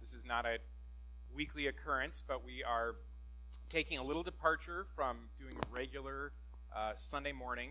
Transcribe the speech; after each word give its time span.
This 0.00 0.14
is 0.14 0.24
not 0.24 0.46
a 0.46 0.58
weekly 1.34 1.66
occurrence, 1.66 2.22
but 2.26 2.44
we 2.44 2.62
are 2.64 2.94
taking 3.68 3.98
a 3.98 4.02
little 4.02 4.22
departure 4.22 4.86
from 4.96 5.28
doing 5.38 5.54
a 5.56 5.74
regular 5.74 6.32
uh, 6.74 6.92
Sunday 6.94 7.32
morning 7.32 7.70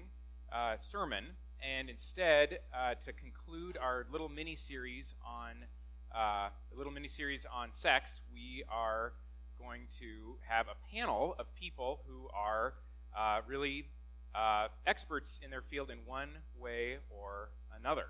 uh, 0.52 0.76
sermon, 0.78 1.26
and 1.60 1.90
instead, 1.90 2.60
uh, 2.74 2.94
to 3.06 3.14
conclude 3.14 3.78
our 3.78 4.06
little 4.12 4.30
mini 4.30 4.56
series 4.56 5.16
on 5.26 5.66
uh, 6.14 6.50
a 6.50 6.78
little 6.78 6.92
mini 6.92 7.08
series 7.08 7.48
on 7.52 7.70
sex, 7.72 8.22
we 8.32 8.64
are 8.70 9.14
going 9.58 9.88
to 10.00 10.36
have 10.48 10.68
a 10.68 10.96
panel 10.96 11.36
of 11.40 11.54
people 11.56 12.02
who 12.08 12.28
are 12.36 12.76
uh, 13.18 13.40
really 13.48 13.88
uh, 14.36 14.68
experts 14.86 15.40
in 15.44 15.50
their 15.50 15.62
field 15.62 15.90
in 15.90 16.00
one 16.06 16.30
way 16.60 16.98
or 17.10 17.50
another. 17.80 18.08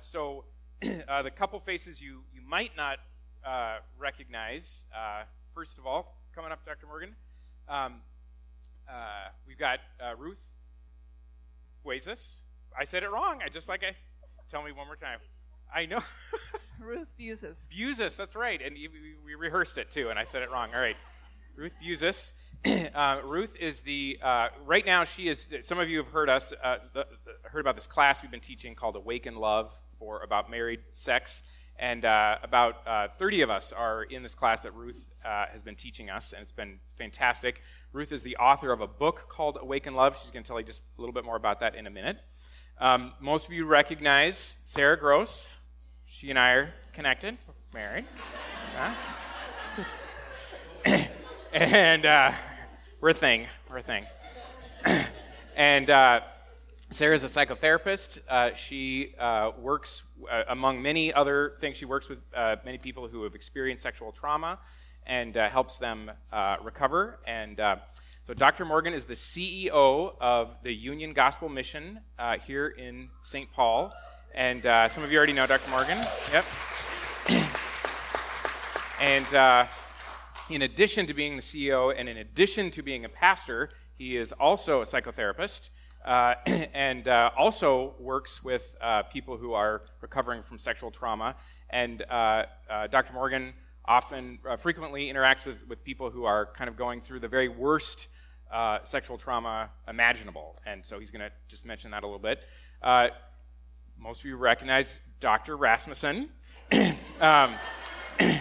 so, 0.00 0.44
the 0.82 1.30
couple 1.34 1.60
faces 1.60 2.02
you 2.02 2.24
you 2.34 2.42
might 2.42 2.76
not 2.76 2.98
uh, 3.44 3.78
recognize, 3.98 4.84
uh, 4.94 5.24
first 5.54 5.78
of 5.78 5.86
all, 5.86 6.18
coming 6.34 6.52
up, 6.52 6.64
Dr. 6.64 6.86
Morgan, 6.86 7.14
um, 7.68 8.00
uh, 8.88 9.28
we've 9.46 9.58
got 9.58 9.80
uh, 10.00 10.14
Ruth 10.16 10.42
Buezas. 11.84 12.36
I 12.78 12.84
said 12.84 13.02
it 13.02 13.10
wrong. 13.10 13.40
I 13.44 13.48
just 13.48 13.68
like 13.68 13.82
I. 13.82 13.94
Tell 14.50 14.62
me 14.62 14.72
one 14.72 14.86
more 14.86 14.96
time. 14.96 15.18
I 15.74 15.86
know. 15.86 16.00
Ruth 16.78 17.08
Buzis. 17.18 17.60
Buzis, 17.68 18.16
that's 18.16 18.36
right. 18.36 18.60
And 18.60 18.74
we, 18.74 19.14
we, 19.24 19.34
rehearsed 19.34 19.78
it 19.78 19.90
too, 19.90 20.10
and 20.10 20.18
I 20.18 20.24
said 20.24 20.42
it 20.42 20.50
wrong. 20.50 20.70
All 20.74 20.80
right. 20.80 20.96
Ruth 21.56 21.72
Buzis. 21.82 22.32
Uh, 22.94 23.20
Ruth 23.24 23.56
is 23.58 23.80
the, 23.80 24.20
uh, 24.22 24.46
right 24.64 24.86
now, 24.86 25.02
she 25.02 25.26
is, 25.26 25.48
some 25.62 25.80
of 25.80 25.88
you 25.88 25.98
have 25.98 26.06
heard 26.06 26.28
us, 26.28 26.50
the, 26.50 26.78
the, 26.94 27.48
heard 27.48 27.58
about 27.58 27.74
this 27.74 27.88
class 27.88 28.22
we've 28.22 28.30
been 28.30 28.38
teaching 28.38 28.76
called 28.76 28.94
Awaken 28.94 29.34
Love 29.34 29.72
for 29.98 30.22
about 30.22 30.48
married 30.48 30.78
sex. 30.92 31.42
And 31.78 32.04
uh, 32.04 32.36
about 32.42 32.86
uh, 32.86 33.08
30 33.18 33.40
of 33.42 33.50
us 33.50 33.72
are 33.72 34.04
in 34.04 34.22
this 34.22 34.34
class 34.34 34.62
that 34.62 34.74
Ruth 34.74 35.08
uh, 35.24 35.46
has 35.50 35.62
been 35.62 35.74
teaching 35.74 36.10
us, 36.10 36.32
and 36.32 36.42
it's 36.42 36.52
been 36.52 36.78
fantastic. 36.96 37.62
Ruth 37.92 38.12
is 38.12 38.22
the 38.22 38.36
author 38.36 38.72
of 38.72 38.80
a 38.80 38.86
book 38.86 39.26
called 39.28 39.58
Awaken 39.60 39.94
Love. 39.94 40.16
She's 40.20 40.30
going 40.30 40.44
to 40.44 40.48
tell 40.48 40.60
you 40.60 40.66
just 40.66 40.82
a 40.96 41.00
little 41.00 41.12
bit 41.12 41.24
more 41.24 41.36
about 41.36 41.60
that 41.60 41.74
in 41.74 41.86
a 41.86 41.90
minute. 41.90 42.18
Um, 42.78 43.12
most 43.20 43.46
of 43.46 43.52
you 43.52 43.64
recognize 43.64 44.56
Sarah 44.64 44.98
Gross. 44.98 45.54
She 46.06 46.30
and 46.30 46.38
I 46.38 46.50
are 46.52 46.74
connected, 46.92 47.36
married. 47.72 48.04
and 51.52 52.06
uh, 52.06 52.32
we're 53.00 53.10
a 53.10 53.14
thing. 53.14 53.46
We're 53.70 53.78
a 53.78 53.82
thing. 53.82 54.04
and 55.56 55.90
uh, 55.90 56.20
Sarah's 56.94 57.24
a 57.24 57.26
psychotherapist. 57.26 58.18
Uh, 58.28 58.50
she 58.54 59.14
uh, 59.18 59.52
works, 59.58 60.02
uh, 60.30 60.42
among 60.48 60.82
many 60.82 61.12
other 61.12 61.54
things, 61.60 61.76
she 61.76 61.84
works 61.84 62.08
with 62.08 62.18
uh, 62.34 62.56
many 62.64 62.76
people 62.76 63.08
who 63.08 63.22
have 63.22 63.34
experienced 63.34 63.82
sexual 63.82 64.12
trauma 64.12 64.58
and 65.06 65.36
uh, 65.36 65.48
helps 65.48 65.78
them 65.78 66.10
uh, 66.32 66.56
recover. 66.62 67.18
And 67.26 67.56
so, 68.26 68.34
Dr. 68.34 68.64
Morgan 68.64 68.92
is 68.94 69.06
the 69.06 69.14
CEO 69.14 70.14
of 70.20 70.56
the 70.62 70.72
Union 70.72 71.12
Gospel 71.12 71.48
Mission 71.48 72.00
here 72.44 72.68
in 72.68 73.08
St. 73.22 73.50
Paul. 73.52 73.92
And 74.34 74.62
some 74.90 75.02
of 75.02 75.10
you 75.10 75.18
already 75.18 75.32
know 75.32 75.46
Dr. 75.46 75.70
Morgan. 75.70 75.98
Yep. 76.32 76.44
and 79.00 79.68
in 80.50 80.62
addition 80.62 81.06
to 81.06 81.14
being 81.14 81.36
the 81.36 81.42
CEO 81.42 81.94
and 81.96 82.08
in 82.08 82.18
addition 82.18 82.70
to 82.72 82.82
being 82.82 83.04
a 83.04 83.08
pastor, 83.08 83.70
he 83.96 84.16
is 84.16 84.32
also 84.32 84.82
a 84.82 84.84
psychotherapist 84.84 85.70
uh, 86.04 86.34
and 86.74 87.06
uh, 87.08 87.30
also 87.36 87.94
works 87.98 88.42
with 88.42 88.76
uh, 88.80 89.02
people 89.04 89.36
who 89.36 89.52
are 89.52 89.82
recovering 90.00 90.42
from 90.42 90.58
sexual 90.58 90.90
trauma. 90.90 91.36
And 91.70 92.02
uh, 92.10 92.44
uh, 92.68 92.86
Dr. 92.88 93.12
Morgan 93.12 93.54
often, 93.84 94.38
frequently 94.58 95.12
interacts 95.12 95.44
with, 95.44 95.56
with 95.68 95.82
people 95.84 96.10
who 96.10 96.24
are 96.24 96.46
kind 96.46 96.68
of 96.68 96.76
going 96.76 97.00
through 97.00 97.20
the 97.20 97.28
very 97.28 97.48
worst 97.48 98.08
sexual 98.84 99.16
trauma 99.16 99.70
imaginable. 99.88 100.58
And 100.66 100.84
so 100.84 100.98
he's 101.00 101.10
going 101.10 101.22
to 101.22 101.32
just 101.48 101.64
mention 101.64 101.90
that 101.92 102.02
a 102.02 102.06
little 102.06 102.18
bit. 102.18 102.44
most 103.98 104.20
of 104.20 104.24
you 104.26 104.36
recognize 104.36 105.00
Dr. 105.20 105.56
Rasmussen, 105.56 106.28
um, 107.20 107.54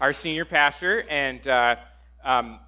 our 0.00 0.12
senior 0.12 0.44
pastor. 0.44 1.04
And 1.08 1.46
um, 2.22 2.60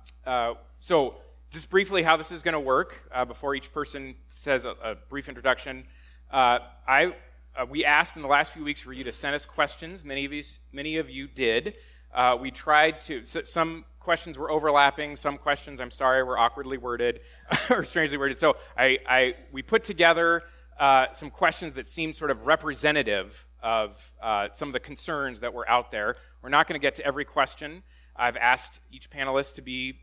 so, 0.80 1.16
just 1.50 1.70
briefly 1.70 2.02
how 2.02 2.16
this 2.16 2.30
is 2.30 2.42
going 2.42 2.52
to 2.52 2.60
work 2.60 3.08
uh, 3.12 3.24
before 3.24 3.54
each 3.54 3.72
person 3.72 4.14
says 4.28 4.64
a, 4.64 4.74
a 4.82 4.94
brief 5.08 5.28
introduction. 5.28 5.84
Uh, 6.30 6.58
I, 6.86 7.14
uh, 7.56 7.64
we 7.68 7.84
asked 7.84 8.16
in 8.16 8.22
the 8.22 8.28
last 8.28 8.52
few 8.52 8.62
weeks 8.62 8.80
for 8.80 8.92
you 8.92 9.02
to 9.04 9.12
send 9.12 9.34
us 9.34 9.46
questions. 9.46 10.04
Many 10.04 10.26
of 10.26 10.32
you, 10.32 10.42
many 10.72 10.98
of 10.98 11.08
you 11.08 11.26
did. 11.26 11.74
Uh, 12.12 12.36
we 12.38 12.50
tried 12.50 13.00
to, 13.02 13.24
so 13.24 13.42
some 13.44 13.86
questions 13.98 14.36
were 14.36 14.50
overlapping, 14.50 15.16
some 15.16 15.38
questions, 15.38 15.80
I'm 15.80 15.90
sorry, 15.90 16.22
were 16.22 16.38
awkwardly 16.38 16.76
worded 16.76 17.20
or 17.70 17.84
strangely 17.84 18.18
worded. 18.18 18.38
So 18.38 18.56
I, 18.76 18.98
I 19.08 19.34
we 19.50 19.62
put 19.62 19.84
together 19.84 20.42
uh, 20.78 21.06
some 21.12 21.30
questions 21.30 21.74
that 21.74 21.86
seemed 21.86 22.14
sort 22.14 22.30
of 22.30 22.46
representative 22.46 23.46
of 23.62 24.12
uh, 24.22 24.48
some 24.54 24.68
of 24.68 24.72
the 24.74 24.80
concerns 24.80 25.40
that 25.40 25.54
were 25.54 25.68
out 25.68 25.90
there. 25.90 26.16
We're 26.42 26.50
not 26.50 26.68
going 26.68 26.78
to 26.78 26.82
get 26.82 26.94
to 26.96 27.06
every 27.06 27.24
question. 27.24 27.82
I've 28.14 28.36
asked 28.36 28.80
each 28.92 29.10
panelist 29.10 29.54
to 29.54 29.62
be 29.62 30.00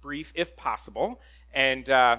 brief 0.00 0.32
if 0.34 0.56
possible. 0.56 1.20
And 1.52 1.88
uh, 1.88 2.18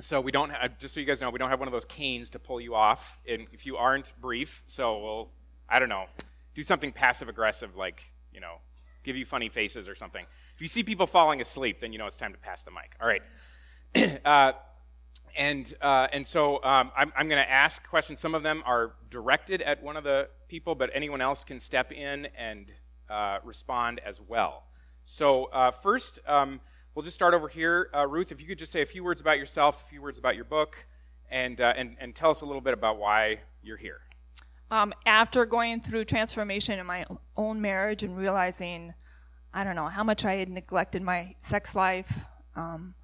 so 0.00 0.20
we 0.20 0.32
don't, 0.32 0.50
have, 0.50 0.78
just 0.78 0.94
so 0.94 1.00
you 1.00 1.06
guys 1.06 1.20
know, 1.20 1.30
we 1.30 1.38
don't 1.38 1.50
have 1.50 1.58
one 1.58 1.68
of 1.68 1.72
those 1.72 1.84
canes 1.84 2.30
to 2.30 2.38
pull 2.38 2.60
you 2.60 2.74
off 2.74 3.18
and 3.28 3.46
if 3.52 3.66
you 3.66 3.76
aren't 3.76 4.12
brief. 4.20 4.62
So 4.66 4.98
we'll, 4.98 5.28
I 5.68 5.78
don't 5.78 5.88
know, 5.88 6.06
do 6.54 6.62
something 6.62 6.92
passive 6.92 7.28
aggressive 7.28 7.76
like, 7.76 8.12
you 8.32 8.40
know, 8.40 8.56
give 9.04 9.16
you 9.16 9.24
funny 9.24 9.48
faces 9.48 9.88
or 9.88 9.94
something. 9.94 10.24
If 10.54 10.62
you 10.62 10.68
see 10.68 10.82
people 10.82 11.06
falling 11.06 11.40
asleep, 11.40 11.80
then 11.80 11.92
you 11.92 11.98
know 11.98 12.06
it's 12.06 12.16
time 12.16 12.32
to 12.32 12.38
pass 12.38 12.62
the 12.62 12.70
mic. 12.70 12.94
All 13.00 13.08
right. 13.08 13.22
uh, 14.24 14.52
and 15.36 15.72
uh, 15.80 16.08
and 16.12 16.26
so 16.26 16.62
um, 16.62 16.90
I'm, 16.96 17.12
I'm 17.16 17.28
going 17.28 17.42
to 17.42 17.50
ask 17.50 17.86
questions. 17.88 18.20
Some 18.20 18.34
of 18.34 18.42
them 18.42 18.62
are 18.66 18.92
directed 19.10 19.62
at 19.62 19.82
one 19.82 19.96
of 19.96 20.04
the 20.04 20.28
people, 20.48 20.74
but 20.74 20.90
anyone 20.92 21.20
else 21.20 21.44
can 21.44 21.60
step 21.60 21.92
in 21.92 22.26
and 22.36 22.72
uh, 23.08 23.38
respond 23.44 24.00
as 24.04 24.20
well. 24.20 24.64
So 25.04 25.46
uh, 25.46 25.70
first, 25.70 26.18
um, 26.26 26.60
We'll 26.98 27.04
just 27.04 27.14
start 27.14 27.32
over 27.32 27.46
here. 27.46 27.90
Uh, 27.94 28.08
Ruth, 28.08 28.32
if 28.32 28.40
you 28.40 28.48
could 28.48 28.58
just 28.58 28.72
say 28.72 28.82
a 28.82 28.84
few 28.84 29.04
words 29.04 29.20
about 29.20 29.38
yourself, 29.38 29.84
a 29.84 29.88
few 29.88 30.02
words 30.02 30.18
about 30.18 30.34
your 30.34 30.44
book, 30.44 30.84
and, 31.30 31.60
uh, 31.60 31.72
and, 31.76 31.96
and 32.00 32.12
tell 32.12 32.30
us 32.30 32.40
a 32.40 32.44
little 32.44 32.60
bit 32.60 32.74
about 32.74 32.98
why 32.98 33.38
you're 33.62 33.76
here. 33.76 34.00
Um, 34.72 34.92
after 35.06 35.46
going 35.46 35.80
through 35.80 36.06
transformation 36.06 36.80
in 36.80 36.86
my 36.86 37.06
own 37.36 37.60
marriage 37.60 38.02
and 38.02 38.18
realizing, 38.18 38.94
I 39.54 39.62
don't 39.62 39.76
know, 39.76 39.86
how 39.86 40.02
much 40.02 40.24
I 40.24 40.38
had 40.38 40.48
neglected 40.48 41.00
my 41.00 41.36
sex 41.40 41.76
life, 41.76 42.24
um, 42.56 42.96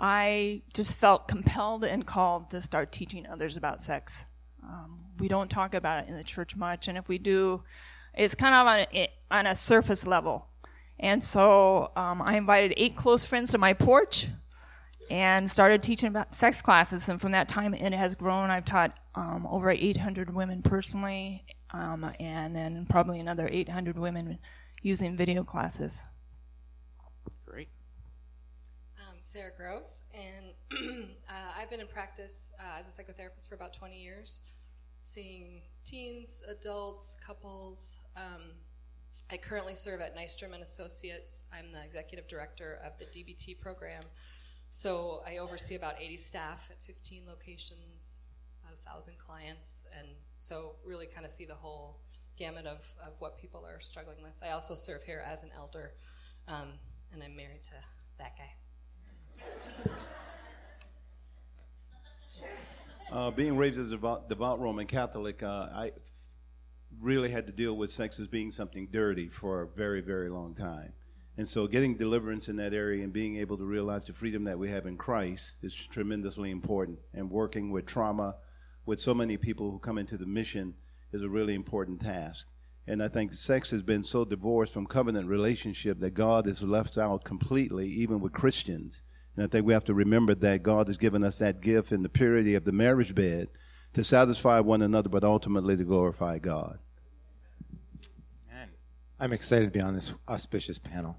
I 0.00 0.62
just 0.72 0.96
felt 0.96 1.28
compelled 1.28 1.84
and 1.84 2.06
called 2.06 2.48
to 2.52 2.62
start 2.62 2.90
teaching 2.90 3.26
others 3.26 3.54
about 3.54 3.82
sex. 3.82 4.24
Um, 4.64 5.00
we 5.18 5.28
don't 5.28 5.50
talk 5.50 5.74
about 5.74 6.04
it 6.04 6.08
in 6.08 6.16
the 6.16 6.24
church 6.24 6.56
much, 6.56 6.88
and 6.88 6.96
if 6.96 7.06
we 7.06 7.18
do, 7.18 7.64
it's 8.14 8.34
kind 8.34 8.54
of 8.54 8.66
on 8.66 8.86
a, 8.94 9.10
on 9.30 9.46
a 9.46 9.54
surface 9.54 10.06
level. 10.06 10.48
And 10.98 11.22
so 11.22 11.90
um, 11.96 12.22
I 12.22 12.36
invited 12.36 12.74
eight 12.76 12.96
close 12.96 13.24
friends 13.24 13.50
to 13.50 13.58
my 13.58 13.74
porch 13.74 14.28
and 15.10 15.48
started 15.50 15.82
teaching 15.82 16.08
about 16.08 16.34
sex 16.34 16.62
classes. 16.62 17.08
And 17.08 17.20
from 17.20 17.32
that 17.32 17.48
time, 17.48 17.74
it 17.74 17.92
has 17.92 18.14
grown. 18.14 18.50
I've 18.50 18.64
taught 18.64 18.96
um, 19.14 19.46
over 19.50 19.70
800 19.70 20.34
women 20.34 20.62
personally, 20.62 21.44
um, 21.70 22.10
and 22.18 22.56
then 22.56 22.86
probably 22.88 23.20
another 23.20 23.48
800 23.50 23.98
women 23.98 24.38
using 24.82 25.16
video 25.16 25.44
classes. 25.44 26.02
Great. 27.44 27.68
I'm 28.98 29.16
Sarah 29.20 29.52
Gross, 29.56 30.02
and 30.14 30.54
uh, 31.28 31.32
I've 31.58 31.70
been 31.70 31.80
in 31.80 31.86
practice 31.86 32.52
uh, 32.58 32.80
as 32.80 32.88
a 32.88 32.90
psychotherapist 32.90 33.48
for 33.48 33.54
about 33.54 33.72
20 33.72 34.00
years, 34.00 34.42
seeing 35.00 35.62
teens, 35.84 36.42
adults, 36.48 37.16
couples. 37.24 37.98
Um, 38.16 38.42
I 39.30 39.36
currently 39.36 39.74
serve 39.74 40.00
at 40.00 40.16
Nystrom 40.16 40.52
and 40.52 40.62
Associates. 40.62 41.44
I'm 41.52 41.72
the 41.72 41.82
executive 41.82 42.28
director 42.28 42.78
of 42.84 42.98
the 42.98 43.06
DBT 43.06 43.58
program. 43.58 44.02
So 44.70 45.22
I 45.26 45.38
oversee 45.38 45.74
about 45.74 45.94
80 46.00 46.16
staff 46.16 46.68
at 46.70 46.84
15 46.84 47.22
locations, 47.26 48.18
about 48.62 48.74
a 48.74 48.90
thousand 48.90 49.18
clients, 49.18 49.84
and 49.98 50.08
so 50.38 50.76
really 50.84 51.06
kind 51.06 51.24
of 51.24 51.30
see 51.30 51.44
the 51.44 51.54
whole 51.54 52.00
gamut 52.36 52.66
of, 52.66 52.84
of 53.04 53.14
what 53.18 53.38
people 53.38 53.64
are 53.66 53.80
struggling 53.80 54.22
with. 54.22 54.34
I 54.42 54.50
also 54.50 54.74
serve 54.74 55.02
here 55.02 55.22
as 55.26 55.42
an 55.42 55.50
elder, 55.56 55.92
um, 56.48 56.72
and 57.12 57.22
I'm 57.22 57.34
married 57.34 57.62
to 57.64 57.72
that 58.18 58.32
guy. 58.36 58.50
Uh, 63.10 63.30
being 63.30 63.56
raised 63.56 63.78
as 63.78 63.88
a 63.88 63.92
devout, 63.92 64.28
devout 64.28 64.60
Roman 64.60 64.86
Catholic, 64.86 65.42
uh, 65.42 65.68
I 65.72 65.92
really 67.00 67.30
had 67.30 67.46
to 67.46 67.52
deal 67.52 67.76
with 67.76 67.90
sex 67.90 68.18
as 68.18 68.28
being 68.28 68.50
something 68.50 68.88
dirty 68.90 69.28
for 69.28 69.62
a 69.62 69.66
very, 69.66 70.00
very 70.00 70.28
long 70.28 70.54
time. 70.54 70.92
And 71.38 71.46
so 71.46 71.66
getting 71.66 71.96
deliverance 71.96 72.48
in 72.48 72.56
that 72.56 72.72
area 72.72 73.04
and 73.04 73.12
being 73.12 73.36
able 73.36 73.58
to 73.58 73.64
realize 73.64 74.06
the 74.06 74.14
freedom 74.14 74.44
that 74.44 74.58
we 74.58 74.70
have 74.70 74.86
in 74.86 74.96
Christ 74.96 75.54
is 75.62 75.74
tremendously 75.74 76.50
important. 76.50 76.98
And 77.12 77.30
working 77.30 77.70
with 77.70 77.84
trauma 77.84 78.36
with 78.86 79.00
so 79.00 79.12
many 79.12 79.36
people 79.36 79.70
who 79.70 79.78
come 79.78 79.98
into 79.98 80.16
the 80.16 80.26
mission 80.26 80.74
is 81.12 81.22
a 81.22 81.28
really 81.28 81.54
important 81.54 82.00
task. 82.00 82.46
And 82.86 83.02
I 83.02 83.08
think 83.08 83.34
sex 83.34 83.70
has 83.70 83.82
been 83.82 84.02
so 84.02 84.24
divorced 84.24 84.72
from 84.72 84.86
covenant 84.86 85.28
relationship 85.28 85.98
that 86.00 86.14
God 86.14 86.46
is 86.46 86.62
left 86.62 86.96
out 86.96 87.24
completely, 87.24 87.88
even 87.88 88.20
with 88.20 88.32
Christians. 88.32 89.02
And 89.36 89.44
I 89.44 89.48
think 89.48 89.66
we 89.66 89.72
have 89.74 89.84
to 89.84 89.94
remember 89.94 90.34
that 90.36 90.62
God 90.62 90.86
has 90.86 90.96
given 90.96 91.22
us 91.24 91.38
that 91.38 91.60
gift 91.60 91.92
in 91.92 92.02
the 92.02 92.08
purity 92.08 92.54
of 92.54 92.64
the 92.64 92.72
marriage 92.72 93.14
bed 93.14 93.48
to 93.92 94.04
satisfy 94.04 94.60
one 94.60 94.82
another, 94.82 95.08
but 95.08 95.24
ultimately 95.24 95.76
to 95.76 95.84
glorify 95.84 96.38
God. 96.38 96.78
I'm 99.18 99.32
excited 99.32 99.64
to 99.64 99.70
be 99.70 99.80
on 99.80 99.94
this 99.94 100.12
auspicious 100.28 100.78
panel. 100.78 101.16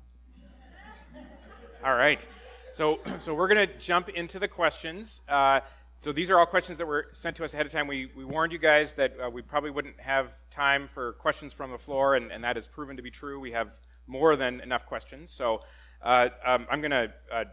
All 1.84 1.96
right. 1.96 2.26
So, 2.72 3.00
so 3.20 3.34
we're 3.34 3.48
going 3.48 3.68
to 3.68 3.78
jump 3.80 4.10
into 4.10 4.38
the 4.38 4.48
questions. 4.48 5.22
Uh, 5.28 5.62
so 6.00 6.12
these 6.12 6.30
are 6.30 6.38
all 6.38 6.46
questions 6.46 6.78
that 6.78 6.86
were 6.86 7.08
sent 7.14 7.36
to 7.38 7.44
us 7.44 7.56
ahead 7.56 7.66
of 7.66 7.72
time. 7.72 7.88
We, 7.88 8.12
we 8.16 8.24
warned 8.24 8.52
you 8.52 8.60
guys 8.60 8.94
that 8.94 9.16
uh, 9.20 9.32
we 9.32 9.42
probably 9.42 9.72
wouldn't 9.72 10.00
have 10.00 10.32
time 10.52 10.88
for 10.88 11.14
questions 11.14 11.54
from 11.54 11.72
the 11.72 11.78
floor, 11.80 12.14
and, 12.14 12.32
and 12.32 12.44
that 12.44 12.56
has 12.56 12.68
proven 12.68 12.98
to 12.98 13.02
be 13.02 13.10
true. 13.10 13.40
We 13.40 13.52
have 13.54 13.72
more 14.06 14.36
than 14.36 14.62
enough 14.62 14.86
questions. 14.86 15.32
So 15.32 15.64
uh, 16.04 16.30
um, 16.46 16.68
I'm 16.70 16.82
going 16.82 16.92
to 16.92 17.12
uh, 17.34 17.46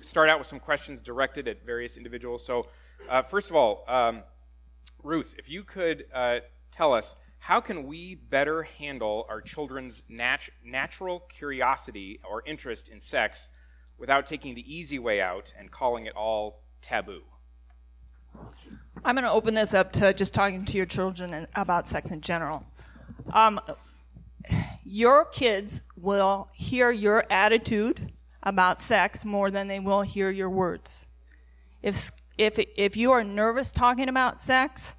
start 0.00 0.30
out 0.30 0.38
with 0.38 0.48
some 0.48 0.58
questions 0.58 1.02
directed 1.02 1.46
at 1.48 1.66
various 1.66 1.98
individuals. 1.98 2.46
So, 2.46 2.68
uh, 3.10 3.22
first 3.22 3.50
of 3.50 3.56
all, 3.56 3.84
um, 3.88 4.22
Ruth, 5.02 5.34
if 5.38 5.50
you 5.50 5.64
could 5.64 6.06
uh, 6.14 6.38
tell 6.70 6.94
us 6.94 7.14
how 7.42 7.60
can 7.60 7.88
we 7.88 8.14
better 8.14 8.62
handle 8.62 9.26
our 9.28 9.40
children's 9.40 10.04
nat- 10.08 10.48
natural 10.64 11.18
curiosity 11.28 12.20
or 12.22 12.40
interest 12.46 12.88
in 12.88 13.00
sex 13.00 13.48
without 13.98 14.26
taking 14.26 14.54
the 14.54 14.72
easy 14.72 14.96
way 14.96 15.20
out 15.20 15.52
and 15.58 15.68
calling 15.68 16.06
it 16.06 16.14
all 16.14 16.62
taboo? 16.80 17.22
I'm 19.04 19.16
going 19.16 19.24
to 19.24 19.30
open 19.32 19.54
this 19.54 19.74
up 19.74 19.90
to 19.94 20.14
just 20.14 20.32
talking 20.32 20.64
to 20.64 20.76
your 20.76 20.86
children 20.86 21.48
about 21.56 21.88
sex 21.88 22.12
in 22.12 22.20
general. 22.20 22.64
Um, 23.32 23.60
your 24.84 25.24
kids 25.24 25.80
will 25.96 26.48
hear 26.52 26.92
your 26.92 27.24
attitude 27.28 28.12
about 28.44 28.80
sex 28.80 29.24
more 29.24 29.50
than 29.50 29.66
they 29.66 29.80
will 29.80 30.02
hear 30.02 30.30
your 30.30 30.48
words. 30.48 31.08
If, 31.82 32.12
if, 32.38 32.60
if 32.76 32.96
you 32.96 33.10
are 33.10 33.24
nervous 33.24 33.72
talking 33.72 34.08
about 34.08 34.40
sex, 34.40 34.94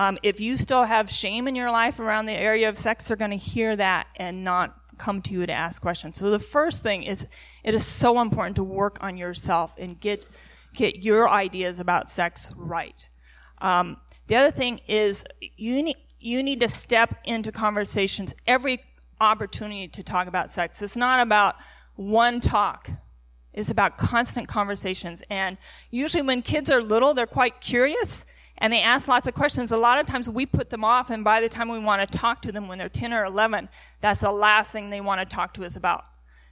um, 0.00 0.16
if 0.22 0.40
you 0.40 0.56
still 0.56 0.84
have 0.84 1.10
shame 1.10 1.46
in 1.46 1.54
your 1.54 1.70
life 1.70 2.00
around 2.00 2.24
the 2.24 2.32
area 2.32 2.70
of 2.70 2.78
sex, 2.78 3.06
they're 3.06 3.18
going 3.18 3.32
to 3.32 3.36
hear 3.36 3.76
that 3.76 4.06
and 4.16 4.42
not 4.42 4.74
come 4.96 5.20
to 5.20 5.34
you 5.34 5.44
to 5.44 5.52
ask 5.52 5.82
questions. 5.82 6.16
So 6.16 6.30
the 6.30 6.38
first 6.38 6.82
thing 6.82 7.02
is 7.02 7.26
it 7.64 7.74
is 7.74 7.84
so 7.84 8.18
important 8.22 8.56
to 8.56 8.64
work 8.64 8.96
on 9.02 9.18
yourself 9.18 9.74
and 9.76 10.00
get 10.00 10.24
get 10.72 11.04
your 11.04 11.28
ideas 11.28 11.80
about 11.80 12.08
sex 12.08 12.50
right. 12.56 13.10
Um, 13.60 13.98
the 14.26 14.36
other 14.36 14.50
thing 14.50 14.80
is 14.88 15.22
you 15.58 15.82
need 15.82 15.98
you 16.18 16.42
need 16.42 16.60
to 16.60 16.68
step 16.68 17.20
into 17.24 17.52
conversations 17.52 18.34
every 18.46 18.82
opportunity 19.20 19.86
to 19.86 20.02
talk 20.02 20.26
about 20.28 20.50
sex. 20.50 20.80
It's 20.80 20.96
not 20.96 21.20
about 21.20 21.56
one 21.96 22.40
talk. 22.40 22.88
It's 23.52 23.70
about 23.70 23.98
constant 23.98 24.48
conversations. 24.48 25.22
And 25.28 25.58
usually 25.90 26.22
when 26.22 26.40
kids 26.40 26.70
are 26.70 26.80
little, 26.80 27.12
they're 27.12 27.26
quite 27.26 27.60
curious 27.60 28.24
and 28.60 28.72
they 28.72 28.82
ask 28.82 29.08
lots 29.08 29.26
of 29.26 29.34
questions. 29.34 29.72
A 29.72 29.76
lot 29.76 29.98
of 29.98 30.06
times 30.06 30.28
we 30.28 30.44
put 30.44 30.70
them 30.70 30.84
off, 30.84 31.10
and 31.10 31.24
by 31.24 31.40
the 31.40 31.48
time 31.48 31.68
we 31.68 31.78
want 31.78 32.06
to 32.06 32.18
talk 32.18 32.42
to 32.42 32.52
them 32.52 32.68
when 32.68 32.78
they're 32.78 32.88
10 32.88 33.12
or 33.12 33.24
11, 33.24 33.68
that's 34.00 34.20
the 34.20 34.30
last 34.30 34.70
thing 34.70 34.90
they 34.90 35.00
want 35.00 35.20
to 35.20 35.34
talk 35.34 35.54
to 35.54 35.64
us 35.64 35.76
about. 35.76 36.04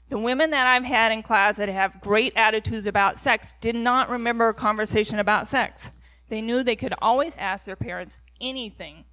The 0.09 0.19
women 0.19 0.51
that 0.51 0.67
I've 0.67 0.85
had 0.85 1.13
in 1.13 1.23
class 1.23 1.59
that 1.59 1.69
have 1.69 2.01
great 2.01 2.33
attitudes 2.35 2.87
about 2.87 3.19
sex 3.19 3.55
did 3.61 3.75
not 3.75 4.09
remember 4.09 4.49
a 4.49 4.55
conversation 4.55 5.19
about 5.19 5.47
sex. 5.47 5.93
They 6.31 6.41
knew 6.41 6.63
they 6.63 6.77
could 6.77 6.95
always 7.01 7.37
ask 7.37 7.67
their 7.67 7.77
parents 7.77 8.23
anything. 8.41 9.05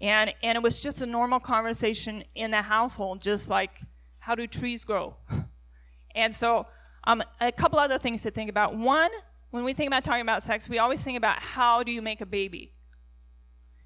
And, 0.00 0.32
and 0.40 0.54
it 0.54 0.62
was 0.62 0.78
just 0.78 1.00
a 1.00 1.06
normal 1.06 1.40
conversation 1.40 2.22
in 2.36 2.52
the 2.52 2.62
household, 2.62 3.20
just 3.20 3.50
like 3.50 3.80
how 4.20 4.36
do 4.36 4.46
trees 4.46 4.84
grow? 4.84 5.16
and 6.14 6.32
so, 6.32 6.66
um, 7.04 7.22
a 7.40 7.50
couple 7.50 7.78
other 7.78 7.98
things 7.98 8.22
to 8.22 8.30
think 8.30 8.50
about. 8.50 8.76
One, 8.76 9.10
when 9.50 9.64
we 9.64 9.72
think 9.72 9.88
about 9.88 10.04
talking 10.04 10.22
about 10.22 10.42
sex, 10.42 10.68
we 10.68 10.78
always 10.78 11.02
think 11.02 11.16
about 11.16 11.38
how 11.40 11.82
do 11.82 11.90
you 11.90 12.02
make 12.02 12.20
a 12.20 12.26
baby? 12.26 12.72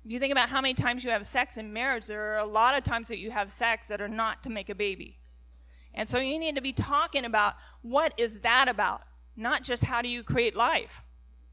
If 0.05 0.11
you 0.11 0.19
think 0.19 0.33
about 0.33 0.49
how 0.49 0.61
many 0.61 0.75
times 0.75 1.05
you 1.05 1.11
have 1.11 1.25
sex 1.25 1.57
in 1.57 1.73
marriage, 1.73 2.07
there 2.07 2.35
are 2.35 2.39
a 2.39 2.45
lot 2.45 2.77
of 2.77 2.83
times 2.83 3.09
that 3.09 3.19
you 3.19 3.31
have 3.31 3.53
sex 3.53 3.87
that 3.89 4.01
are 4.01 4.09
not 4.09 4.43
to 4.43 4.51
make 4.51 4.69
a 4.69 4.75
baby. 4.75 5.19
And 5.95 6.09
so 6.09 6.19
you 6.19 6.39
need 6.39 6.57
to 6.57 6.63
be 6.63 6.73
talking 6.73 7.25
about 7.25 7.55
what 7.83 8.13
is 8.17 8.41
that 8.41 8.69
about, 8.69 9.03
not 9.37 9.63
just 9.63 9.85
how 9.85 10.03
do 10.03 10.09
you 10.09 10.25
create 10.25 10.57
life, 10.57 11.05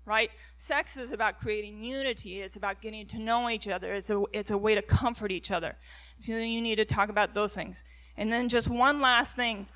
right? 0.05 0.31
Sex 0.55 0.97
is 0.97 1.11
about 1.11 1.39
creating 1.39 1.83
unity. 1.83 2.41
It's 2.41 2.55
about 2.55 2.81
getting 2.81 3.05
to 3.07 3.19
know 3.19 3.49
each 3.49 3.67
other. 3.67 3.93
It's 3.93 4.09
a, 4.09 4.23
it's 4.33 4.49
a 4.49 4.57
way 4.57 4.73
to 4.73 4.81
comfort 4.81 5.31
each 5.31 5.51
other. 5.51 5.75
So 6.17 6.35
you 6.37 6.61
need 6.61 6.77
to 6.77 6.85
talk 6.85 7.09
about 7.09 7.35
those 7.35 7.53
things. 7.53 7.83
And 8.17 8.31
then 8.31 8.49
just 8.49 8.67
one 8.67 8.99
last 8.99 9.35
thing 9.35 9.67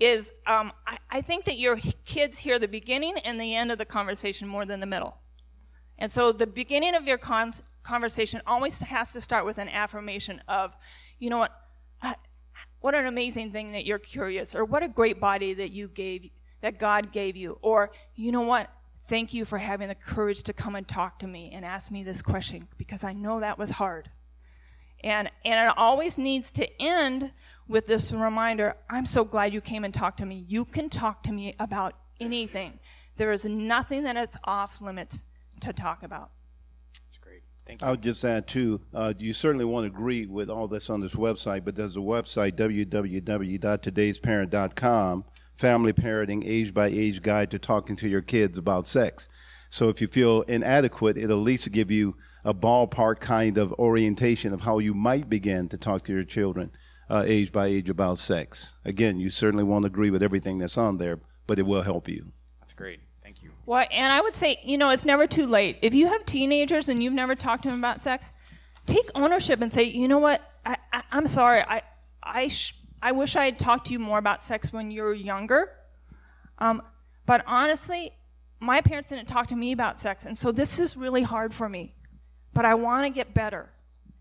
is 0.00 0.32
um, 0.46 0.72
I, 0.86 0.98
I, 1.10 1.20
think 1.20 1.44
that 1.44 1.58
your 1.58 1.78
kids 2.04 2.38
hear 2.38 2.58
the 2.58 2.68
beginning 2.68 3.16
and 3.18 3.40
the 3.40 3.54
end 3.54 3.70
of 3.70 3.78
the 3.78 3.84
conversation 3.84 4.48
more 4.48 4.64
than 4.64 4.80
the 4.80 4.86
middle. 4.86 5.18
And 5.98 6.10
so 6.10 6.32
the 6.32 6.46
beginning 6.46 6.94
of 6.94 7.06
your 7.06 7.18
con- 7.18 7.52
conversation 7.82 8.42
always 8.46 8.80
has 8.80 9.12
to 9.12 9.20
start 9.20 9.44
with 9.44 9.58
an 9.58 9.68
affirmation 9.68 10.42
of, 10.48 10.76
you 11.18 11.30
know 11.30 11.38
what, 11.38 11.52
uh, 12.02 12.14
what 12.80 12.94
an 12.94 13.06
amazing 13.06 13.50
thing 13.50 13.72
that 13.72 13.86
you're 13.86 13.98
curious, 13.98 14.54
or 14.54 14.64
what 14.64 14.82
a 14.82 14.88
great 14.88 15.20
body 15.20 15.54
that 15.54 15.70
you 15.70 15.88
gave, 15.88 16.30
that 16.60 16.78
God 16.78 17.12
gave 17.12 17.36
you, 17.36 17.58
or 17.62 17.92
you 18.16 18.32
know 18.32 18.42
what, 18.42 18.70
thank 19.06 19.32
you 19.32 19.44
for 19.44 19.58
having 19.58 19.88
the 19.88 19.94
courage 19.94 20.42
to 20.42 20.52
come 20.52 20.74
and 20.74 20.86
talk 20.86 21.18
to 21.20 21.26
me 21.26 21.50
and 21.54 21.64
ask 21.64 21.90
me 21.90 22.02
this 22.02 22.20
question 22.20 22.68
because 22.76 23.04
I 23.04 23.12
know 23.12 23.40
that 23.40 23.58
was 23.58 23.70
hard. 23.70 24.10
And, 25.02 25.30
and 25.44 25.68
it 25.68 25.74
always 25.76 26.18
needs 26.18 26.50
to 26.52 26.82
end 26.82 27.30
with 27.68 27.86
this 27.86 28.10
reminder 28.12 28.76
I'm 28.88 29.04
so 29.06 29.24
glad 29.24 29.54
you 29.54 29.60
came 29.60 29.84
and 29.84 29.94
talked 29.94 30.18
to 30.18 30.26
me. 30.26 30.44
You 30.48 30.64
can 30.64 30.88
talk 30.88 31.22
to 31.24 31.32
me 31.32 31.54
about 31.58 31.94
anything. 32.20 32.78
There 33.16 33.32
is 33.32 33.44
nothing 33.44 34.04
that 34.04 34.16
is 34.16 34.36
off 34.44 34.80
limits 34.80 35.24
to 35.60 35.72
talk 35.72 36.02
about. 36.02 36.30
That's 36.94 37.16
great. 37.18 37.42
Thank 37.66 37.80
you. 37.80 37.86
I 37.86 37.90
would 37.90 38.02
just 38.02 38.24
add, 38.24 38.46
too, 38.46 38.80
uh, 38.92 39.14
you 39.18 39.32
certainly 39.32 39.64
want 39.64 39.86
to 39.86 39.92
agree 39.96 40.26
with 40.26 40.50
all 40.50 40.68
that's 40.68 40.90
on 40.90 41.00
this 41.00 41.14
website, 41.14 41.64
but 41.64 41.76
there's 41.76 41.96
a 41.96 42.00
website, 42.00 42.52
www.todaysparent.com, 42.52 45.24
family 45.56 45.92
parenting, 45.92 46.42
age 46.44 46.74
by 46.74 46.88
age 46.88 47.22
guide 47.22 47.52
to 47.52 47.58
talking 47.58 47.96
to 47.96 48.08
your 48.08 48.22
kids 48.22 48.58
about 48.58 48.88
sex. 48.88 49.28
So 49.68 49.88
if 49.88 50.00
you 50.00 50.08
feel 50.08 50.42
inadequate, 50.42 51.16
it'll 51.16 51.38
at 51.38 51.44
least 51.44 51.70
give 51.72 51.90
you 51.90 52.16
a 52.44 52.52
ballpark 52.52 53.20
kind 53.20 53.56
of 53.58 53.72
orientation 53.74 54.52
of 54.52 54.60
how 54.60 54.78
you 54.78 54.92
might 54.92 55.30
begin 55.30 55.68
to 55.68 55.78
talk 55.78 56.04
to 56.04 56.12
your 56.12 56.24
children 56.24 56.70
uh, 57.10 57.24
age 57.26 57.52
by 57.52 57.66
age 57.66 57.90
about 57.90 58.18
sex. 58.18 58.74
Again, 58.84 59.18
you 59.18 59.30
certainly 59.30 59.64
won't 59.64 59.84
agree 59.84 60.10
with 60.10 60.22
everything 60.22 60.58
that's 60.58 60.78
on 60.78 60.98
there, 60.98 61.18
but 61.46 61.58
it 61.58 61.66
will 61.66 61.82
help 61.82 62.08
you. 62.08 62.26
That's 62.60 62.72
great. 62.72 63.00
Thank 63.22 63.42
you. 63.42 63.50
Well, 63.66 63.86
and 63.90 64.12
I 64.12 64.20
would 64.20 64.36
say, 64.36 64.60
you 64.64 64.78
know, 64.78 64.90
it's 64.90 65.04
never 65.04 65.26
too 65.26 65.46
late. 65.46 65.78
If 65.82 65.94
you 65.94 66.08
have 66.08 66.24
teenagers 66.26 66.88
and 66.88 67.02
you've 67.02 67.12
never 67.12 67.34
talked 67.34 67.62
to 67.64 67.70
them 67.70 67.78
about 67.78 68.00
sex, 68.00 68.30
take 68.86 69.10
ownership 69.14 69.60
and 69.60 69.72
say, 69.72 69.84
you 69.84 70.08
know 70.08 70.18
what, 70.18 70.42
I, 70.64 70.76
am 71.12 71.26
sorry, 71.26 71.62
I, 71.62 71.82
I, 72.22 72.48
sh- 72.48 72.74
I 73.02 73.12
wish 73.12 73.36
I 73.36 73.46
had 73.46 73.58
talked 73.58 73.86
to 73.86 73.92
you 73.92 73.98
more 73.98 74.18
about 74.18 74.42
sex 74.42 74.72
when 74.72 74.90
you 74.90 75.02
were 75.02 75.14
younger. 75.14 75.70
Um, 76.58 76.82
but 77.26 77.42
honestly, 77.46 78.12
my 78.60 78.80
parents 78.80 79.10
didn't 79.10 79.26
talk 79.26 79.48
to 79.48 79.56
me 79.56 79.72
about 79.72 80.00
sex, 80.00 80.24
and 80.24 80.36
so 80.36 80.52
this 80.52 80.78
is 80.78 80.96
really 80.96 81.22
hard 81.22 81.52
for 81.52 81.68
me. 81.68 81.94
But 82.52 82.64
I 82.64 82.74
want 82.74 83.04
to 83.04 83.10
get 83.10 83.34
better. 83.34 83.70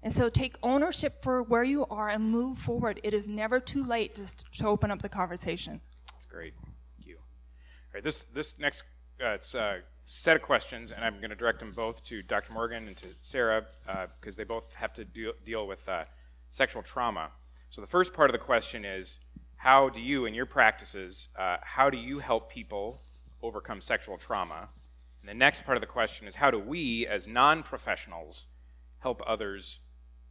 And 0.04 0.12
so 0.12 0.28
take 0.28 0.56
ownership 0.62 1.24
for 1.24 1.42
where 1.42 1.64
you 1.64 1.86
are 1.86 2.10
and 2.10 2.30
move 2.30 2.58
forward. 2.58 3.00
It 3.04 3.14
is 3.14 3.30
never 3.30 3.62
too 3.62 3.86
late 3.86 4.16
to, 4.16 4.46
to 4.60 4.68
open 4.68 4.92
up 4.92 5.02
the 5.02 5.08
conversation. 5.10 5.80
That's 6.12 6.26
great. 6.26 6.54
Thank 6.98 7.08
you. 7.08 7.16
All 7.16 7.94
right, 7.96 8.04
this, 8.04 8.24
this 8.34 8.60
next 8.60 8.84
uh, 9.24 9.38
uh, 9.58 9.76
set 10.06 10.36
of 10.36 10.42
questions, 10.42 10.92
and 10.92 11.06
I'm 11.06 11.18
going 11.18 11.30
to 11.30 11.36
direct 11.36 11.60
them 11.60 11.72
both 11.72 12.04
to 12.06 12.22
Dr. 12.22 12.52
Morgan 12.52 12.88
and 12.88 12.98
to 12.98 13.08
Sarah 13.22 13.66
because 14.20 14.36
uh, 14.36 14.38
they 14.38 14.44
both 14.44 14.76
have 14.76 14.94
to 14.96 15.06
deal, 15.06 15.32
deal 15.46 15.68
with 15.68 15.88
uh, 15.88 16.04
sexual 16.52 16.84
trauma. 16.84 17.30
So 17.70 17.80
the 17.80 17.88
first 17.88 18.14
part 18.14 18.30
of 18.30 18.34
the 18.34 18.46
question 18.46 18.84
is, 18.84 19.20
how 19.56 19.88
do 19.88 20.02
you, 20.02 20.26
in 20.26 20.34
your 20.34 20.46
practices, 20.46 21.30
uh, 21.40 21.58
how 21.62 21.90
do 21.90 21.98
you 21.98 22.20
help 22.20 22.52
people 22.52 23.00
overcome 23.42 23.80
sexual 23.80 24.18
trauma? 24.18 24.68
And 25.22 25.30
the 25.30 25.34
next 25.34 25.64
part 25.64 25.78
of 25.78 25.82
the 25.82 25.88
question 25.88 26.28
is, 26.28 26.36
how 26.36 26.52
do 26.52 26.60
we, 26.60 27.08
as 27.08 27.30
non-professionals, 27.30 28.48
help 29.00 29.22
others 29.26 29.80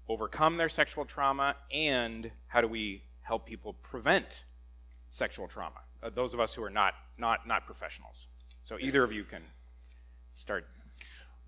overcome 0.09 0.57
their 0.57 0.69
sexual 0.69 1.05
trauma, 1.05 1.57
and 1.73 2.31
how 2.49 2.61
do 2.61 2.69
we 2.69 3.03
help 3.23 3.47
people 3.47 3.75
prevent 3.83 4.45
sexual 5.11 5.49
trauma? 5.49 5.81
Uh, 6.03 6.11
those 6.11 6.35
of 6.35 6.41
us 6.41 6.55
who 6.55 6.63
are 6.63 6.71
not, 6.71 6.95
not, 7.19 7.47
not 7.47 7.67
professionals. 7.67 8.27
So 8.65 8.77
either 8.81 9.05
of 9.05 9.13
you 9.13 9.25
can 9.25 9.43
start. 10.35 10.67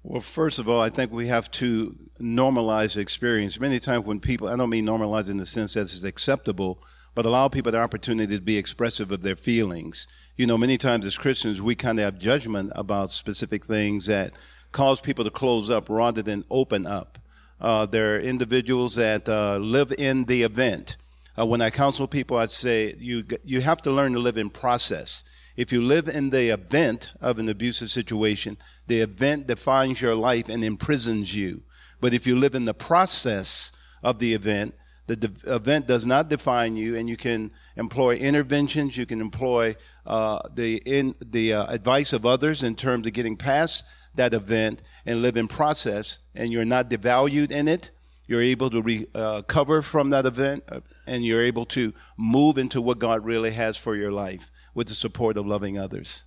Well, 0.03 0.21
first 0.21 0.59
of 0.59 0.69
all, 0.69 0.81
I 0.81 0.91
think 0.91 1.13
we 1.13 1.29
have 1.29 1.51
to 1.53 1.97
normalize 2.21 2.95
the 2.95 3.01
experience. 3.01 3.59
Many 3.59 3.79
times 3.79 4.05
when 4.05 4.21
people, 4.21 4.49
I 4.49 4.57
don't 4.57 4.71
mean 4.71 4.85
normalize 4.85 5.31
in 5.31 5.39
the 5.39 5.47
sense 5.47 5.75
that 5.75 5.83
it's 5.83 6.05
acceptable, 6.05 6.83
but 7.15 7.25
allow 7.25 7.49
people 7.49 7.73
the 7.73 7.79
opportunity 7.81 8.37
to 8.37 8.43
be 8.43 8.59
expressive 8.59 9.11
of 9.13 9.23
their 9.23 9.37
feelings. 9.37 10.07
You 10.37 10.47
know, 10.47 10.59
many 10.59 10.77
times 10.77 11.07
as 11.07 11.17
Christians, 11.17 11.63
we 11.63 11.75
kind 11.75 11.99
of 11.99 12.05
have 12.05 12.19
judgment 12.19 12.73
about 12.75 13.13
specific 13.13 13.65
things 13.65 14.07
that 14.07 14.33
cause 14.73 15.01
people 15.01 15.25
to 15.25 15.31
close 15.31 15.71
up 15.71 15.89
rather 15.89 16.23
than 16.23 16.45
open 16.51 16.87
up. 16.87 17.19
Uh, 17.61 17.87
there 17.87 18.17
are 18.17 18.19
individuals 18.19 18.95
that 18.97 19.29
uh, 19.29 19.57
live 19.59 19.93
in 19.99 20.25
the 20.25 20.43
event. 20.43 20.97
Uh, 21.39 21.47
when 21.47 21.61
I 21.61 21.71
counsel 21.71 22.07
people, 22.07 22.37
I 22.37 22.47
say 22.47 22.95
you 22.99 23.25
you 23.45 23.61
have 23.61 23.83
to 23.83 23.91
learn 23.91 24.13
to 24.13 24.21
live 24.21 24.39
in 24.39 24.51
process. 24.51 25.25
If 25.57 25.73
you 25.73 25.83
live 25.83 26.09
in 26.09 26.31
the 26.31 26.53
event 26.53 27.11
of 27.21 27.39
an 27.39 27.49
abusive 27.49 27.91
situation, 27.91 28.57
the 28.87 29.01
event 29.01 29.47
defines 29.47 30.03
your 30.03 30.17
life 30.17 30.49
and 30.49 30.65
imprisons 30.65 31.35
you. 31.35 31.63
But 32.01 32.13
if 32.13 32.27
you 32.27 32.37
live 32.37 32.55
in 32.55 32.65
the 32.65 32.75
process 32.75 33.73
of 34.03 34.19
the 34.19 34.35
event, 34.35 34.75
the 35.07 35.17
de- 35.17 35.55
event 35.55 35.87
does 35.87 36.07
not 36.07 36.29
define 36.29 36.77
you, 36.77 36.97
and 36.97 37.09
you 37.09 37.17
can 37.17 37.53
employ 37.77 38.17
interventions. 38.17 38.97
You 38.97 39.07
can 39.07 39.21
employ 39.21 39.77
uh, 40.07 40.41
the 40.55 40.77
in 40.85 41.15
the 41.25 41.55
uh, 41.55 41.67
advice 41.67 42.13
of 42.13 42.27
others 42.27 42.63
in 42.63 42.75
terms 42.75 43.07
of 43.07 43.13
getting 43.13 43.37
past 43.37 43.85
that 44.15 44.35
event 44.35 44.83
and 45.07 45.23
live 45.23 45.37
in 45.37 45.49
process. 45.49 46.19
And 46.35 46.53
you're 46.53 46.65
not 46.65 46.91
devalued 46.91 47.51
in 47.51 47.69
it. 47.69 47.91
You're 48.27 48.43
able 48.43 48.71
to 48.71 48.81
recover 48.81 49.79
uh, 49.79 49.83
from 49.83 50.11
that 50.11 50.25
event, 50.25 50.65
uh, 50.71 50.81
and 51.07 51.25
you're 51.25 51.43
able 51.43 51.67
to 51.67 51.93
move 52.17 52.57
into 52.57 52.81
what 52.81 52.99
God 52.99 53.25
really 53.25 53.51
has 53.51 53.77
for 53.77 53.95
your 53.95 54.11
life 54.11 54.51
with 54.75 54.89
the 54.89 54.95
support 54.95 55.37
of 55.37 55.47
loving 55.47 55.79
others. 55.79 56.25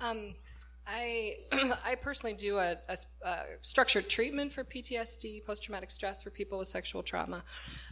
Um, 0.00 0.34
I, 0.86 1.36
I 1.84 1.94
personally 1.94 2.34
do 2.34 2.58
a, 2.58 2.76
a, 2.88 2.96
a, 3.24 3.36
structured 3.60 4.08
treatment 4.08 4.52
for 4.52 4.64
PTSD, 4.64 5.44
post 5.44 5.62
traumatic 5.62 5.90
stress 5.90 6.22
for 6.22 6.30
people 6.30 6.58
with 6.58 6.68
sexual 6.68 7.02
trauma. 7.02 7.44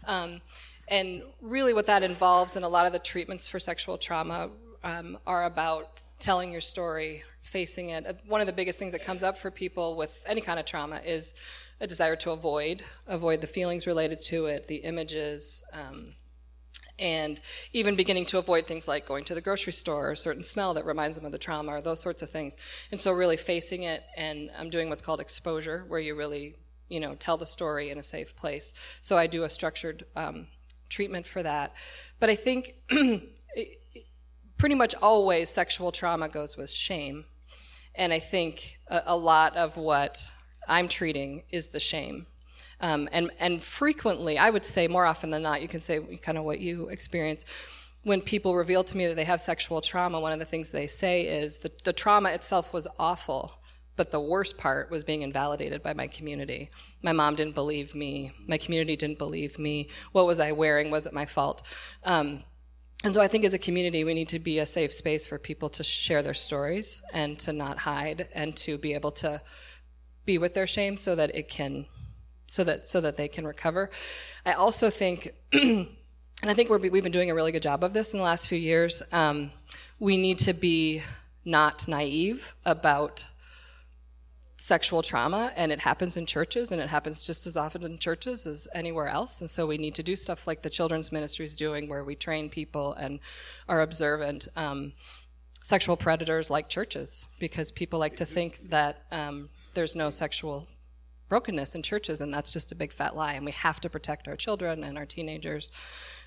Um, 0.04 0.40
and 0.88 1.22
really, 1.40 1.75
what 1.75 1.87
that 1.87 2.02
involves, 2.02 2.56
and 2.56 2.64
a 2.64 2.68
lot 2.68 2.87
of 2.87 2.92
the 2.92 2.98
treatments 2.98 3.46
for 3.46 3.60
sexual 3.60 3.98
trauma 3.98 4.50
um, 4.82 5.18
are 5.26 5.44
about 5.44 6.04
telling 6.18 6.50
your 6.50 6.60
story, 6.60 7.22
facing 7.48 7.90
it. 7.90 8.06
Uh, 8.06 8.12
one 8.26 8.40
of 8.40 8.46
the 8.46 8.52
biggest 8.52 8.78
things 8.78 8.92
that 8.92 9.04
comes 9.04 9.24
up 9.24 9.36
for 9.36 9.50
people 9.50 9.96
with 9.96 10.22
any 10.26 10.40
kind 10.40 10.58
of 10.58 10.66
trauma 10.66 11.00
is 11.04 11.34
a 11.80 11.86
desire 11.86 12.16
to 12.16 12.30
avoid, 12.30 12.82
avoid 13.06 13.40
the 13.40 13.46
feelings 13.46 13.86
related 13.86 14.20
to 14.20 14.46
it, 14.46 14.66
the 14.66 14.76
images, 14.76 15.62
um, 15.72 16.14
and 16.98 17.40
even 17.72 17.94
beginning 17.94 18.26
to 18.26 18.38
avoid 18.38 18.66
things 18.66 18.88
like 18.88 19.06
going 19.06 19.24
to 19.24 19.34
the 19.34 19.40
grocery 19.40 19.72
store 19.72 20.08
or 20.08 20.12
a 20.12 20.16
certain 20.16 20.42
smell 20.42 20.74
that 20.74 20.84
reminds 20.84 21.16
them 21.16 21.24
of 21.24 21.32
the 21.32 21.38
trauma 21.38 21.72
or 21.72 21.80
those 21.80 22.00
sorts 22.00 22.22
of 22.22 22.30
things. 22.30 22.56
And 22.90 23.00
so 23.00 23.12
really 23.12 23.36
facing 23.36 23.84
it 23.84 24.02
and 24.16 24.50
I'm 24.58 24.70
doing 24.70 24.88
what's 24.88 25.02
called 25.02 25.20
exposure, 25.20 25.84
where 25.86 26.00
you 26.00 26.16
really, 26.16 26.56
you 26.88 26.98
know, 26.98 27.14
tell 27.14 27.36
the 27.36 27.46
story 27.46 27.90
in 27.90 27.98
a 27.98 28.02
safe 28.02 28.34
place. 28.34 28.74
So 29.00 29.16
I 29.16 29.28
do 29.28 29.44
a 29.44 29.48
structured 29.50 30.06
um, 30.16 30.48
treatment 30.88 31.26
for 31.26 31.42
that. 31.42 31.74
But 32.18 32.30
I 32.30 32.34
think 32.34 32.74
pretty 34.58 34.74
much 34.74 34.94
always 34.96 35.48
sexual 35.48 35.92
trauma 35.92 36.28
goes 36.28 36.56
with 36.56 36.70
shame. 36.70 37.24
And 37.98 38.12
I 38.12 38.18
think 38.18 38.78
a, 38.88 39.02
a 39.06 39.16
lot 39.16 39.54
of 39.56 39.76
what 39.76 40.30
I'm 40.66 40.88
treating 40.88 41.42
is 41.50 41.66
the 41.66 41.80
shame 41.80 42.26
um, 42.80 43.08
and, 43.12 43.30
and 43.40 43.62
frequently, 43.62 44.38
I 44.38 44.50
would 44.50 44.64
say 44.64 44.88
more 44.88 45.04
often 45.04 45.30
than 45.30 45.42
not, 45.42 45.62
you 45.62 45.68
can 45.68 45.80
say 45.80 46.00
kind 46.22 46.38
of 46.38 46.44
what 46.44 46.60
you 46.60 46.88
experience. 46.88 47.44
When 48.04 48.20
people 48.20 48.54
reveal 48.54 48.84
to 48.84 48.96
me 48.96 49.06
that 49.08 49.16
they 49.16 49.24
have 49.24 49.40
sexual 49.40 49.80
trauma, 49.80 50.20
one 50.20 50.32
of 50.32 50.38
the 50.38 50.44
things 50.44 50.70
they 50.70 50.86
say 50.86 51.22
is 51.22 51.58
that 51.58 51.82
the 51.84 51.92
trauma 51.92 52.30
itself 52.30 52.72
was 52.72 52.86
awful, 52.98 53.58
but 53.96 54.12
the 54.12 54.20
worst 54.20 54.56
part 54.56 54.90
was 54.90 55.02
being 55.02 55.22
invalidated 55.22 55.82
by 55.82 55.92
my 55.92 56.06
community. 56.06 56.70
My 57.02 57.12
mom 57.12 57.34
didn't 57.34 57.56
believe 57.56 57.96
me. 57.96 58.30
My 58.46 58.58
community 58.58 58.94
didn't 58.94 59.18
believe 59.18 59.58
me. 59.58 59.88
What 60.12 60.26
was 60.26 60.38
I 60.38 60.52
wearing? 60.52 60.90
Was 60.90 61.06
it 61.06 61.12
my 61.12 61.26
fault? 61.26 61.64
Um, 62.04 62.44
and 63.04 63.14
so 63.14 63.20
I 63.20 63.28
think 63.28 63.44
as 63.44 63.54
a 63.54 63.58
community, 63.58 64.02
we 64.02 64.12
need 64.12 64.28
to 64.28 64.38
be 64.40 64.58
a 64.58 64.66
safe 64.66 64.92
space 64.92 65.24
for 65.24 65.38
people 65.38 65.68
to 65.70 65.84
share 65.84 66.22
their 66.22 66.34
stories 66.34 67.00
and 67.12 67.38
to 67.40 67.52
not 67.52 67.78
hide 67.78 68.28
and 68.34 68.56
to 68.56 68.76
be 68.76 68.94
able 68.94 69.12
to 69.12 69.40
be 70.24 70.36
with 70.36 70.52
their 70.52 70.66
shame 70.66 70.96
so 70.96 71.14
that 71.14 71.34
it 71.34 71.48
can 71.48 71.86
so 72.48 72.64
that 72.64 72.88
so 72.88 73.00
that 73.00 73.16
they 73.16 73.28
can 73.28 73.46
recover. 73.46 73.90
I 74.44 74.54
also 74.54 74.90
think, 74.90 75.32
and 75.52 75.88
I 76.42 76.54
think 76.54 76.70
we 76.70 76.88
have 76.98 77.02
been 77.04 77.12
doing 77.12 77.30
a 77.30 77.34
really 77.34 77.52
good 77.52 77.62
job 77.62 77.84
of 77.84 77.92
this 77.92 78.12
in 78.12 78.18
the 78.18 78.24
last 78.24 78.48
few 78.48 78.58
years. 78.58 79.02
Um, 79.12 79.52
we 80.00 80.16
need 80.16 80.38
to 80.38 80.52
be 80.52 81.02
not 81.44 81.86
naive 81.86 82.54
about 82.64 83.24
sexual 84.60 85.02
trauma 85.02 85.52
and 85.56 85.70
it 85.70 85.80
happens 85.80 86.16
in 86.16 86.26
churches 86.26 86.72
and 86.72 86.80
it 86.80 86.88
happens 86.88 87.24
just 87.24 87.46
as 87.46 87.56
often 87.56 87.84
in 87.84 87.96
churches 87.96 88.44
as 88.44 88.66
anywhere 88.74 89.06
else 89.06 89.40
and 89.40 89.48
so 89.48 89.64
we 89.66 89.78
need 89.78 89.94
to 89.94 90.02
do 90.02 90.16
stuff 90.16 90.48
like 90.48 90.62
the 90.62 90.70
children's 90.70 91.12
ministry 91.12 91.44
is 91.44 91.54
doing 91.54 91.88
where 91.88 92.02
we 92.02 92.16
train 92.16 92.50
people 92.50 92.92
and 92.94 93.20
are 93.68 93.82
observant 93.82 94.48
um, 94.56 94.92
sexual 95.62 95.96
predators 95.96 96.50
like 96.50 96.68
churches 96.68 97.26
because 97.38 97.70
people 97.70 97.98
like 97.98 98.16
to 98.16 98.24
think 98.24 98.58
that 98.68 99.04
um, 99.12 99.48
there's 99.74 99.94
no 99.94 100.10
sexual 100.10 100.66
brokenness 101.28 101.74
in 101.74 101.82
churches, 101.82 102.20
and 102.20 102.32
that's 102.32 102.52
just 102.52 102.72
a 102.72 102.74
big 102.74 102.92
fat 102.92 103.14
lie. 103.14 103.34
And 103.34 103.44
we 103.44 103.52
have 103.52 103.80
to 103.80 103.90
protect 103.90 104.28
our 104.28 104.36
children 104.36 104.82
and 104.82 104.96
our 104.96 105.06
teenagers, 105.06 105.70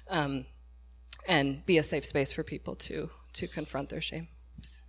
um, 0.10 0.46
and 1.28 1.66
be 1.66 1.78
a 1.78 1.84
safe 1.84 2.06
space 2.06 2.32
for 2.32 2.44
people 2.44 2.76
to 2.76 3.10
to 3.34 3.48
confront 3.48 3.90
their 3.90 4.02
shame. 4.02 4.28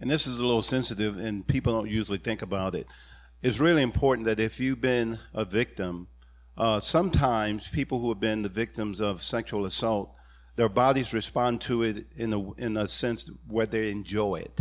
And 0.01 0.11
this 0.11 0.27
is 0.27 0.39
a 0.39 0.45
little 0.45 0.63
sensitive, 0.63 1.19
and 1.19 1.47
people 1.47 1.73
don't 1.73 1.89
usually 1.89 2.19
think 2.19 2.43
about 2.43 2.75
it. 2.75 2.87
It's 3.43 3.59
really 3.59 3.83
important 3.83 4.27
that 4.27 4.39
if 4.39 4.61
you've 4.61 4.81
been 4.81 5.19
a 5.35 5.45
victim, 5.45 6.07
uh, 6.57 6.79
sometimes 6.79 7.67
people 7.67 7.99
who 7.99 8.11
have 8.11 8.21
been 8.21 8.43
the 8.43 8.49
victims 8.49 9.01
of 9.01 9.21
sexual 9.21 9.67
assault, 9.67 10.15
their 10.55 10.69
bodies 10.69 11.13
respond 11.13 11.61
to 11.63 11.83
it 11.83 12.07
in 12.17 12.33
a 12.33 12.53
in 12.53 12.77
a 12.77 12.87
sense 12.87 13.29
where 13.49 13.67
they 13.67 13.91
enjoy 13.91 14.37
it. 14.37 14.61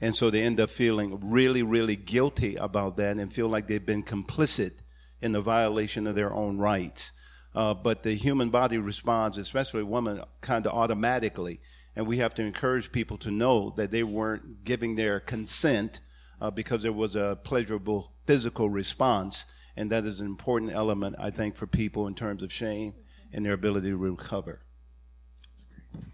And 0.00 0.16
so 0.16 0.30
they 0.30 0.42
end 0.42 0.58
up 0.58 0.70
feeling 0.70 1.18
really, 1.30 1.62
really 1.62 1.96
guilty 1.96 2.56
about 2.56 2.96
that 2.96 3.18
and 3.18 3.30
feel 3.30 3.48
like 3.48 3.66
they've 3.66 3.84
been 3.84 4.04
complicit 4.04 4.72
in 5.20 5.32
the 5.32 5.42
violation 5.42 6.06
of 6.06 6.14
their 6.14 6.32
own 6.32 6.58
rights. 6.58 7.12
Uh, 7.54 7.74
but 7.74 8.04
the 8.04 8.14
human 8.14 8.48
body 8.48 8.78
responds, 8.78 9.36
especially 9.36 9.82
women, 9.82 10.22
kind 10.40 10.66
of 10.66 10.72
automatically. 10.72 11.60
And 11.94 12.06
we 12.06 12.18
have 12.18 12.34
to 12.36 12.42
encourage 12.42 12.90
people 12.90 13.18
to 13.18 13.30
know 13.30 13.74
that 13.76 13.90
they 13.90 14.04
weren't 14.04 14.64
giving 14.64 14.94
their 14.96 15.20
consent 15.20 16.00
uh, 16.40 16.50
because 16.50 16.82
there 16.82 16.92
was 16.92 17.16
a 17.16 17.38
pleasurable 17.42 18.12
physical 18.26 18.68
response. 18.70 19.46
And 19.76 19.90
that 19.92 20.04
is 20.04 20.20
an 20.20 20.26
important 20.26 20.72
element, 20.72 21.16
I 21.18 21.30
think, 21.30 21.56
for 21.56 21.66
people 21.66 22.06
in 22.06 22.14
terms 22.14 22.42
of 22.42 22.52
shame 22.52 22.94
and 23.32 23.44
their 23.44 23.52
ability 23.52 23.90
to 23.90 23.96
recover. 23.96 24.60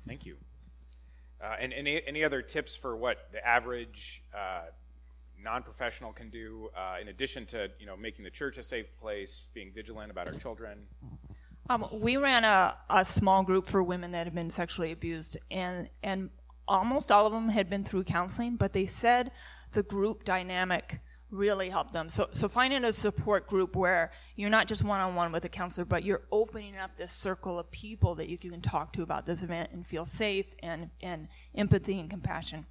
Thank 0.07 0.26
you. 0.26 0.37
Uh, 1.43 1.57
and 1.61 1.73
any, 1.73 2.02
any 2.07 2.25
other 2.25 2.43
tips 2.43 2.76
for 2.76 2.97
what 2.97 3.28
the 3.33 3.47
average 3.47 4.23
uh, 4.37 4.62
non-professional 5.45 6.12
can 6.12 6.31
do 6.31 6.71
uh, 6.76 6.97
in 7.00 7.09
addition 7.09 7.45
to 7.47 7.69
you 7.78 7.87
know 7.87 7.97
making 7.97 8.25
the 8.25 8.31
church 8.31 8.57
a 8.57 8.62
safe 8.62 8.87
place, 9.00 9.49
being 9.52 9.71
vigilant 9.73 10.11
about 10.11 10.26
our 10.26 10.35
children? 10.35 10.87
Um, 11.71 11.87
we 11.93 12.16
ran 12.16 12.45
a, 12.45 12.76
a 12.90 13.04
small 13.04 13.43
group 13.43 13.66
for 13.66 13.83
women 13.83 14.12
that 14.12 14.26
had 14.26 14.35
been 14.35 14.50
sexually 14.50 14.90
abused, 14.90 15.37
and 15.50 15.88
and 16.02 16.31
almost 16.66 17.12
all 17.12 17.26
of 17.26 17.33
them 17.33 17.50
had 17.50 17.69
been 17.69 17.85
through 17.85 18.04
counseling, 18.04 18.57
but 18.57 18.73
they 18.73 18.87
said 18.87 19.31
the 19.75 19.83
group 19.83 20.25
dynamic 20.25 21.00
really 21.35 21.69
helped 21.69 21.93
them. 21.93 22.09
So, 22.09 22.28
so 22.31 22.49
finding 22.49 22.85
a 22.85 22.93
support 22.93 23.47
group 23.47 23.76
where 23.76 24.11
you're 24.37 24.50
not 24.50 24.66
just 24.66 24.85
one 24.85 25.00
on 25.00 25.14
one 25.14 25.33
with 25.33 25.45
a 25.45 25.49
counselor, 25.49 25.85
but 25.85 26.04
you're 26.04 26.23
opening 26.31 26.76
up 26.76 26.97
this 26.97 27.12
circle 27.12 27.59
of 27.59 27.71
people 27.71 28.14
that 28.14 28.28
you 28.28 28.38
can 28.38 28.61
talk 28.61 28.93
to 28.95 29.02
about 29.02 29.26
this 29.26 29.43
event 29.43 29.71
and 29.73 29.87
feel 29.87 30.04
safe 30.04 30.47
and, 30.62 30.90
and 31.02 31.28
empathy 31.54 31.99
and 31.99 32.09
compassion. 32.09 32.66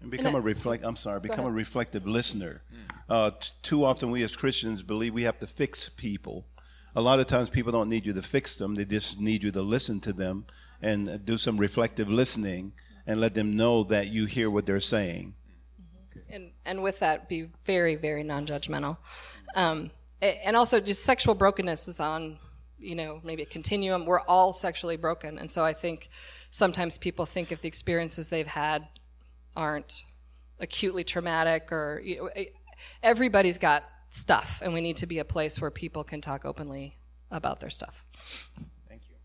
And 0.00 0.10
become 0.10 0.34
and 0.34 0.36
a 0.36 0.40
reflect. 0.40 0.84
I'm 0.84 0.96
sorry. 0.96 1.20
Become 1.20 1.46
a 1.46 1.50
reflective 1.50 2.06
listener. 2.06 2.62
Mm. 2.72 2.96
Uh, 3.08 3.30
t- 3.38 3.50
too 3.62 3.84
often, 3.84 4.10
we 4.10 4.22
as 4.24 4.34
Christians 4.34 4.82
believe 4.82 5.14
we 5.14 5.22
have 5.22 5.38
to 5.38 5.46
fix 5.46 5.88
people. 5.88 6.46
A 6.96 7.00
lot 7.00 7.20
of 7.20 7.26
times, 7.26 7.50
people 7.50 7.72
don't 7.72 7.88
need 7.88 8.04
you 8.04 8.12
to 8.14 8.22
fix 8.22 8.56
them. 8.56 8.74
They 8.74 8.84
just 8.84 9.20
need 9.20 9.44
you 9.44 9.52
to 9.52 9.62
listen 9.62 10.00
to 10.00 10.12
them 10.12 10.46
and 10.82 11.24
do 11.24 11.38
some 11.38 11.56
reflective 11.56 12.08
listening 12.08 12.72
and 13.06 13.20
let 13.20 13.34
them 13.34 13.56
know 13.56 13.84
that 13.84 14.08
you 14.08 14.26
hear 14.26 14.50
what 14.50 14.66
they're 14.66 14.80
saying 14.80 15.34
and 16.30 16.52
and 16.64 16.82
with 16.82 16.98
that, 17.00 17.28
be 17.28 17.48
very 17.64 17.96
very 17.96 18.22
non-judgmental, 18.22 18.98
um, 19.54 19.90
and 20.20 20.56
also 20.56 20.80
just 20.80 21.04
sexual 21.04 21.34
brokenness 21.34 21.88
is 21.88 22.00
on 22.00 22.38
you 22.78 22.94
know 22.94 23.20
maybe 23.24 23.42
a 23.42 23.46
continuum. 23.46 24.06
We're 24.06 24.20
all 24.20 24.52
sexually 24.52 24.96
broken, 24.96 25.38
and 25.38 25.50
so 25.50 25.64
I 25.64 25.72
think 25.72 26.08
sometimes 26.50 26.98
people 26.98 27.26
think 27.26 27.52
if 27.52 27.60
the 27.60 27.68
experiences 27.68 28.28
they've 28.28 28.46
had 28.46 28.88
aren't 29.56 30.02
acutely 30.60 31.04
traumatic 31.04 31.70
or 31.72 32.00
you 32.04 32.16
know, 32.16 32.30
everybody's 33.02 33.58
got 33.58 33.82
stuff, 34.10 34.60
and 34.62 34.72
we 34.72 34.80
need 34.80 34.96
to 34.98 35.06
be 35.06 35.18
a 35.18 35.24
place 35.24 35.60
where 35.60 35.70
people 35.70 36.04
can 36.04 36.20
talk 36.20 36.44
openly 36.44 36.96
about 37.30 37.60
their 37.60 37.70
stuff. 37.70 38.04
Thank 38.88 39.02
you. 39.08 39.16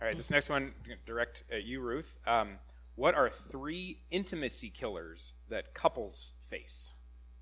All 0.00 0.08
right, 0.08 0.16
this 0.16 0.30
next 0.30 0.48
one 0.48 0.72
direct 1.06 1.44
at 1.50 1.64
you, 1.64 1.80
Ruth. 1.80 2.16
Um, 2.26 2.58
what 2.98 3.14
are 3.14 3.30
three 3.30 4.00
intimacy 4.10 4.70
killers 4.70 5.34
that 5.48 5.72
couples 5.72 6.32
face? 6.50 6.94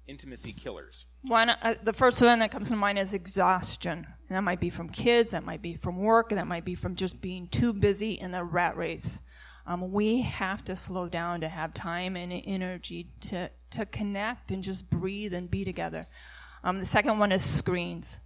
Intimacy 0.07 0.53
killers. 0.53 1.07
One, 1.23 1.49
uh, 1.49 1.77
the 1.83 1.95
first 1.95 2.21
one 2.21 2.41
that 2.41 2.51
comes 2.51 2.69
to 2.69 2.77
mind 2.77 2.99
is 2.99 3.15
exhaustion. 3.15 4.07
And 4.29 4.37
that 4.37 4.43
might 4.43 4.61
be 4.61 4.69
from 4.69 4.91
kids, 4.91 5.31
that 5.31 5.47
might 5.47 5.63
be 5.63 5.75
from 5.75 5.97
work, 5.97 6.31
and 6.31 6.39
that 6.39 6.47
might 6.47 6.67
be 6.67 6.75
from 6.75 6.95
just 6.95 7.23
being 7.23 7.49
too 7.49 7.73
busy 7.73 8.13
in 8.13 8.33
the 8.33 8.45
rat 8.45 8.77
race. 8.77 9.23
Um, 9.67 9.93
we 9.93 10.21
have 10.21 10.63
to 10.67 10.77
slow 10.77 11.09
down 11.09 11.41
to 11.41 11.49
have 11.49 11.73
time 11.73 12.17
and 12.17 12.31
energy 12.45 13.09
to, 13.23 13.51
to 13.71 13.87
connect 13.87 14.51
and 14.51 14.63
just 14.63 14.91
breathe 14.91 15.33
and 15.33 15.51
be 15.51 15.65
together. 15.65 16.05
Um, 16.65 16.81
the 16.81 16.87
second 16.87 17.19
one 17.19 17.33
is 17.33 17.43
screens. 17.43 18.19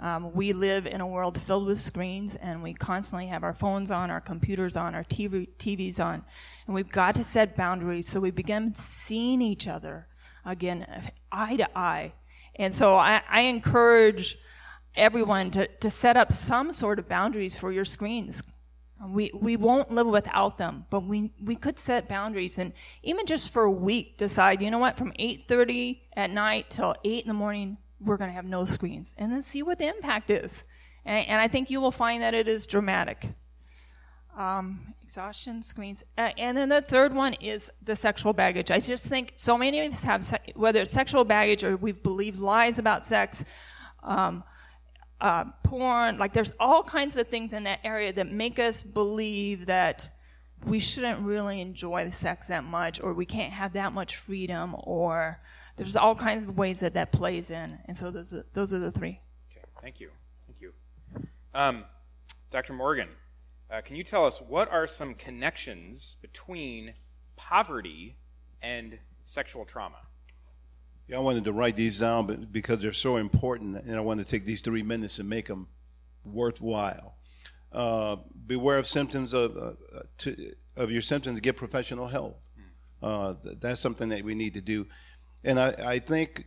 Um, 0.00 0.32
we 0.32 0.52
live 0.52 0.86
in 0.86 1.00
a 1.00 1.06
world 1.06 1.40
filled 1.40 1.66
with 1.66 1.80
screens, 1.80 2.36
and 2.36 2.62
we 2.62 2.74
constantly 2.74 3.26
have 3.28 3.44
our 3.44 3.54
phones 3.54 3.90
on, 3.90 4.10
our 4.10 4.20
computers 4.20 4.76
on, 4.76 4.94
our 4.94 5.04
TV, 5.04 5.48
TVs 5.56 6.04
on. 6.04 6.24
And 6.66 6.74
we've 6.74 6.90
got 6.90 7.14
to 7.14 7.24
set 7.24 7.56
boundaries 7.56 8.08
so 8.08 8.20
we 8.20 8.30
begin 8.30 8.74
seeing 8.74 9.40
each 9.40 9.68
other 9.68 10.08
again, 10.44 10.86
eye 11.32 11.56
to 11.56 11.78
eye. 11.78 12.12
And 12.56 12.72
so 12.72 12.96
I, 12.96 13.22
I 13.28 13.42
encourage 13.42 14.38
everyone 14.94 15.50
to, 15.52 15.66
to 15.66 15.90
set 15.90 16.16
up 16.16 16.32
some 16.32 16.72
sort 16.72 16.98
of 16.98 17.08
boundaries 17.08 17.58
for 17.58 17.72
your 17.72 17.84
screens. 17.84 18.42
We, 19.06 19.30
we 19.34 19.56
won't 19.56 19.90
live 19.90 20.06
without 20.06 20.56
them, 20.56 20.86
but 20.88 21.00
we, 21.00 21.32
we 21.42 21.56
could 21.56 21.78
set 21.78 22.08
boundaries 22.08 22.58
and 22.58 22.72
even 23.02 23.26
just 23.26 23.52
for 23.52 23.64
a 23.64 23.70
week 23.70 24.16
decide, 24.16 24.62
you 24.62 24.70
know 24.70 24.78
what, 24.78 24.96
from 24.96 25.12
8.30 25.18 26.00
at 26.16 26.30
night 26.30 26.70
till 26.70 26.94
8 27.04 27.22
in 27.22 27.28
the 27.28 27.34
morning, 27.34 27.76
we're 28.00 28.16
going 28.16 28.30
to 28.30 28.34
have 28.34 28.44
no 28.44 28.64
screens 28.64 29.14
and 29.16 29.32
then 29.32 29.42
see 29.42 29.62
what 29.62 29.78
the 29.78 29.86
impact 29.86 30.30
is. 30.30 30.64
And, 31.04 31.26
and 31.28 31.40
I 31.40 31.48
think 31.48 31.70
you 31.70 31.80
will 31.80 31.92
find 31.92 32.22
that 32.22 32.34
it 32.34 32.48
is 32.48 32.66
dramatic. 32.66 33.28
Um, 34.36 34.94
exhaustion, 35.04 35.62
screens. 35.62 36.02
Uh, 36.18 36.30
and 36.36 36.56
then 36.56 36.68
the 36.68 36.82
third 36.82 37.14
one 37.14 37.34
is 37.34 37.70
the 37.82 37.94
sexual 37.94 38.32
baggage. 38.32 38.70
I 38.70 38.80
just 38.80 39.06
think 39.06 39.34
so 39.36 39.56
many 39.56 39.80
of 39.80 39.92
us 39.92 40.04
have, 40.04 40.24
se- 40.24 40.52
whether 40.56 40.82
it's 40.82 40.90
sexual 40.90 41.24
baggage 41.24 41.62
or 41.62 41.76
we've 41.76 42.02
believed 42.02 42.38
lies 42.38 42.78
about 42.78 43.06
sex, 43.06 43.44
um, 44.02 44.42
uh, 45.20 45.44
porn, 45.62 46.18
like 46.18 46.32
there's 46.32 46.52
all 46.58 46.82
kinds 46.82 47.16
of 47.16 47.28
things 47.28 47.52
in 47.52 47.64
that 47.64 47.78
area 47.84 48.12
that 48.12 48.30
make 48.30 48.58
us 48.58 48.82
believe 48.82 49.66
that 49.66 50.10
we 50.66 50.80
shouldn't 50.80 51.20
really 51.20 51.60
enjoy 51.60 52.04
the 52.04 52.12
sex 52.12 52.48
that 52.48 52.64
much 52.64 53.00
or 53.00 53.12
we 53.12 53.26
can't 53.26 53.52
have 53.52 53.74
that 53.74 53.92
much 53.92 54.16
freedom 54.16 54.74
or 54.78 55.40
there's 55.76 55.96
all 55.96 56.14
kinds 56.14 56.44
of 56.44 56.56
ways 56.56 56.80
that 56.80 56.94
that 56.94 57.12
plays 57.12 57.50
in. 57.50 57.78
And 57.86 57.96
so 57.96 58.10
those 58.10 58.32
are, 58.32 58.44
those 58.52 58.72
are 58.72 58.78
the 58.78 58.90
three. 58.90 59.20
Okay, 59.50 59.64
thank 59.82 60.00
you. 60.00 60.10
Thank 60.46 60.60
you. 60.60 60.72
Um, 61.54 61.84
Dr. 62.50 62.72
Morgan, 62.72 63.08
uh, 63.70 63.80
can 63.80 63.96
you 63.96 64.04
tell 64.04 64.26
us 64.26 64.40
what 64.40 64.70
are 64.70 64.86
some 64.86 65.14
connections 65.14 66.16
between 66.20 66.94
poverty 67.36 68.16
and 68.62 68.98
sexual 69.24 69.64
trauma? 69.64 69.98
Yeah, 71.06 71.18
I 71.18 71.20
wanted 71.20 71.44
to 71.44 71.52
write 71.52 71.76
these 71.76 71.98
down 71.98 72.26
but 72.26 72.52
because 72.52 72.80
they're 72.80 72.92
so 72.92 73.16
important, 73.16 73.76
and 73.84 73.96
I 73.96 74.00
want 74.00 74.20
to 74.20 74.26
take 74.26 74.44
these 74.44 74.60
three 74.60 74.82
minutes 74.82 75.18
and 75.18 75.28
make 75.28 75.46
them 75.46 75.68
worthwhile. 76.24 77.16
Uh, 77.72 78.16
beware 78.46 78.78
of 78.78 78.86
symptoms 78.86 79.34
of 79.34 79.56
uh, 79.56 79.72
to, 80.18 80.54
of 80.76 80.90
your 80.90 81.02
symptoms. 81.02 81.40
Get 81.40 81.56
professional 81.56 82.06
help. 82.06 82.40
Uh, 83.02 83.34
that's 83.60 83.80
something 83.80 84.08
that 84.08 84.22
we 84.22 84.34
need 84.34 84.54
to 84.54 84.62
do. 84.62 84.86
And 85.44 85.60
I, 85.60 85.74
I 85.78 85.98
think 85.98 86.46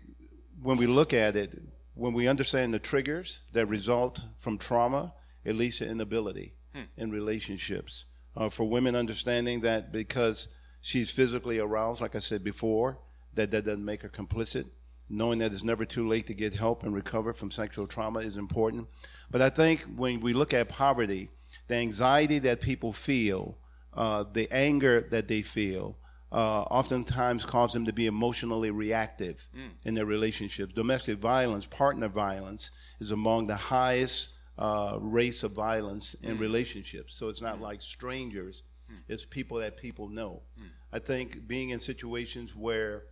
when 0.61 0.77
we 0.77 0.87
look 0.87 1.13
at 1.13 1.35
it, 1.35 1.61
when 1.93 2.13
we 2.13 2.27
understand 2.27 2.73
the 2.73 2.79
triggers 2.79 3.41
that 3.53 3.67
result 3.67 4.19
from 4.37 4.57
trauma, 4.57 5.13
it 5.43 5.55
leads 5.55 5.77
to 5.77 5.87
inability 5.87 6.53
hmm. 6.73 6.83
in 6.97 7.11
relationships. 7.11 8.05
Uh, 8.35 8.49
for 8.49 8.65
women, 8.65 8.95
understanding 8.95 9.61
that 9.61 9.91
because 9.91 10.47
she's 10.81 11.09
physically 11.09 11.59
aroused, 11.59 12.01
like 12.01 12.15
I 12.15 12.19
said 12.19 12.43
before, 12.43 12.99
that 13.33 13.51
that 13.51 13.65
doesn't 13.65 13.85
make 13.85 14.01
her 14.01 14.09
complicit. 14.09 14.65
Knowing 15.09 15.39
that 15.39 15.53
it's 15.53 15.63
never 15.63 15.85
too 15.85 16.07
late 16.07 16.27
to 16.27 16.33
get 16.33 16.53
help 16.53 16.83
and 16.83 16.93
recover 16.93 17.33
from 17.33 17.49
sexual 17.49 17.87
trauma 17.87 18.19
is 18.19 18.35
important. 18.35 18.87
But 19.31 19.41
I 19.41 19.49
think 19.49 19.81
when 19.95 20.19
we 20.19 20.33
look 20.33 20.53
at 20.53 20.67
poverty, 20.67 21.29
the 21.67 21.75
anxiety 21.75 22.39
that 22.39 22.61
people 22.61 22.91
feel, 22.91 23.57
uh, 23.93 24.25
the 24.31 24.51
anger 24.51 25.01
that 25.09 25.27
they 25.27 25.41
feel, 25.41 25.97
uh, 26.31 26.61
oftentimes 26.63 27.45
cause 27.45 27.73
them 27.73 27.85
to 27.85 27.93
be 27.93 28.05
emotionally 28.05 28.69
reactive 28.69 29.47
mm. 29.55 29.69
in 29.85 29.93
their 29.93 30.05
relationships. 30.05 30.73
Domestic 30.73 31.19
violence, 31.19 31.65
partner 31.65 32.09
violence, 32.09 32.71
is 32.99 33.11
among 33.11 33.47
the 33.47 33.55
highest 33.55 34.31
uh, 34.57 34.97
race 34.99 35.43
of 35.43 35.51
violence 35.51 36.15
in 36.15 36.37
mm. 36.37 36.41
relationships. 36.41 37.15
So 37.15 37.29
it's 37.29 37.41
not 37.41 37.57
mm. 37.57 37.61
like 37.61 37.81
strangers, 37.81 38.63
mm. 38.91 38.97
it's 39.07 39.23
people 39.23 39.59
that 39.59 39.77
people 39.77 40.09
know. 40.09 40.41
Mm. 40.59 40.69
I 40.91 40.99
think 40.99 41.47
being 41.47 41.69
in 41.69 41.79
situations 41.79 42.55
where 42.55 43.03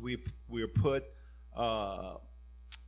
we 0.00 0.18
we're 0.48 0.68
put 0.68 1.04
uh, 1.54 2.14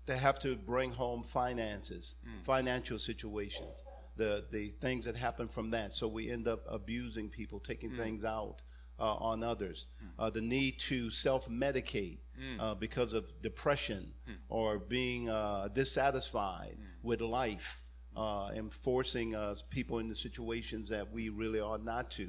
to 0.07 0.17
have 0.17 0.39
to 0.39 0.57
bring 0.57 0.93
home 0.93 1.23
finances, 1.23 2.15
mm. 2.27 2.45
financial 2.45 2.99
situations, 2.99 3.85
the 4.17 4.47
the 4.51 4.71
things 4.81 5.05
that 5.05 5.17
happen 5.17 5.49
from 5.49 5.71
that. 5.73 5.93
So 5.93 6.09
we 6.09 6.31
end 6.31 6.49
up 6.49 6.65
abusing 6.67 7.29
people, 7.29 7.61
taking 7.61 7.91
things 7.91 8.25
out 8.25 8.63
uh, 9.01 9.15
on 9.15 9.43
others, 9.43 9.89
uh, 10.19 10.29
the 10.31 10.41
need 10.41 10.79
to 10.79 11.11
self 11.11 11.49
medicate 11.49 12.19
uh, 12.61 12.75
because 12.75 13.13
of 13.15 13.25
depression 13.43 14.13
or 14.49 14.79
being 14.79 15.29
uh, 15.29 15.69
dissatisfied 15.75 16.77
with 17.03 17.21
life 17.21 17.83
uh, 18.17 18.47
and 18.55 18.73
forcing 18.73 19.35
people 19.71 19.99
into 19.99 20.15
situations 20.15 20.89
that 20.89 21.11
we 21.13 21.29
really 21.29 21.61
ought 21.61 21.85
not 21.85 22.11
to. 22.11 22.29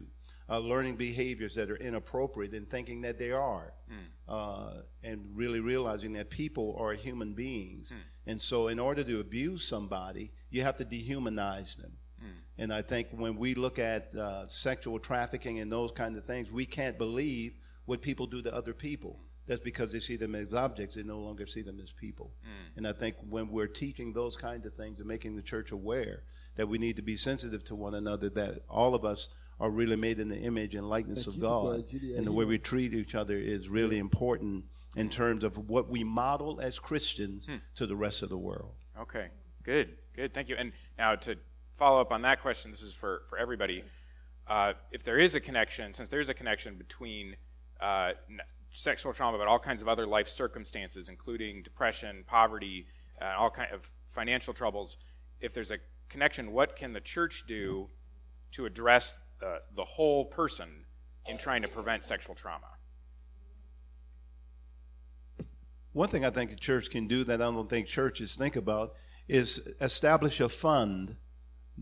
learning 0.50 0.98
behaviors 0.98 1.56
that 1.56 1.70
are 1.72 1.78
inappropriate 1.78 2.54
and 2.54 2.70
thinking 2.70 3.02
that 3.02 3.18
they 3.18 3.32
are, 3.32 3.74
and 5.04 5.20
really 5.34 5.60
realizing 5.62 6.14
that 6.14 6.30
people 6.30 6.76
are 6.78 6.94
human 6.94 7.34
beings. 7.34 7.94
And 8.28 8.40
so, 8.40 8.68
in 8.68 8.80
order 8.80 9.04
to 9.04 9.20
abuse 9.20 9.64
somebody, 9.64 10.32
you 10.50 10.62
have 10.64 10.76
to 10.78 10.86
dehumanize 10.86 11.78
them. 11.82 11.94
And 12.58 12.74
I 12.74 12.82
think 12.82 13.08
when 13.12 13.38
we 13.38 13.56
look 13.56 13.80
at 13.80 14.16
uh, 14.16 14.48
sexual 14.48 15.00
trafficking 15.00 15.60
and 15.60 15.72
those 15.72 15.92
kinds 15.92 16.18
of 16.18 16.26
things, 16.26 16.52
we 16.52 16.66
can't 16.66 16.98
believe 16.98 17.58
what 17.86 18.02
people 18.02 18.28
do 18.28 18.42
to 18.42 18.54
other 18.54 18.74
people. 18.74 19.20
That's 19.48 19.62
because 19.62 19.92
they 19.92 20.00
see 20.00 20.16
them 20.16 20.36
as 20.36 20.54
objects, 20.54 20.96
they 20.96 21.04
no 21.04 21.20
longer 21.20 21.46
see 21.46 21.62
them 21.62 21.80
as 21.82 21.92
people. 21.92 22.32
Mm. 22.44 22.78
And 22.78 22.88
I 22.88 22.94
think 22.94 23.16
when 23.28 23.50
we're 23.50 23.68
teaching 23.68 24.14
those 24.14 24.38
kinds 24.38 24.66
of 24.66 24.74
things 24.76 25.00
and 25.00 25.08
making 25.08 25.36
the 25.36 25.42
church 25.42 25.72
aware 25.72 26.24
that 26.56 26.68
we 26.68 26.78
need 26.78 26.96
to 26.98 27.02
be 27.02 27.18
sensitive 27.18 27.64
to 27.66 27.76
one 27.76 27.96
another, 27.96 28.30
that 28.30 28.62
all 28.70 28.94
of 28.94 29.04
us 29.04 29.30
are 29.60 29.70
really 29.70 29.96
made 29.96 30.20
in 30.20 30.28
the 30.28 30.38
image 30.38 30.76
and 30.76 30.90
likeness 30.90 31.28
of 31.28 31.40
God. 31.40 31.84
And 32.16 32.26
the 32.26 32.32
way 32.32 32.46
we 32.46 32.58
treat 32.58 32.94
each 32.94 33.16
other 33.16 33.38
is 33.38 33.70
really 33.70 34.00
important 34.00 34.66
in 34.96 35.10
terms 35.10 35.44
of 35.44 35.70
what 35.70 35.90
we 35.90 36.04
model 36.04 36.60
as 36.62 36.80
Christians 36.80 37.48
hmm. 37.48 37.58
to 37.76 37.86
the 37.86 37.96
rest 37.96 38.24
of 38.24 38.30
the 38.30 38.38
world. 38.38 38.74
Okay, 39.00 39.28
good, 39.64 39.98
good. 40.16 40.34
Thank 40.34 40.50
you. 40.50 40.56
And 40.58 40.72
now 40.98 41.16
to 41.16 41.36
follow 41.82 42.00
up 42.00 42.12
on 42.12 42.22
that 42.22 42.40
question, 42.44 42.70
this 42.70 42.84
is 42.84 42.94
for, 42.94 43.24
for 43.28 43.40
everybody. 43.40 43.84
Uh, 44.48 44.74
if 44.92 45.02
there 45.02 45.18
is 45.18 45.34
a 45.34 45.40
connection, 45.40 45.96
since 45.96 46.10
there's 46.10 46.30
a 46.30 46.34
connection 46.34 46.76
between 46.76 47.36
uh, 47.82 48.12
sexual 48.72 49.12
trauma, 49.14 49.36
but 49.40 49.48
all 49.48 49.58
kinds 49.58 49.82
of 49.82 49.88
other 49.88 50.06
life 50.06 50.28
circumstances, 50.30 51.10
including 51.10 51.64
depression, 51.64 52.24
poverty, 52.28 52.86
uh, 53.20 53.34
all 53.36 53.50
kind 53.50 53.72
of 53.74 53.90
financial 54.12 54.54
troubles, 54.54 54.98
if 55.40 55.56
there's 55.56 55.72
a 55.72 55.80
connection, 56.08 56.52
what 56.52 56.76
can 56.76 56.94
the 56.94 57.00
church 57.02 57.46
do 57.48 57.90
to 58.52 58.68
address 58.68 59.16
the 59.76 59.84
whole 59.84 60.26
person 60.26 60.86
in 61.26 61.36
trying 61.36 61.64
to 61.64 61.68
prevent 61.68 62.06
sexual 62.06 62.36
trauma? 62.36 62.68
One 65.94 66.10
thing 66.10 66.24
I 66.26 66.30
think 66.30 66.52
the 66.52 66.58
church 66.58 66.92
can 66.92 67.08
do 67.08 67.24
that 67.24 67.42
I 67.42 67.46
don't 67.46 67.68
think 67.68 67.88
churches 67.88 68.36
think 68.36 68.56
about 68.56 68.94
is 69.28 69.68
establish 69.82 70.40
a 70.40 70.48
fund 70.48 71.16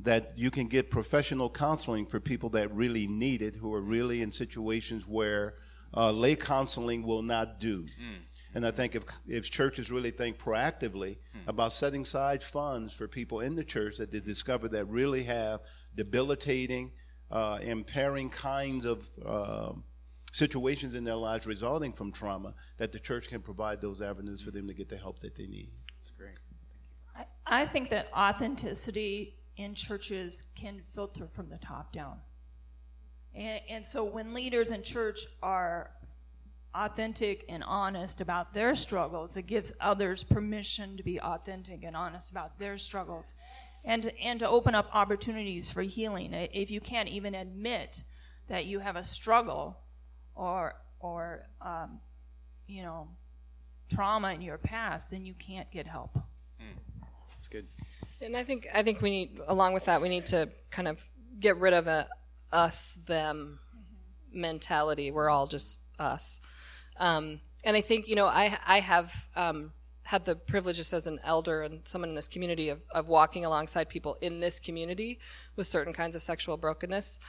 that 0.04 0.38
you 0.38 0.50
can 0.50 0.68
get 0.68 0.90
professional 0.90 1.50
counseling 1.50 2.06
for 2.06 2.20
people 2.20 2.50
that 2.50 2.74
really 2.74 3.08
need 3.08 3.42
it, 3.42 3.56
who 3.56 3.74
are 3.74 3.82
really 3.82 4.22
in 4.22 4.32
situations 4.32 5.06
where 5.08 5.56
uh, 5.96 6.12
lay 6.12 6.36
counseling 6.36 7.04
will 7.04 7.22
not 7.22 7.60
do. 7.60 7.84
Mm. 7.84 8.20
And 8.56 8.66
I 8.66 8.72
think 8.72 8.96
if, 8.96 9.04
if 9.28 9.50
churches 9.50 9.92
really 9.92 10.12
think 10.12 10.40
proactively 10.40 11.18
mm. 11.36 11.48
about 11.48 11.74
setting 11.74 12.02
aside 12.02 12.42
funds 12.42 12.94
for 12.94 13.08
people 13.08 13.42
in 13.42 13.56
the 13.56 13.64
church 13.64 13.98
that 13.98 14.12
they 14.12 14.20
discover 14.20 14.68
that 14.70 14.86
really 14.86 15.24
have 15.24 15.62
debilitating, 15.96 16.92
uh, 17.32 17.60
impairing 17.62 18.30
kinds 18.30 18.86
of 18.86 19.10
uh, 19.26 19.74
situations 20.32 20.96
in 20.96 21.04
their 21.04 21.16
lives 21.16 21.46
resulting 21.46 21.92
from 21.92 22.12
trauma, 22.12 22.54
that 22.78 22.92
the 22.92 23.00
church 23.00 23.28
can 23.28 23.42
provide 23.42 23.82
those 23.82 24.02
avenues 24.02 24.42
for 24.42 24.52
them 24.52 24.68
to 24.68 24.74
get 24.74 24.90
the 24.90 24.98
help 24.98 25.20
that 25.20 25.36
they 25.36 25.46
need. 25.46 25.70
That's 25.98 26.12
great. 26.12 26.38
I, 27.16 27.62
I 27.64 27.66
think 27.66 27.90
that 27.90 28.08
authenticity 28.16 29.39
in 29.60 29.76
churches 29.76 30.44
can 30.56 30.80
filter 30.80 31.28
from 31.28 31.50
the 31.50 31.58
top 31.58 31.92
down. 31.92 32.18
And, 33.36 33.60
and 33.70 33.86
so 33.86 34.06
when 34.06 34.34
leaders 34.34 34.72
in 34.72 34.84
church 34.84 35.20
are 35.44 35.92
authentic 36.74 37.44
and 37.50 37.62
honest 37.66 38.22
about 38.22 38.54
their 38.54 38.74
struggles, 38.74 39.36
it 39.36 39.48
gives 39.48 39.74
others 39.82 40.24
permission 40.24 40.96
to 40.96 41.04
be 41.04 41.20
authentic 41.20 41.84
and 41.84 41.94
honest 41.94 42.32
about 42.32 42.58
their 42.58 42.78
struggles 42.78 43.36
and, 43.84 44.14
and 44.24 44.40
to 44.40 44.48
open 44.48 44.76
up 44.76 44.90
opportunities 44.94 45.70
for 45.70 45.82
healing. 45.82 46.34
If 46.34 46.72
you 46.72 46.80
can't 46.80 47.10
even 47.10 47.36
admit 47.36 48.04
that 48.48 48.66
you 48.66 48.80
have 48.80 48.96
a 48.96 49.04
struggle 49.04 49.78
or, 50.36 50.76
or 51.02 51.50
um, 51.62 52.00
you 52.66 52.82
know, 52.82 53.10
trauma 53.94 54.32
in 54.32 54.42
your 54.42 54.58
past, 54.58 55.12
then 55.12 55.26
you 55.26 55.34
can't 55.34 55.70
get 55.70 55.86
help. 55.86 56.18
Mm, 56.62 56.78
that's 57.30 57.50
good. 57.50 57.68
And 58.22 58.36
I 58.36 58.44
think 58.44 58.68
I 58.74 58.84
think 58.84 59.02
we 59.02 59.10
need, 59.10 59.40
along 59.48 59.74
with 59.74 59.86
that, 59.86 60.02
we 60.02 60.10
need 60.10 60.26
to 60.28 60.50
kind 60.72 60.88
of 60.88 61.06
get 61.40 61.58
rid 61.58 61.74
of 61.74 61.88
a 61.88 62.08
us 62.52 63.00
them 63.06 63.60
mentality. 64.32 65.12
We're 65.12 65.30
all 65.30 65.48
just 65.48 65.80
us. 66.00 66.42
Um, 66.98 67.40
and 67.64 67.78
I 67.78 67.82
think 67.82 68.08
you 68.08 68.16
know 68.16 68.26
I 68.26 68.58
I 68.68 68.80
have 68.82 69.14
um, 69.36 69.72
had 70.04 70.26
the 70.26 70.36
privilege 70.36 70.80
as 70.80 71.08
an 71.08 71.20
elder 71.24 71.62
and 71.62 71.88
someone 71.88 72.10
in 72.10 72.16
this 72.16 72.28
community 72.28 72.70
of, 72.70 72.80
of 72.94 73.08
walking 73.08 73.46
alongside 73.46 73.88
people 73.88 74.18
in 74.22 74.40
this 74.40 74.60
community 74.60 75.20
with 75.56 75.68
certain 75.68 75.94
kinds 75.94 76.16
of 76.16 76.24
sexual 76.24 76.58
brokenness. 76.58 77.20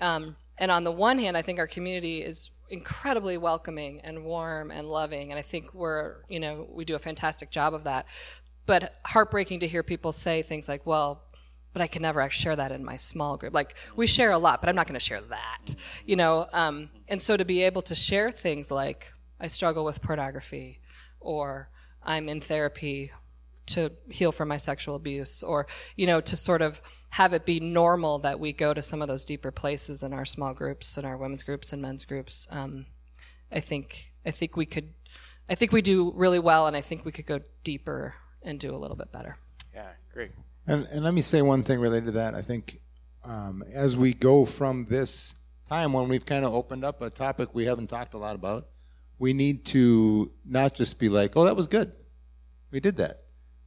Um, 0.00 0.36
and 0.58 0.70
on 0.70 0.84
the 0.84 0.92
one 0.92 1.18
hand, 1.18 1.36
I 1.36 1.42
think 1.42 1.58
our 1.58 1.66
community 1.66 2.22
is 2.22 2.50
incredibly 2.70 3.36
welcoming 3.36 4.00
and 4.00 4.24
warm 4.24 4.70
and 4.70 4.88
loving, 4.88 5.30
and 5.30 5.38
I 5.38 5.42
think 5.42 5.74
we're, 5.74 6.24
you 6.28 6.40
know, 6.40 6.66
we 6.70 6.84
do 6.84 6.94
a 6.94 6.98
fantastic 6.98 7.50
job 7.50 7.74
of 7.74 7.84
that. 7.84 8.06
But 8.66 8.94
heartbreaking 9.04 9.60
to 9.60 9.68
hear 9.68 9.82
people 9.82 10.12
say 10.12 10.42
things 10.42 10.68
like, 10.68 10.86
well, 10.86 11.22
but 11.74 11.82
I 11.82 11.86
can 11.86 12.02
never 12.02 12.30
share 12.30 12.56
that 12.56 12.72
in 12.72 12.84
my 12.84 12.96
small 12.96 13.36
group. 13.36 13.52
Like 13.52 13.74
we 13.96 14.06
share 14.06 14.30
a 14.30 14.38
lot, 14.38 14.62
but 14.62 14.68
I'm 14.68 14.76
not 14.76 14.86
going 14.86 14.98
to 14.98 15.04
share 15.04 15.20
that, 15.20 15.74
you 16.06 16.16
know. 16.16 16.46
Um, 16.52 16.88
and 17.08 17.20
so 17.20 17.36
to 17.36 17.44
be 17.44 17.62
able 17.62 17.82
to 17.82 17.94
share 17.94 18.30
things 18.30 18.70
like 18.70 19.12
I 19.40 19.48
struggle 19.48 19.84
with 19.84 20.00
pornography, 20.00 20.80
or 21.20 21.68
I'm 22.02 22.28
in 22.28 22.40
therapy 22.40 23.10
to 23.66 23.90
heal 24.08 24.30
from 24.30 24.48
my 24.48 24.56
sexual 24.56 24.94
abuse, 24.94 25.42
or 25.42 25.66
you 25.96 26.06
know, 26.06 26.20
to 26.20 26.36
sort 26.36 26.62
of 26.62 26.80
have 27.10 27.32
it 27.32 27.44
be 27.44 27.60
normal 27.60 28.20
that 28.20 28.38
we 28.38 28.52
go 28.52 28.72
to 28.72 28.82
some 28.82 29.02
of 29.02 29.08
those 29.08 29.24
deeper 29.24 29.50
places 29.50 30.02
in 30.02 30.12
our 30.12 30.24
small 30.24 30.54
groups 30.54 30.96
and 30.96 31.04
our 31.04 31.16
women's 31.16 31.42
groups 31.42 31.72
and 31.72 31.82
men's 31.82 32.04
groups. 32.04 32.46
Um, 32.50 32.86
I 33.50 33.60
think 33.60 34.12
I 34.24 34.30
think 34.30 34.56
we 34.56 34.66
could, 34.66 34.94
I 35.48 35.56
think 35.56 35.72
we 35.72 35.82
do 35.82 36.12
really 36.14 36.38
well, 36.38 36.68
and 36.68 36.76
I 36.76 36.80
think 36.80 37.04
we 37.04 37.12
could 37.12 37.26
go 37.26 37.40
deeper 37.64 38.14
and 38.44 38.60
do 38.60 38.74
a 38.74 38.78
little 38.78 38.96
bit 38.96 39.10
better. 39.10 39.36
Yeah, 39.74 39.88
great. 40.12 40.30
And, 40.66 40.86
and 40.90 41.04
let 41.04 41.14
me 41.14 41.22
say 41.22 41.42
one 41.42 41.62
thing 41.62 41.80
related 41.80 42.06
to 42.06 42.12
that. 42.12 42.34
I 42.34 42.42
think 42.42 42.80
um, 43.24 43.64
as 43.72 43.96
we 43.96 44.14
go 44.14 44.44
from 44.44 44.84
this 44.86 45.34
time 45.68 45.92
when 45.92 46.08
we've 46.08 46.26
kind 46.26 46.44
of 46.44 46.54
opened 46.54 46.84
up 46.84 47.00
a 47.02 47.10
topic 47.10 47.48
we 47.54 47.64
haven't 47.64 47.88
talked 47.88 48.14
a 48.14 48.18
lot 48.18 48.34
about, 48.34 48.68
we 49.18 49.32
need 49.32 49.64
to 49.66 50.32
not 50.44 50.74
just 50.74 50.98
be 50.98 51.08
like, 51.08 51.36
oh, 51.36 51.44
that 51.44 51.56
was 51.56 51.66
good. 51.66 51.92
We 52.70 52.80
did 52.80 52.96
that. 52.96 53.22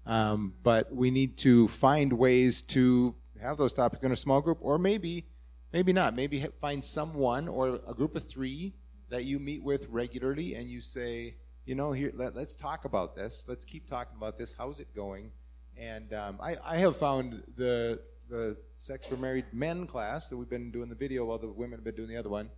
Um, 0.05 0.53
but 0.63 0.93
we 0.93 1.11
need 1.11 1.37
to 1.39 1.67
find 1.67 2.13
ways 2.13 2.61
to 2.63 3.15
have 3.41 3.57
those 3.57 3.73
topics 3.73 4.03
in 4.03 4.11
a 4.11 4.15
small 4.15 4.41
group, 4.41 4.59
or 4.61 4.77
maybe, 4.77 5.27
maybe 5.73 5.93
not. 5.93 6.15
Maybe 6.15 6.45
find 6.61 6.83
someone 6.83 7.47
or 7.47 7.79
a 7.87 7.93
group 7.93 8.15
of 8.15 8.27
three 8.27 8.73
that 9.09 9.25
you 9.25 9.39
meet 9.39 9.63
with 9.63 9.87
regularly, 9.89 10.55
and 10.55 10.67
you 10.69 10.81
say, 10.81 11.35
you 11.67 11.75
know, 11.75 11.91
here, 11.91 12.13
let, 12.15 12.37
us 12.37 12.55
talk 12.55 12.85
about 12.85 13.13
this. 13.13 13.45
Let's 13.47 13.65
keep 13.65 13.87
talking 13.87 14.15
about 14.15 14.37
this. 14.37 14.55
How's 14.57 14.79
it 14.79 14.87
going? 14.95 15.31
And 15.75 16.13
um, 16.13 16.39
I, 16.41 16.55
I 16.65 16.77
have 16.77 16.97
found 16.97 17.43
the 17.55 18.01
the 18.29 18.57
sex 18.75 19.07
for 19.07 19.15
married 19.15 19.45
men 19.53 19.85
class 19.87 20.29
that 20.29 20.35
we've 20.35 20.49
been 20.49 20.69
doing 20.69 20.89
the 20.89 20.95
video 20.95 21.23
while 21.23 21.37
the 21.37 21.47
women 21.47 21.77
have 21.77 21.85
been 21.85 21.95
doing 21.95 22.09
the 22.09 22.17
other 22.17 22.29
one 22.29 22.49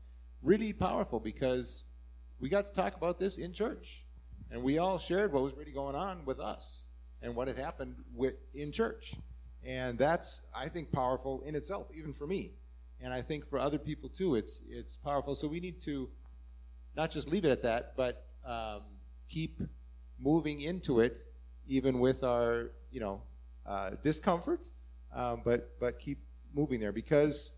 really 0.42 0.74
powerful 0.74 1.20
because 1.20 1.84
we 2.40 2.50
got 2.50 2.66
to 2.66 2.74
talk 2.74 2.96
about 2.96 3.20
this 3.20 3.38
in 3.38 3.54
church 3.54 4.04
and 4.50 4.64
we 4.64 4.80
all 4.80 4.98
shared 4.98 5.32
what 5.32 5.44
was 5.44 5.54
really 5.54 5.72
going 5.72 5.96
on 5.96 6.26
with 6.26 6.40
us 6.40 6.88
and 7.22 7.36
what 7.36 7.48
had 7.48 7.56
happened 7.56 7.96
with, 8.16 8.34
in 8.56 8.72
church 8.72 9.14
and 9.64 10.00
that's 10.00 10.42
i 10.56 10.68
think 10.68 10.92
powerful 10.92 11.44
in 11.46 11.54
itself 11.54 11.86
even 11.94 12.12
for 12.14 12.26
me 12.26 12.54
and 13.00 13.14
i 13.14 13.22
think 13.22 13.46
for 13.46 13.60
other 13.60 13.78
people 13.78 14.10
too 14.10 14.34
it's 14.34 14.64
it's 14.72 14.98
powerful 14.98 15.36
so 15.36 15.48
we 15.48 15.60
need 15.60 15.80
to 15.80 16.10
not 16.98 17.12
just 17.12 17.30
leave 17.30 17.46
it 17.46 17.52
at 17.52 17.62
that 17.62 17.94
but 17.96 18.26
um, 18.44 18.82
keep 19.30 19.62
moving 20.20 20.62
into 20.62 21.00
it 21.00 21.20
even 21.68 22.00
with 22.00 22.24
our 22.24 22.72
you 22.92 23.00
know 23.00 23.22
uh, 23.66 23.92
discomfort, 24.04 24.66
um, 25.14 25.42
but 25.46 25.80
but 25.80 26.00
keep 26.00 26.20
moving 26.54 26.80
there 26.80 26.92
because 26.92 27.54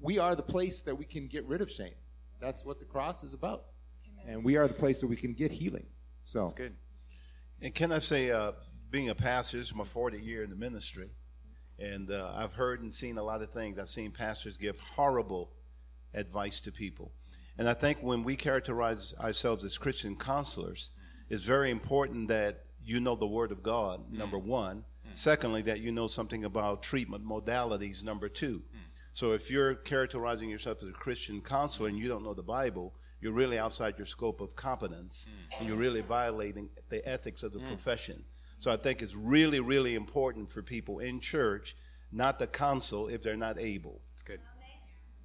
we 0.00 0.18
are 0.18 0.34
the 0.34 0.42
place 0.42 0.82
that 0.82 0.94
we 0.94 1.04
can 1.04 1.26
get 1.28 1.44
rid 1.46 1.62
of 1.62 1.70
shame. 1.70 1.94
That's 2.40 2.64
what 2.64 2.78
the 2.78 2.84
cross 2.84 3.22
is 3.22 3.32
about, 3.32 3.66
Amen. 4.20 4.34
and 4.34 4.44
we 4.44 4.56
are 4.56 4.68
the 4.68 4.74
place 4.74 4.98
that 4.98 5.06
we 5.06 5.16
can 5.16 5.32
get 5.32 5.52
healing. 5.52 5.86
So 6.24 6.40
that's 6.40 6.54
good. 6.54 6.74
And 7.62 7.74
can 7.74 7.92
I 7.92 8.00
say, 8.00 8.30
uh, 8.30 8.52
being 8.90 9.08
a 9.08 9.14
pastor, 9.14 9.56
this 9.56 9.68
is 9.68 9.74
my 9.74 9.84
40th 9.84 10.24
year 10.24 10.42
in 10.42 10.50
the 10.50 10.56
ministry, 10.56 11.08
and 11.78 12.10
uh, 12.10 12.32
I've 12.34 12.52
heard 12.52 12.82
and 12.82 12.94
seen 12.94 13.16
a 13.16 13.22
lot 13.22 13.40
of 13.40 13.50
things. 13.50 13.78
I've 13.78 13.88
seen 13.88 14.10
pastors 14.10 14.56
give 14.56 14.78
horrible 14.78 15.52
advice 16.12 16.60
to 16.60 16.72
people. 16.72 17.12
And 17.58 17.68
I 17.68 17.74
think 17.74 17.98
when 18.02 18.22
we 18.22 18.36
characterize 18.36 19.14
ourselves 19.18 19.64
as 19.64 19.78
Christian 19.78 20.16
counselors, 20.16 20.90
it's 21.28 21.44
very 21.44 21.70
important 21.70 22.28
that 22.28 22.64
you 22.84 23.00
know 23.00 23.16
the 23.16 23.26
Word 23.26 23.52
of 23.52 23.62
God, 23.62 24.00
mm. 24.00 24.18
number 24.18 24.38
one. 24.38 24.84
Mm. 25.06 25.16
Secondly, 25.16 25.62
that 25.62 25.80
you 25.80 25.92
know 25.92 26.06
something 26.06 26.44
about 26.44 26.82
treatment 26.82 27.24
modalities, 27.24 28.04
number 28.04 28.28
two. 28.28 28.58
Mm. 28.58 28.80
So 29.12 29.32
if 29.32 29.50
you're 29.50 29.74
characterizing 29.74 30.50
yourself 30.50 30.82
as 30.82 30.88
a 30.88 30.92
Christian 30.92 31.40
counselor 31.40 31.88
and 31.88 31.98
you 31.98 32.06
don't 32.06 32.22
know 32.22 32.34
the 32.34 32.42
Bible, 32.42 32.94
you're 33.20 33.32
really 33.32 33.58
outside 33.58 33.94
your 33.96 34.06
scope 34.06 34.40
of 34.40 34.54
competence 34.54 35.28
mm. 35.28 35.58
and 35.58 35.68
you're 35.68 35.78
really 35.78 36.02
violating 36.02 36.68
the 36.90 37.06
ethics 37.08 37.42
of 37.42 37.52
the 37.52 37.58
mm. 37.58 37.66
profession. 37.66 38.22
So 38.58 38.70
I 38.70 38.76
think 38.76 39.02
it's 39.02 39.14
really, 39.14 39.60
really 39.60 39.94
important 39.94 40.50
for 40.50 40.62
people 40.62 40.98
in 41.00 41.20
church 41.20 41.76
not 42.12 42.38
to 42.38 42.46
counsel 42.46 43.08
if 43.08 43.22
they're 43.22 43.36
not 43.36 43.58
able. 43.58 44.00
It's 44.14 44.22
good. 44.22 44.40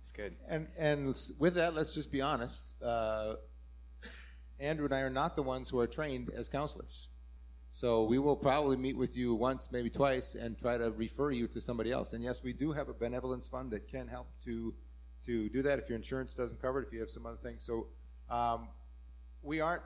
It's 0.01 0.11
good. 0.11 0.35
And 0.47 0.67
and 0.77 1.15
with 1.37 1.55
that, 1.55 1.73
let's 1.73 1.93
just 1.93 2.11
be 2.11 2.21
honest. 2.21 2.81
Uh, 2.81 3.35
Andrew 4.61 4.85
and 4.85 4.93
I 4.93 5.01
are 5.01 5.09
not 5.09 5.35
the 5.35 5.43
ones 5.43 5.69
who 5.69 5.79
are 5.79 5.87
trained 5.87 6.29
as 6.35 6.47
counselors. 6.47 7.09
So 7.73 8.03
we 8.03 8.19
will 8.19 8.35
probably 8.35 8.77
meet 8.77 8.97
with 8.97 9.15
you 9.15 9.33
once, 9.33 9.71
maybe 9.71 9.89
twice, 9.89 10.35
and 10.35 10.57
try 10.57 10.77
to 10.77 10.91
refer 10.91 11.31
you 11.31 11.47
to 11.47 11.61
somebody 11.61 11.91
else. 11.91 12.13
And 12.13 12.23
yes, 12.23 12.43
we 12.43 12.53
do 12.53 12.73
have 12.73 12.89
a 12.89 12.93
benevolence 12.93 13.47
fund 13.47 13.71
that 13.71 13.87
can 13.87 14.07
help 14.07 14.27
to 14.45 14.73
to 15.25 15.49
do 15.49 15.61
that 15.61 15.77
if 15.77 15.87
your 15.87 15.95
insurance 15.95 16.33
doesn't 16.33 16.59
cover 16.59 16.81
it, 16.81 16.87
if 16.87 16.93
you 16.93 16.99
have 16.99 17.09
some 17.09 17.27
other 17.27 17.37
things. 17.37 17.63
So 17.63 17.87
um, 18.29 18.69
we 19.43 19.61
aren't 19.61 19.83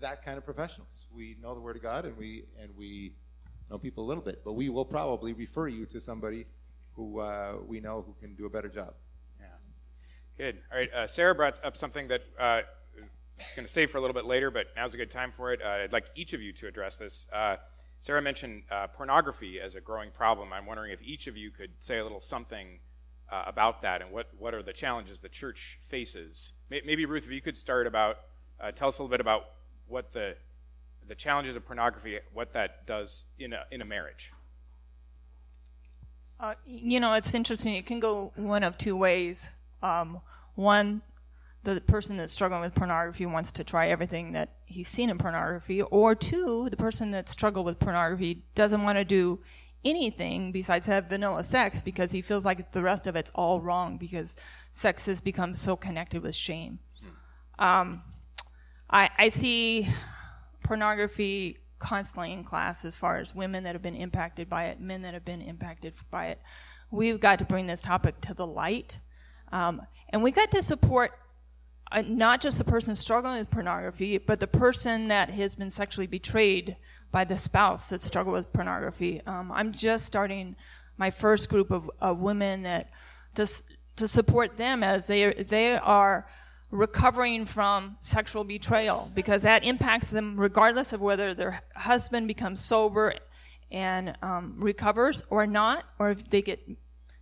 that 0.00 0.24
kind 0.24 0.38
of 0.38 0.44
professionals. 0.44 1.06
We 1.14 1.36
know 1.40 1.54
the 1.54 1.60
Word 1.60 1.76
of 1.76 1.82
God, 1.82 2.04
and 2.04 2.16
we 2.16 2.44
and 2.60 2.74
we 2.76 3.12
know 3.70 3.78
people 3.78 4.04
a 4.04 4.08
little 4.08 4.22
bit, 4.22 4.42
but 4.44 4.54
we 4.54 4.68
will 4.68 4.84
probably 4.84 5.32
refer 5.34 5.68
you 5.68 5.86
to 5.86 6.00
somebody 6.00 6.46
who 6.94 7.20
uh, 7.20 7.58
we 7.64 7.78
know 7.80 8.02
who 8.02 8.14
can 8.20 8.34
do 8.34 8.46
a 8.46 8.50
better 8.50 8.68
job. 8.68 8.94
Yeah. 9.38 9.46
Good. 10.36 10.58
All 10.72 10.78
right. 10.78 10.92
Uh, 10.92 11.06
Sarah 11.06 11.34
brought 11.34 11.64
up 11.64 11.76
something 11.76 12.08
that. 12.08 12.22
Uh, 12.38 12.62
going 13.56 13.66
to 13.66 13.72
save 13.72 13.90
for 13.90 13.98
a 13.98 14.00
little 14.00 14.14
bit 14.14 14.24
later, 14.24 14.50
but 14.50 14.66
now's 14.76 14.94
a 14.94 14.96
good 14.96 15.10
time 15.10 15.32
for 15.36 15.52
it. 15.52 15.60
Uh, 15.62 15.84
I'd 15.84 15.92
like 15.92 16.06
each 16.14 16.32
of 16.32 16.42
you 16.42 16.52
to 16.54 16.66
address 16.66 16.96
this. 16.96 17.26
Uh, 17.32 17.56
Sarah 18.00 18.22
mentioned 18.22 18.62
uh, 18.70 18.86
pornography 18.88 19.60
as 19.60 19.74
a 19.74 19.80
growing 19.80 20.10
problem. 20.10 20.52
I'm 20.52 20.66
wondering 20.66 20.92
if 20.92 21.02
each 21.02 21.26
of 21.26 21.36
you 21.36 21.50
could 21.50 21.70
say 21.80 21.98
a 21.98 22.02
little 22.02 22.20
something 22.20 22.80
about 23.30 23.82
that 23.82 24.00
and 24.00 24.10
what, 24.10 24.28
what 24.38 24.54
are 24.54 24.62
the 24.62 24.72
challenges 24.72 25.20
the 25.20 25.28
church 25.28 25.78
faces. 25.86 26.52
Maybe, 26.70 27.04
Ruth, 27.04 27.26
if 27.26 27.30
you 27.30 27.42
could 27.42 27.58
start 27.58 27.86
about, 27.86 28.16
tell 28.74 28.88
us 28.88 28.98
a 28.98 29.02
little 29.02 29.10
bit 29.10 29.20
about 29.20 29.42
what 29.86 30.12
the, 30.12 30.34
the 31.06 31.14
challenges 31.14 31.54
of 31.54 31.66
pornography, 31.66 32.18
what 32.32 32.54
that 32.54 32.86
does 32.86 33.26
in 33.38 33.52
a, 33.52 33.64
in 33.70 33.82
a 33.82 33.84
marriage. 33.84 34.32
Uh, 36.40 36.54
you 36.64 37.00
know, 37.00 37.12
it's 37.14 37.34
interesting. 37.34 37.74
It 37.74 37.84
can 37.84 38.00
go 38.00 38.32
one 38.36 38.62
of 38.62 38.78
two 38.78 38.96
ways. 38.96 39.50
Um, 39.82 40.20
one, 40.54 41.02
the 41.64 41.80
person 41.80 42.16
that's 42.16 42.32
struggling 42.32 42.60
with 42.60 42.74
pornography 42.74 43.26
wants 43.26 43.52
to 43.52 43.64
try 43.64 43.88
everything 43.88 44.32
that 44.32 44.54
he's 44.64 44.88
seen 44.88 45.10
in 45.10 45.18
pornography, 45.18 45.82
or 45.82 46.14
two, 46.14 46.68
the 46.70 46.76
person 46.76 47.10
that 47.10 47.28
struggled 47.28 47.66
with 47.66 47.78
pornography 47.78 48.44
doesn't 48.54 48.82
want 48.82 48.96
to 48.96 49.04
do 49.04 49.40
anything 49.84 50.50
besides 50.50 50.86
have 50.86 51.06
vanilla 51.06 51.44
sex 51.44 51.82
because 51.82 52.10
he 52.10 52.20
feels 52.20 52.44
like 52.44 52.72
the 52.72 52.82
rest 52.82 53.06
of 53.06 53.14
it's 53.16 53.30
all 53.34 53.60
wrong 53.60 53.96
because 53.96 54.36
sex 54.72 55.06
has 55.06 55.20
become 55.20 55.54
so 55.54 55.76
connected 55.76 56.22
with 56.22 56.34
shame. 56.34 56.78
Um, 57.58 58.02
I, 58.90 59.10
I 59.18 59.28
see 59.28 59.88
pornography 60.62 61.58
constantly 61.78 62.32
in 62.32 62.44
class 62.44 62.84
as 62.84 62.96
far 62.96 63.18
as 63.18 63.34
women 63.34 63.64
that 63.64 63.74
have 63.74 63.82
been 63.82 63.94
impacted 63.94 64.48
by 64.48 64.66
it, 64.66 64.80
men 64.80 65.02
that 65.02 65.14
have 65.14 65.24
been 65.24 65.42
impacted 65.42 65.94
by 66.10 66.26
it. 66.26 66.40
We've 66.90 67.20
got 67.20 67.38
to 67.40 67.44
bring 67.44 67.66
this 67.66 67.80
topic 67.80 68.20
to 68.22 68.34
the 68.34 68.46
light. 68.46 68.98
Um, 69.52 69.82
and 70.10 70.22
we 70.22 70.30
got 70.30 70.50
to 70.52 70.62
support 70.62 71.12
uh, 71.90 72.02
not 72.06 72.40
just 72.40 72.58
the 72.58 72.64
person 72.64 72.94
struggling 72.94 73.38
with 73.38 73.50
pornography, 73.50 74.18
but 74.18 74.40
the 74.40 74.46
person 74.46 75.08
that 75.08 75.30
has 75.30 75.54
been 75.54 75.70
sexually 75.70 76.06
betrayed 76.06 76.76
by 77.10 77.24
the 77.24 77.36
spouse 77.36 77.88
that 77.88 78.02
struggled 78.02 78.34
with 78.34 78.52
pornography. 78.52 79.22
Um, 79.26 79.50
I'm 79.52 79.72
just 79.72 80.04
starting 80.04 80.56
my 80.96 81.10
first 81.10 81.48
group 81.48 81.70
of, 81.70 81.90
of 82.00 82.18
women 82.20 82.62
that 82.62 82.90
just 83.34 83.64
to 83.96 84.06
support 84.06 84.56
them 84.56 84.82
as 84.82 85.06
they 85.06 85.32
they 85.32 85.76
are 85.76 86.26
recovering 86.70 87.46
from 87.46 87.96
sexual 88.00 88.44
betrayal 88.44 89.10
because 89.14 89.42
that 89.42 89.64
impacts 89.64 90.10
them 90.10 90.38
regardless 90.38 90.92
of 90.92 91.00
whether 91.00 91.34
their 91.34 91.62
husband 91.74 92.28
becomes 92.28 92.62
sober 92.62 93.14
and 93.70 94.16
um, 94.22 94.54
recovers 94.58 95.22
or 95.30 95.46
not, 95.46 95.84
or 95.98 96.10
if 96.10 96.28
they 96.30 96.42
get 96.42 96.60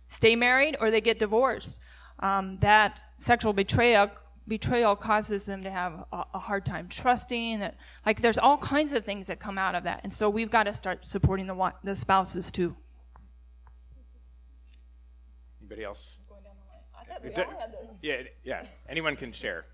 stay 0.07 0.35
married 0.35 0.75
or 0.79 0.91
they 0.91 1.01
get 1.01 1.19
divorced. 1.19 1.79
Um, 2.19 2.57
that 2.61 3.03
sexual 3.17 3.53
betrayal 3.53 4.09
betrayal 4.47 4.95
causes 4.95 5.45
them 5.45 5.63
to 5.63 5.69
have 5.69 6.05
a, 6.11 6.23
a, 6.33 6.39
hard 6.39 6.65
time 6.65 6.87
trusting 6.87 7.59
that 7.59 7.75
like 8.05 8.21
there's 8.21 8.37
all 8.37 8.57
kinds 8.57 8.93
of 8.93 9.03
things 9.03 9.27
that 9.27 9.39
come 9.39 9.57
out 9.57 9.75
of 9.75 9.83
that. 9.83 10.01
And 10.03 10.13
so 10.13 10.29
we've 10.29 10.49
got 10.49 10.63
to 10.63 10.73
start 10.73 11.03
supporting 11.03 11.47
the 11.47 11.73
the 11.83 11.95
spouses 11.95 12.51
too. 12.51 12.75
Anybody 15.61 15.83
else? 15.83 16.17
Yeah 18.01 18.21
yeah. 18.43 18.65
Anyone 18.87 19.15
can 19.15 19.31
share. 19.31 19.65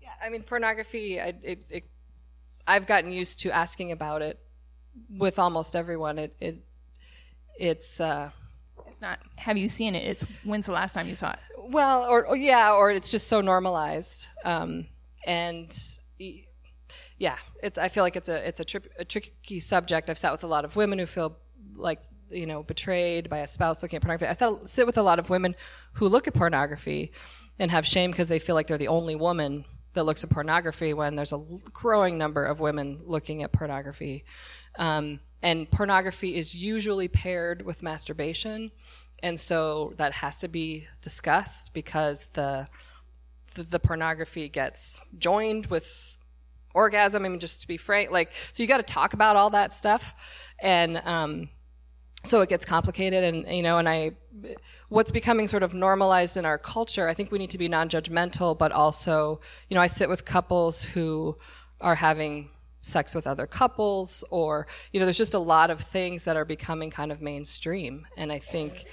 Yeah 0.00 0.10
i 0.22 0.28
mean 0.28 0.42
pornography 0.42 1.20
I, 1.20 1.34
it, 1.42 1.64
it, 1.68 1.84
I've 2.66 2.86
gotten 2.86 3.10
used 3.10 3.40
to 3.40 3.50
asking 3.50 3.92
about 3.92 4.22
it 4.22 4.38
with 5.10 5.38
almost 5.38 5.76
everyone. 5.76 6.18
It, 6.18 6.36
it 6.40 6.64
it's 7.58 8.00
uh, 8.00 8.30
It's 8.94 9.02
not. 9.02 9.18
Have 9.38 9.56
you 9.56 9.66
seen 9.66 9.96
it? 9.96 10.06
It's 10.06 10.22
when's 10.44 10.66
the 10.66 10.72
last 10.72 10.92
time 10.92 11.08
you 11.08 11.16
saw 11.16 11.32
it? 11.32 11.38
well, 11.68 12.04
or, 12.04 12.26
or 12.26 12.36
yeah, 12.36 12.72
or 12.72 12.92
it's 12.92 13.10
just 13.10 13.26
so 13.26 13.40
normalized, 13.40 14.28
um, 14.44 14.86
and 15.26 15.76
yeah, 17.18 17.36
it, 17.60 17.76
I 17.76 17.88
feel 17.88 18.04
like 18.04 18.14
it's 18.14 18.28
a 18.28 18.46
it's 18.46 18.60
a, 18.60 18.64
tri- 18.64 18.80
a 18.98 19.04
tricky 19.04 19.58
subject. 19.60 20.10
I've 20.10 20.18
sat 20.18 20.32
with 20.32 20.44
a 20.44 20.46
lot 20.46 20.64
of 20.64 20.76
women 20.76 20.98
who 20.98 21.06
feel 21.06 21.36
like 21.74 22.00
you 22.30 22.46
know 22.46 22.62
betrayed 22.62 23.30
by 23.30 23.38
a 23.38 23.46
spouse 23.46 23.82
looking 23.82 23.96
at 23.96 24.02
pornography. 24.02 24.28
I 24.28 24.32
sat, 24.34 24.68
sit 24.68 24.86
with 24.86 24.98
a 24.98 25.02
lot 25.02 25.18
of 25.18 25.30
women 25.30 25.56
who 25.94 26.08
look 26.08 26.28
at 26.28 26.34
pornography 26.34 27.12
and 27.58 27.70
have 27.70 27.86
shame 27.86 28.10
because 28.10 28.28
they 28.28 28.38
feel 28.38 28.54
like 28.54 28.66
they're 28.66 28.78
the 28.78 28.88
only 28.88 29.16
woman 29.16 29.64
that 29.94 30.04
looks 30.04 30.24
at 30.24 30.30
pornography 30.30 30.92
when 30.92 31.14
there's 31.14 31.32
a 31.32 31.44
growing 31.72 32.18
number 32.18 32.44
of 32.44 32.60
women 32.60 33.00
looking 33.04 33.42
at 33.42 33.52
pornography. 33.52 34.24
Um, 34.76 35.20
and 35.44 35.70
pornography 35.70 36.36
is 36.36 36.54
usually 36.54 37.06
paired 37.06 37.62
with 37.66 37.82
masturbation, 37.82 38.72
and 39.22 39.38
so 39.38 39.92
that 39.98 40.12
has 40.14 40.38
to 40.38 40.48
be 40.48 40.88
discussed 41.02 41.74
because 41.74 42.26
the 42.32 42.66
the, 43.54 43.62
the 43.62 43.78
pornography 43.78 44.48
gets 44.48 45.00
joined 45.18 45.66
with 45.66 46.16
orgasm. 46.72 47.24
I 47.24 47.28
mean, 47.28 47.38
just 47.38 47.60
to 47.60 47.68
be 47.68 47.76
frank, 47.76 48.10
like 48.10 48.32
so 48.52 48.62
you 48.62 48.66
got 48.66 48.78
to 48.78 48.94
talk 48.94 49.12
about 49.12 49.36
all 49.36 49.50
that 49.50 49.74
stuff, 49.74 50.14
and 50.60 50.96
um, 51.04 51.50
so 52.24 52.40
it 52.40 52.48
gets 52.48 52.64
complicated. 52.64 53.22
And 53.22 53.46
you 53.54 53.62
know, 53.62 53.76
and 53.76 53.86
I, 53.86 54.12
what's 54.88 55.10
becoming 55.10 55.46
sort 55.46 55.62
of 55.62 55.74
normalized 55.74 56.38
in 56.38 56.46
our 56.46 56.56
culture. 56.56 57.06
I 57.06 57.12
think 57.12 57.30
we 57.30 57.38
need 57.38 57.50
to 57.50 57.58
be 57.58 57.68
non-judgmental, 57.68 58.58
but 58.58 58.72
also, 58.72 59.40
you 59.68 59.74
know, 59.74 59.82
I 59.82 59.88
sit 59.88 60.08
with 60.08 60.24
couples 60.24 60.82
who 60.82 61.36
are 61.82 61.96
having 61.96 62.48
sex 62.84 63.14
with 63.14 63.26
other 63.26 63.46
couples 63.46 64.22
or 64.30 64.66
you 64.92 65.00
know 65.00 65.06
there's 65.06 65.18
just 65.18 65.34
a 65.34 65.38
lot 65.38 65.70
of 65.70 65.80
things 65.80 66.24
that 66.24 66.36
are 66.36 66.44
becoming 66.44 66.90
kind 66.90 67.10
of 67.10 67.20
mainstream. 67.20 68.06
And 68.16 68.30
i 68.30 68.38
think 68.38 68.84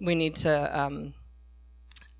we 0.00 0.14
need 0.14 0.36
to 0.36 0.80
um, 0.80 1.14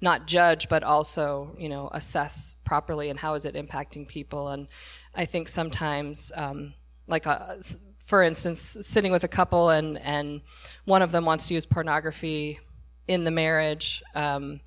not 0.01 0.27
judge 0.27 0.69
but 0.69 0.83
also 0.83 1.57
you 1.59 1.69
know 1.69 1.89
assess 1.93 2.57
properly 2.65 3.11
and 3.11 3.19
how 3.19 3.35
is 3.35 3.45
it 3.45 3.55
impacting 3.55 4.07
people. 4.07 4.49
And 4.49 4.69
i 5.15 5.25
think 5.25 5.49
sometimes 5.49 6.31
um, 6.37 6.75
like 7.07 7.27
a, 7.27 7.59
for 8.05 8.23
instance 8.23 8.61
sitting 8.83 9.11
with 9.11 9.25
a 9.25 9.29
couple 9.29 9.71
and 9.71 9.99
and 9.99 10.43
one 10.85 11.03
of 11.03 11.11
them 11.11 11.25
wants 11.25 11.49
to 11.49 11.55
use 11.55 11.67
pornography 11.67 12.61
in 13.09 13.25
the 13.25 13.31
marriage 13.31 14.03
um, 14.15 14.61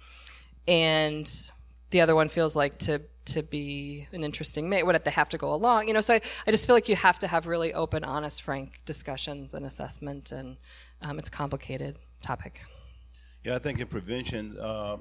and 0.68 1.52
the 1.92 2.02
other 2.02 2.16
one 2.16 2.30
feels 2.30 2.56
like 2.56 2.78
to 2.80 3.02
to 3.28 3.44
be 3.44 4.08
an 4.12 4.24
interesting 4.24 4.70
mate 4.70 4.84
What 4.84 4.96
if 4.96 5.04
they 5.04 5.12
have 5.12 5.30
to 5.30 5.38
go 5.38 5.54
along 5.54 5.88
you 5.88 5.94
know 5.94 6.02
so 6.02 6.16
I, 6.16 6.22
I 6.46 6.52
just 6.52 6.66
feel 6.66 6.76
like 6.76 6.90
you 6.90 6.96
have 6.96 7.20
to 7.20 7.28
have 7.28 7.48
really 7.48 7.74
open 7.74 8.04
honest 8.04 8.42
frank 8.42 8.82
discussions 8.86 9.54
and 9.54 9.66
assessment 9.66 10.32
and 10.32 10.58
um, 11.02 11.20
it's 11.20 11.30
a 11.30 11.32
complicated 11.32 11.98
topic 12.22 12.62
Yeah, 13.44 13.56
I 13.56 13.60
think 13.60 13.80
in 13.80 13.88
prevention, 13.88 14.58
uh, 14.60 14.98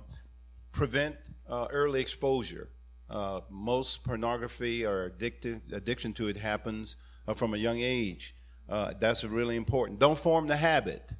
prevent 0.72 1.16
uh, 1.48 1.66
early 1.70 2.00
exposure. 2.00 2.68
Uh, 3.08 3.40
most 3.50 4.04
pornography 4.04 4.84
or 4.84 5.04
addicted, 5.04 5.62
addiction 5.72 6.12
to 6.12 6.28
it 6.28 6.36
happens 6.36 6.96
uh, 7.26 7.34
from 7.34 7.54
a 7.54 7.56
young 7.56 7.78
age. 7.80 8.34
Uh, 8.68 8.92
that's 9.00 9.24
really 9.24 9.56
important. 9.56 9.98
Don't 9.98 10.18
form 10.18 10.48
the 10.48 10.56
habit. 10.56 11.12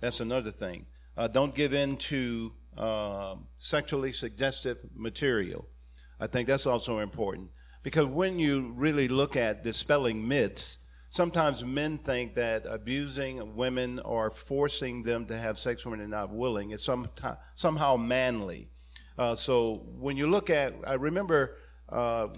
That's 0.00 0.20
another 0.20 0.50
thing. 0.50 0.86
Uh, 1.16 1.28
don't 1.28 1.54
give 1.54 1.72
in 1.74 1.96
to 1.96 2.52
um 2.76 3.46
sexually 3.56 4.12
suggestive 4.12 4.78
material. 4.94 5.66
I 6.20 6.26
think 6.26 6.48
that's 6.48 6.66
also 6.66 6.98
important. 6.98 7.50
Because 7.82 8.06
when 8.06 8.38
you 8.38 8.72
really 8.74 9.08
look 9.08 9.36
at 9.36 9.62
dispelling 9.62 10.26
myths, 10.26 10.78
sometimes 11.08 11.64
men 11.64 11.98
think 11.98 12.34
that 12.34 12.64
abusing 12.68 13.54
women 13.54 14.00
or 14.00 14.30
forcing 14.30 15.02
them 15.02 15.26
to 15.26 15.36
have 15.36 15.58
sex 15.58 15.86
when 15.86 15.98
they're 15.98 16.08
not 16.08 16.30
willing. 16.30 16.70
Is 16.70 16.82
some, 16.82 17.08
somehow 17.54 17.96
manly. 17.96 18.68
Uh, 19.18 19.34
so 19.34 19.86
when 19.98 20.16
you 20.16 20.26
look 20.26 20.50
at, 20.50 20.74
I 20.86 20.94
remember 20.94 21.56
uh, 21.88 22.28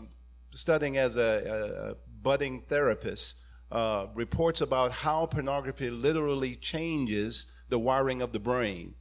studying 0.50 0.96
as 0.96 1.16
a, 1.16 1.92
a 1.92 1.94
budding 2.22 2.62
therapist, 2.68 3.34
uh, 3.70 4.06
reports 4.14 4.60
about 4.60 4.92
how 4.92 5.26
pornography 5.26 5.90
literally 5.90 6.54
changes 6.56 7.46
the 7.68 7.78
wiring 7.78 8.22
of 8.22 8.32
the 8.32 8.38
brain, 8.38 8.94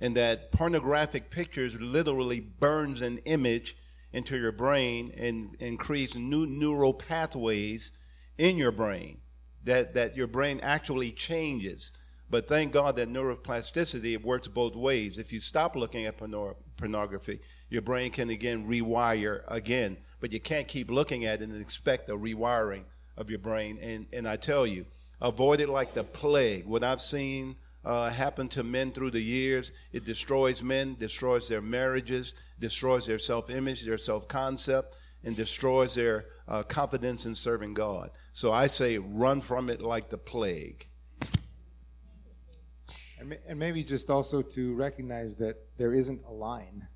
and 0.00 0.16
that 0.16 0.50
pornographic 0.50 1.30
pictures 1.30 1.78
literally 1.80 2.40
burns 2.40 3.02
an 3.02 3.18
image 3.24 3.76
into 4.14 4.38
your 4.38 4.52
brain 4.52 5.12
and, 5.18 5.56
and 5.60 5.78
creates 5.78 6.14
new 6.14 6.46
neural 6.46 6.94
pathways 6.94 7.92
in 8.38 8.56
your 8.56 8.70
brain 8.70 9.18
that, 9.64 9.94
that 9.94 10.16
your 10.16 10.26
brain 10.26 10.60
actually 10.62 11.10
changes. 11.10 11.92
But 12.30 12.46
thank 12.48 12.72
God 12.72 12.96
that 12.96 13.08
neuroplasticity 13.08 14.12
it 14.12 14.24
works 14.24 14.48
both 14.48 14.76
ways. 14.76 15.18
If 15.18 15.32
you 15.32 15.40
stop 15.40 15.76
looking 15.76 16.06
at 16.06 16.16
porno- 16.16 16.56
pornography, 16.76 17.40
your 17.68 17.82
brain 17.82 18.10
can 18.10 18.30
again 18.30 18.66
rewire 18.66 19.42
again. 19.48 19.98
But 20.20 20.32
you 20.32 20.40
can't 20.40 20.68
keep 20.68 20.90
looking 20.90 21.26
at 21.26 21.42
it 21.42 21.48
and 21.48 21.60
expect 21.60 22.08
a 22.08 22.16
rewiring 22.16 22.84
of 23.16 23.30
your 23.30 23.40
brain. 23.40 23.78
And, 23.82 24.06
and 24.12 24.28
I 24.28 24.36
tell 24.36 24.66
you, 24.66 24.86
avoid 25.20 25.60
it 25.60 25.68
like 25.68 25.92
the 25.92 26.04
plague. 26.04 26.66
What 26.66 26.84
I've 26.84 27.00
seen 27.00 27.56
uh, 27.84 28.10
happen 28.10 28.48
to 28.48 28.62
men 28.62 28.92
through 28.92 29.10
the 29.10 29.20
years, 29.20 29.72
it 29.92 30.04
destroys 30.04 30.62
men, 30.62 30.96
destroys 30.98 31.48
their 31.48 31.60
marriages, 31.60 32.34
destroys 32.58 33.06
their 33.06 33.18
self 33.18 33.50
image, 33.50 33.84
their 33.84 33.98
self 33.98 34.26
concept, 34.28 34.96
and 35.24 35.36
destroys 35.36 35.94
their 35.94 36.26
uh, 36.48 36.62
confidence 36.62 37.26
in 37.26 37.34
serving 37.34 37.74
God. 37.74 38.10
So 38.32 38.52
I 38.52 38.66
say 38.66 38.98
run 38.98 39.40
from 39.40 39.70
it 39.70 39.80
like 39.80 40.10
the 40.10 40.18
plague. 40.18 40.86
And, 43.18 43.30
ma- 43.30 43.36
and 43.46 43.58
maybe 43.58 43.82
just 43.82 44.10
also 44.10 44.42
to 44.42 44.74
recognize 44.74 45.36
that 45.36 45.56
there 45.78 45.92
isn't 45.94 46.22
a 46.26 46.32
line 46.32 46.88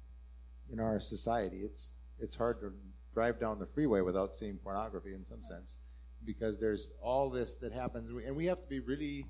in 0.70 0.80
our 0.80 1.00
society. 1.00 1.58
It's 1.58 1.94
it's 2.20 2.36
hard 2.36 2.60
to 2.60 2.72
drive 3.14 3.40
down 3.40 3.58
the 3.58 3.66
freeway 3.66 4.00
without 4.00 4.34
seeing 4.34 4.58
pornography 4.58 5.14
in 5.14 5.24
some 5.24 5.42
sense, 5.42 5.80
because 6.24 6.58
there's 6.58 6.90
all 7.00 7.30
this 7.30 7.56
that 7.56 7.72
happens, 7.72 8.10
and 8.10 8.36
we 8.36 8.46
have 8.46 8.60
to 8.60 8.68
be 8.68 8.80
really, 8.80 9.26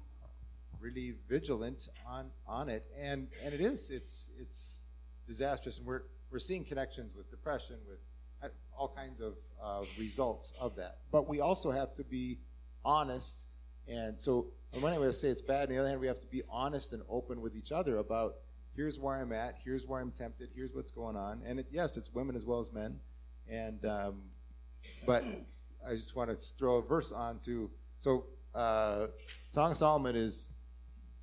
really 0.81 1.15
vigilant 1.29 1.89
on 2.07 2.31
on 2.47 2.69
it. 2.69 2.87
And 2.99 3.29
and 3.45 3.55
it 3.55 3.61
is 3.61 3.91
it's 3.91 4.31
it's 4.39 4.83
disastrous, 5.27 5.79
and 5.79 5.87
we're 5.87 6.03
we're 6.31 6.39
seeing 6.39 6.65
connections 6.65 7.15
with 7.15 7.31
depression, 7.31 7.77
with 7.89 7.99
uh, 8.43 8.49
all 8.77 8.89
kinds 8.89 9.21
of 9.21 9.39
uh, 9.63 9.85
results 9.99 10.53
of 10.61 10.77
that. 10.77 10.99
But 11.11 11.29
we 11.29 11.41
also 11.41 11.71
have 11.71 11.95
to 11.95 12.05
be 12.05 12.39
honest, 12.85 13.47
and 13.87 14.21
so 14.21 14.49
on 14.75 14.83
one 14.83 14.93
hand 14.93 15.03
we 15.03 15.09
to 15.09 15.13
say 15.13 15.29
it's 15.29 15.43
bad, 15.43 15.65
on 15.65 15.69
the 15.71 15.79
other 15.79 15.89
hand 15.89 16.01
we 16.01 16.07
have 16.07 16.21
to 16.21 16.27
be 16.27 16.43
honest 16.49 16.93
and 16.93 17.03
open 17.09 17.41
with 17.41 17.57
each 17.57 17.73
other 17.73 17.99
about 17.99 18.37
here's 18.77 18.99
where 18.99 19.17
I'm 19.17 19.33
at, 19.33 19.57
here's 19.65 19.87
where 19.87 20.01
I'm 20.01 20.13
tempted, 20.13 20.51
here's 20.55 20.73
what's 20.75 20.93
going 20.93 21.17
on, 21.17 21.43
and 21.45 21.61
it, 21.61 21.67
yes, 21.71 21.97
it's 21.97 22.13
women 22.13 22.37
as 22.37 22.45
well 22.45 22.61
as 22.61 22.73
men, 22.73 23.01
and 23.49 23.85
um, 23.85 24.23
but 25.07 25.25
I 25.87 25.95
just 25.95 26.15
want 26.15 26.31
to 26.31 26.37
throw 26.37 26.77
a 26.77 26.83
verse 26.83 27.13
on 27.13 27.41
to 27.41 27.71
so 27.99 28.27
uh, 28.55 29.07
Song 29.49 29.73
of 29.73 29.77
Solomon 29.77 30.17
is 30.17 30.51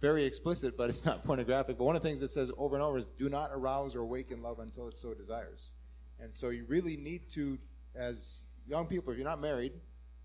very 0.06 0.24
explicit, 0.24 0.78
but 0.78 0.88
it's 0.88 1.04
not 1.04 1.24
pornographic. 1.30 1.78
But 1.80 1.86
one 1.86 1.96
of 1.96 2.04
the 2.04 2.08
things 2.08 2.22
it 2.22 2.30
says 2.30 2.52
over 2.58 2.76
and 2.76 2.84
over 2.84 2.98
is, 3.00 3.08
"Do 3.08 3.28
not 3.28 3.50
arouse 3.52 3.96
or 3.96 4.02
awaken 4.02 4.44
love 4.44 4.60
until 4.60 4.88
it 4.88 4.98
so 4.98 5.14
desires." 5.14 5.74
And 6.20 6.34
so 6.34 6.50
you 6.50 6.66
really 6.68 6.96
need 6.96 7.28
to, 7.32 7.58
as 7.96 8.46
young 8.68 8.86
people, 8.86 9.12
if 9.12 9.18
you're 9.18 9.28
not 9.28 9.42
married, 9.42 9.74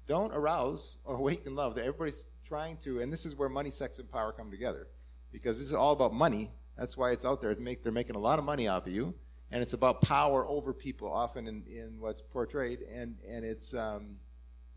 don't 0.06 0.32
arouse 0.34 0.98
or 1.04 1.16
awaken 1.22 1.54
love. 1.54 1.78
Everybody's 1.78 2.26
trying 2.44 2.76
to, 2.78 3.00
and 3.00 3.12
this 3.12 3.24
is 3.24 3.34
where 3.36 3.48
money, 3.48 3.70
sex, 3.70 3.98
and 3.98 4.10
power 4.10 4.32
come 4.32 4.50
together, 4.50 4.86
because 5.32 5.58
this 5.58 5.66
is 5.66 5.74
all 5.74 5.92
about 5.92 6.12
money. 6.12 6.50
That's 6.76 6.96
why 6.96 7.12
it's 7.12 7.24
out 7.24 7.40
there. 7.40 7.54
They 7.54 7.62
make, 7.62 7.82
they're 7.82 7.92
making 7.92 8.16
a 8.16 8.20
lot 8.20 8.38
of 8.38 8.44
money 8.44 8.68
off 8.68 8.86
of 8.86 8.92
you, 8.92 9.14
and 9.50 9.62
it's 9.62 9.72
about 9.72 10.02
power 10.02 10.46
over 10.46 10.72
people, 10.74 11.10
often 11.10 11.46
in, 11.48 11.64
in 11.66 12.00
what's 12.00 12.20
portrayed, 12.20 12.80
and 12.92 13.16
and 13.26 13.44
it's 13.44 13.72
um, 13.74 14.16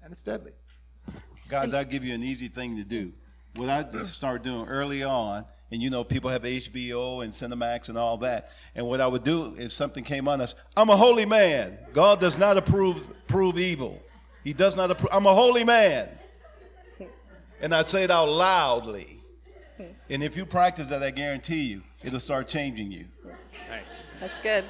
and 0.02 0.14
it's 0.14 0.22
deadly. 0.22 0.54
Guys, 1.50 1.74
I'll 1.74 1.84
give 1.84 2.06
you 2.06 2.16
an 2.16 2.24
easy 2.24 2.48
thing 2.48 2.78
to 2.78 2.86
do. 2.86 3.12
What 3.56 3.70
I 3.70 3.84
just 3.84 4.14
start 4.14 4.44
doing 4.44 4.68
early 4.68 5.04
on, 5.04 5.46
and 5.72 5.82
you 5.82 5.90
know, 5.90 6.04
people 6.04 6.30
have 6.30 6.44
HBO 6.44 7.24
and 7.24 7.34
Cinemax 7.34 7.90
and 7.90 7.98
all 7.98 8.18
that. 8.18 8.50
And 8.76 8.88
what 8.88 9.02
I 9.02 9.08
would 9.08 9.24
do 9.24 9.56
if 9.58 9.72
something 9.72 10.04
came 10.04 10.28
on 10.28 10.42
us, 10.42 10.56
I'm 10.76 10.90
a 10.90 10.98
holy 10.98 11.26
man. 11.26 11.78
God 11.94 12.20
does 12.20 12.38
not 12.38 12.58
approve 12.58 13.06
prove 13.28 13.60
evil. 13.60 14.02
He 14.44 14.54
does 14.54 14.76
not 14.76 14.92
approve. 14.92 15.10
I'm 15.12 15.26
a 15.26 15.34
holy 15.34 15.64
man. 15.64 16.10
And 17.62 17.74
I'd 17.74 17.88
say 17.88 18.04
it 18.04 18.12
out 18.12 18.30
loudly. 18.30 19.20
And 20.10 20.24
if 20.24 20.36
you 20.38 20.46
practice 20.46 20.90
that, 20.90 21.02
I 21.02 21.12
guarantee 21.12 21.64
you, 21.64 21.82
it'll 22.04 22.20
start 22.20 22.48
changing 22.48 22.92
you. 22.92 23.06
Nice. 23.70 24.08
That's 24.20 24.38
good. 24.40 24.66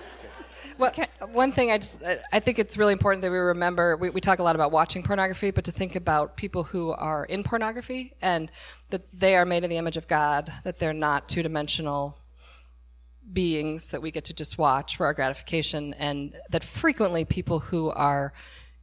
Well, 0.77 0.93
one 1.31 1.51
thing 1.51 1.71
I 1.71 1.77
just 1.77 2.01
I 2.31 2.39
think 2.39 2.59
it's 2.59 2.77
really 2.77 2.93
important 2.93 3.21
that 3.21 3.31
we 3.31 3.38
remember 3.38 3.97
we, 3.97 4.09
we 4.09 4.21
talk 4.21 4.39
a 4.39 4.43
lot 4.43 4.55
about 4.55 4.71
watching 4.71 5.03
pornography, 5.03 5.51
but 5.51 5.63
to 5.65 5.71
think 5.71 5.95
about 5.95 6.38
people 6.38 6.63
who 6.63 6.91
are 6.91 7.25
in 7.25 7.43
pornography 7.43 8.13
and 8.21 8.51
that 8.89 9.01
they 9.13 9.36
are 9.36 9.45
made 9.45 9.63
in 9.63 9.69
the 9.69 9.77
image 9.77 9.97
of 9.97 10.07
God, 10.07 10.51
that 10.63 10.79
they're 10.79 10.93
not 10.93 11.29
two 11.29 11.43
dimensional 11.43 12.19
beings 13.31 13.89
that 13.89 14.01
we 14.01 14.12
get 14.12 14.25
to 14.25 14.33
just 14.33 14.57
watch 14.57 14.97
for 14.97 15.05
our 15.05 15.13
gratification, 15.13 15.93
and 15.95 16.36
that 16.49 16.63
frequently 16.63 17.25
people 17.25 17.59
who 17.59 17.89
are 17.89 18.33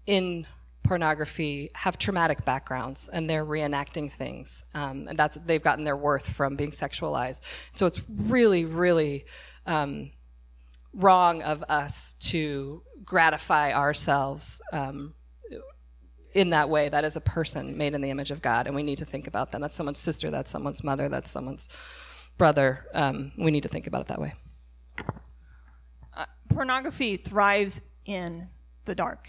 in 0.06 0.46
pornography 0.82 1.70
have 1.74 1.98
traumatic 1.98 2.44
backgrounds 2.44 3.08
and 3.12 3.28
they're 3.28 3.44
reenacting 3.44 4.10
things 4.10 4.64
um, 4.74 5.06
and 5.08 5.18
that's 5.18 5.36
they've 5.44 5.62
gotten 5.62 5.84
their 5.84 5.96
worth 5.96 6.28
from 6.28 6.56
being 6.56 6.70
sexualized. 6.70 7.42
So 7.74 7.86
it's 7.86 8.00
really 8.08 8.64
really 8.64 9.26
um, 9.66 10.10
wrong 10.92 11.42
of 11.42 11.62
us 11.68 12.14
to 12.14 12.82
gratify 13.04 13.72
ourselves 13.72 14.60
um, 14.72 15.14
in 16.32 16.50
that 16.50 16.68
way 16.68 16.88
that 16.88 17.04
is 17.04 17.16
a 17.16 17.20
person 17.20 17.76
made 17.76 17.94
in 17.94 18.00
the 18.00 18.10
image 18.10 18.30
of 18.30 18.40
god 18.40 18.66
and 18.66 18.74
we 18.74 18.82
need 18.82 18.98
to 18.98 19.04
think 19.04 19.26
about 19.26 19.52
them. 19.52 19.60
That's 19.60 19.74
someone's 19.74 19.98
sister 19.98 20.30
that's 20.30 20.50
someone's 20.50 20.84
mother 20.84 21.08
that's 21.08 21.30
someone's 21.30 21.68
brother. 22.38 22.86
Um, 22.94 23.32
we 23.36 23.50
need 23.50 23.64
to 23.64 23.68
think 23.68 23.86
about 23.86 24.02
it 24.02 24.06
that 24.08 24.20
way. 24.20 24.32
Uh, 26.16 26.26
pornography 26.48 27.16
thrives 27.16 27.80
in 28.06 28.48
the 28.86 28.94
dark. 28.94 29.28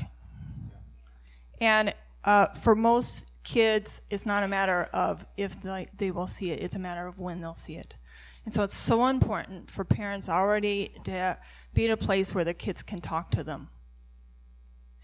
And 1.60 1.94
uh, 2.24 2.48
for 2.48 2.74
most 2.74 3.32
kids, 3.44 4.02
it's 4.10 4.26
not 4.26 4.44
a 4.44 4.48
matter 4.48 4.90
of 4.94 5.26
if 5.38 5.62
they, 5.62 5.88
they 5.98 6.12
will 6.12 6.28
see 6.28 6.52
it, 6.52 6.62
it's 6.62 6.76
a 6.76 6.80
matter 6.80 7.06
of 7.08 7.20
when 7.20 7.42
they'll 7.42 7.54
see 7.54 7.76
it. 7.76 7.98
And 8.46 8.54
so 8.54 8.64
it's 8.64 8.76
so 8.76 9.06
important 9.08 9.70
for 9.70 9.84
parents 9.84 10.28
already 10.28 10.94
to 11.04 11.38
be 11.74 11.86
at 11.86 11.92
a 11.92 11.98
place 11.98 12.34
where 12.34 12.44
their 12.44 12.54
kids 12.54 12.82
can 12.84 13.02
talk 13.02 13.32
to 13.32 13.44
them 13.44 13.70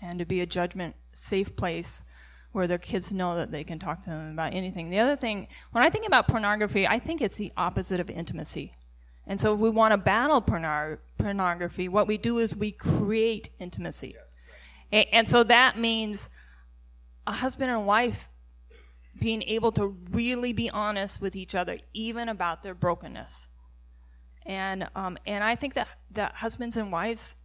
and 0.01 0.19
to 0.19 0.25
be 0.25 0.41
a 0.41 0.45
judgment 0.45 0.95
safe 1.11 1.55
place 1.55 2.03
where 2.51 2.67
their 2.67 2.77
kids 2.77 3.13
know 3.13 3.35
that 3.35 3.51
they 3.51 3.63
can 3.63 3.77
talk 3.77 4.01
to 4.01 4.09
them 4.09 4.31
about 4.31 4.53
anything. 4.53 4.89
The 4.89 4.99
other 4.99 5.15
thing, 5.15 5.47
when 5.71 5.83
I 5.83 5.89
think 5.89 6.07
about 6.07 6.27
pornography, 6.27 6.87
I 6.87 6.97
think 6.97 7.21
it's 7.21 7.35
the 7.35 7.51
opposite 7.55 7.99
of 7.99 8.09
intimacy. 8.09 8.73
And 9.27 9.39
so 9.39 9.53
if 9.53 9.59
we 9.59 9.69
want 9.69 9.91
to 9.91 9.97
battle 9.97 10.41
porno- 10.41 10.97
pornography, 11.17 11.87
what 11.87 12.07
we 12.07 12.17
do 12.17 12.39
is 12.39 12.55
we 12.55 12.71
create 12.71 13.49
intimacy. 13.59 14.15
Yes, 14.15 14.39
right. 14.49 15.05
and, 15.05 15.07
and 15.13 15.29
so 15.29 15.43
that 15.43 15.77
means 15.77 16.29
a 17.27 17.33
husband 17.33 17.69
and 17.69 17.85
wife 17.85 18.29
being 19.19 19.43
able 19.43 19.71
to 19.73 19.87
really 20.11 20.53
be 20.53 20.69
honest 20.69 21.21
with 21.21 21.35
each 21.35 21.55
other, 21.55 21.79
even 21.93 22.29
about 22.29 22.63
their 22.63 22.75
brokenness. 22.75 23.47
And 24.45 24.87
um, 24.95 25.17
and 25.25 25.43
I 25.43 25.55
think 25.55 25.73
that 25.73 25.87
that 26.11 26.35
husbands 26.35 26.77
and 26.77 26.91
wives 26.91 27.35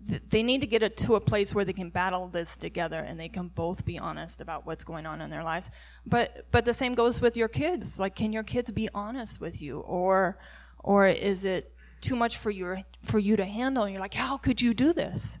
they 0.00 0.42
need 0.42 0.60
to 0.60 0.66
get 0.66 0.82
it 0.82 0.96
to 0.96 1.14
a 1.14 1.20
place 1.20 1.54
where 1.54 1.64
they 1.64 1.72
can 1.72 1.90
battle 1.90 2.28
this 2.28 2.56
together 2.56 2.98
and 2.98 3.18
they 3.18 3.28
can 3.28 3.48
both 3.48 3.84
be 3.84 3.98
honest 3.98 4.40
about 4.40 4.66
what's 4.66 4.84
going 4.84 5.06
on 5.06 5.20
in 5.20 5.30
their 5.30 5.42
lives. 5.42 5.70
But 6.04 6.46
but 6.50 6.64
the 6.64 6.74
same 6.74 6.94
goes 6.94 7.20
with 7.20 7.36
your 7.36 7.48
kids. 7.48 7.98
Like, 7.98 8.14
can 8.14 8.32
your 8.32 8.42
kids 8.42 8.70
be 8.70 8.88
honest 8.94 9.40
with 9.40 9.62
you, 9.62 9.80
or 9.80 10.38
or 10.78 11.06
is 11.06 11.44
it 11.44 11.72
too 12.00 12.16
much 12.16 12.36
for 12.36 12.50
you 12.50 12.78
for 13.02 13.18
you 13.18 13.36
to 13.36 13.44
handle? 13.44 13.84
And 13.84 13.92
you're 13.92 14.00
like, 14.00 14.14
how 14.14 14.36
could 14.36 14.60
you 14.60 14.74
do 14.74 14.92
this? 14.92 15.38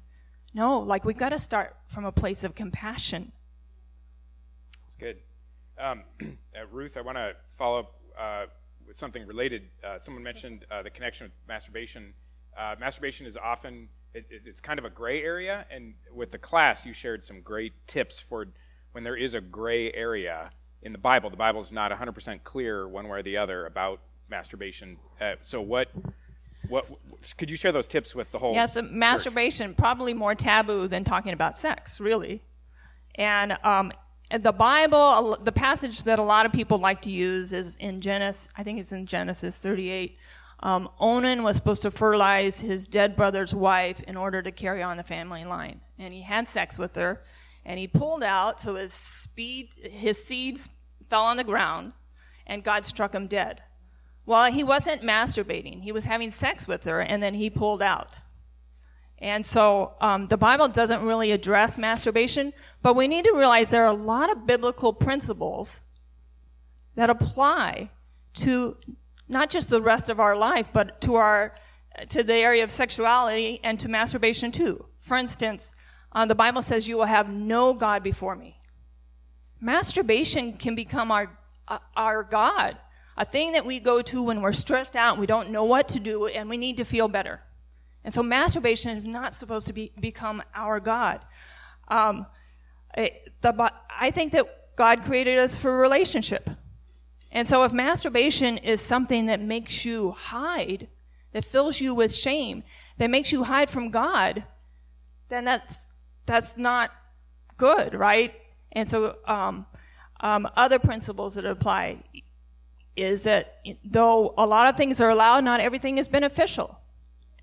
No, 0.54 0.78
like 0.78 1.04
we've 1.04 1.18
got 1.18 1.30
to 1.30 1.38
start 1.38 1.76
from 1.86 2.04
a 2.04 2.12
place 2.12 2.42
of 2.42 2.54
compassion 2.54 3.32
That's 4.84 4.96
good. 4.96 5.18
Um, 5.78 6.02
uh, 6.22 6.26
Ruth, 6.70 6.96
I 6.96 7.00
want 7.00 7.18
to 7.18 7.34
follow 7.56 7.80
up 7.80 7.94
uh, 8.18 8.46
with 8.86 8.98
something 8.98 9.26
related. 9.26 9.68
Uh, 9.84 9.98
someone 9.98 10.22
mentioned 10.22 10.64
uh, 10.70 10.82
the 10.82 10.90
connection 10.90 11.26
with 11.26 11.32
masturbation. 11.48 12.14
Uh, 12.56 12.74
masturbation 12.80 13.26
is 13.26 13.36
often 13.36 13.88
it, 14.14 14.26
it, 14.30 14.42
it's 14.46 14.60
kind 14.60 14.78
of 14.78 14.84
a 14.84 14.90
gray 14.90 15.22
area, 15.22 15.66
and 15.70 15.94
with 16.12 16.30
the 16.30 16.38
class, 16.38 16.86
you 16.86 16.92
shared 16.92 17.22
some 17.22 17.42
great 17.42 17.74
tips 17.86 18.18
for 18.18 18.46
when 18.92 19.04
there 19.04 19.16
is 19.16 19.34
a 19.34 19.40
gray 19.40 19.92
area 19.92 20.50
in 20.82 20.92
the 20.92 20.98
Bible. 20.98 21.28
The 21.28 21.36
Bible 21.36 21.60
is 21.60 21.70
not 21.70 21.90
100% 21.92 22.42
clear 22.44 22.88
one 22.88 23.08
way 23.08 23.18
or 23.18 23.22
the 23.22 23.36
other 23.36 23.66
about 23.66 24.00
masturbation. 24.30 24.96
Uh, 25.20 25.34
so 25.42 25.60
what? 25.60 25.88
What 26.70 26.90
could 27.36 27.50
you 27.50 27.56
share 27.56 27.70
those 27.70 27.86
tips 27.86 28.14
with 28.14 28.32
the 28.32 28.38
whole? 28.38 28.54
Yes, 28.54 28.74
yeah, 28.74 28.82
so 28.82 28.88
masturbation 28.90 29.74
probably 29.74 30.14
more 30.14 30.34
taboo 30.34 30.88
than 30.88 31.04
talking 31.04 31.32
about 31.32 31.58
sex, 31.58 32.00
really. 32.00 32.42
And 33.14 33.58
um, 33.62 33.92
the 34.30 34.52
Bible, 34.52 35.38
the 35.42 35.52
passage 35.52 36.02
that 36.04 36.18
a 36.18 36.22
lot 36.22 36.46
of 36.46 36.52
people 36.52 36.78
like 36.78 37.02
to 37.02 37.10
use 37.10 37.52
is 37.52 37.76
in 37.76 38.00
Genesis, 38.00 38.48
I 38.56 38.62
think 38.62 38.80
it's 38.80 38.92
in 38.92 39.06
Genesis 39.06 39.58
38. 39.60 40.18
Um, 40.60 40.88
Onan 40.98 41.42
was 41.42 41.56
supposed 41.56 41.82
to 41.82 41.90
fertilize 41.90 42.60
his 42.60 42.86
dead 42.86 43.14
brother's 43.14 43.54
wife 43.54 44.02
in 44.04 44.16
order 44.16 44.42
to 44.42 44.50
carry 44.50 44.82
on 44.82 44.96
the 44.96 45.02
family 45.02 45.44
line. 45.44 45.80
And 45.98 46.12
he 46.12 46.22
had 46.22 46.48
sex 46.48 46.78
with 46.78 46.96
her, 46.96 47.22
and 47.64 47.78
he 47.78 47.86
pulled 47.86 48.22
out, 48.22 48.60
so 48.60 48.74
his, 48.74 48.92
speed, 48.92 49.70
his 49.82 50.24
seeds 50.24 50.70
fell 51.08 51.24
on 51.24 51.36
the 51.36 51.44
ground, 51.44 51.92
and 52.46 52.64
God 52.64 52.86
struck 52.86 53.14
him 53.14 53.26
dead. 53.26 53.62
Well, 54.24 54.50
he 54.50 54.64
wasn't 54.64 55.02
masturbating, 55.02 55.82
he 55.82 55.92
was 55.92 56.06
having 56.06 56.30
sex 56.30 56.66
with 56.66 56.84
her, 56.84 57.00
and 57.00 57.22
then 57.22 57.34
he 57.34 57.48
pulled 57.48 57.82
out. 57.82 58.18
And 59.18 59.46
so 59.46 59.94
um, 60.00 60.26
the 60.28 60.36
Bible 60.36 60.68
doesn't 60.68 61.02
really 61.02 61.32
address 61.32 61.78
masturbation, 61.78 62.52
but 62.82 62.94
we 62.94 63.08
need 63.08 63.24
to 63.24 63.32
realize 63.32 63.70
there 63.70 63.84
are 63.84 63.92
a 63.92 63.96
lot 63.96 64.30
of 64.30 64.46
biblical 64.46 64.92
principles 64.92 65.80
that 66.96 67.08
apply 67.08 67.90
to 68.34 68.76
not 69.28 69.48
just 69.50 69.70
the 69.70 69.80
rest 69.80 70.08
of 70.10 70.20
our 70.20 70.36
life, 70.36 70.68
but 70.72 71.00
to 71.02 71.14
our 71.14 71.54
to 72.10 72.22
the 72.22 72.34
area 72.34 72.62
of 72.62 72.70
sexuality 72.70 73.58
and 73.64 73.80
to 73.80 73.88
masturbation 73.88 74.52
too. 74.52 74.84
For 75.00 75.16
instance, 75.16 75.72
uh, 76.12 76.26
the 76.26 76.34
Bible 76.34 76.60
says, 76.60 76.86
"You 76.86 76.98
will 76.98 77.06
have 77.06 77.30
no 77.30 77.72
god 77.72 78.02
before 78.02 78.36
me." 78.36 78.60
Masturbation 79.60 80.52
can 80.58 80.74
become 80.74 81.10
our 81.10 81.38
uh, 81.68 81.78
our 81.96 82.22
god, 82.22 82.76
a 83.16 83.24
thing 83.24 83.52
that 83.52 83.64
we 83.64 83.80
go 83.80 84.02
to 84.02 84.22
when 84.22 84.42
we're 84.42 84.52
stressed 84.52 84.94
out, 84.94 85.18
we 85.18 85.26
don't 85.26 85.50
know 85.50 85.64
what 85.64 85.88
to 85.88 85.98
do, 85.98 86.26
and 86.26 86.50
we 86.50 86.58
need 86.58 86.76
to 86.76 86.84
feel 86.84 87.08
better. 87.08 87.40
And 88.06 88.14
so 88.14 88.22
masturbation 88.22 88.92
is 88.96 89.04
not 89.04 89.34
supposed 89.34 89.66
to 89.66 89.72
be, 89.72 89.90
become 89.98 90.40
our 90.54 90.78
God. 90.78 91.18
Um, 91.88 92.26
it, 92.96 93.32
the, 93.40 93.72
I 93.90 94.12
think 94.12 94.30
that 94.30 94.76
God 94.76 95.02
created 95.02 95.40
us 95.40 95.58
for 95.58 95.76
relationship. 95.80 96.48
And 97.32 97.48
so 97.48 97.64
if 97.64 97.72
masturbation 97.72 98.58
is 98.58 98.80
something 98.80 99.26
that 99.26 99.40
makes 99.40 99.84
you 99.84 100.12
hide, 100.12 100.86
that 101.32 101.44
fills 101.44 101.80
you 101.80 101.96
with 101.96 102.14
shame, 102.14 102.62
that 102.98 103.10
makes 103.10 103.32
you 103.32 103.42
hide 103.42 103.70
from 103.70 103.90
God, 103.90 104.44
then 105.28 105.44
that's, 105.44 105.88
that's 106.26 106.56
not 106.56 106.92
good, 107.56 107.92
right? 107.92 108.34
And 108.70 108.88
so, 108.88 109.16
um, 109.26 109.66
um, 110.20 110.48
other 110.54 110.78
principles 110.78 111.34
that 111.34 111.44
apply 111.44 112.04
is 112.94 113.24
that 113.24 113.56
though 113.84 114.32
a 114.38 114.46
lot 114.46 114.68
of 114.68 114.76
things 114.76 115.00
are 115.00 115.10
allowed, 115.10 115.42
not 115.42 115.58
everything 115.58 115.98
is 115.98 116.06
beneficial. 116.06 116.78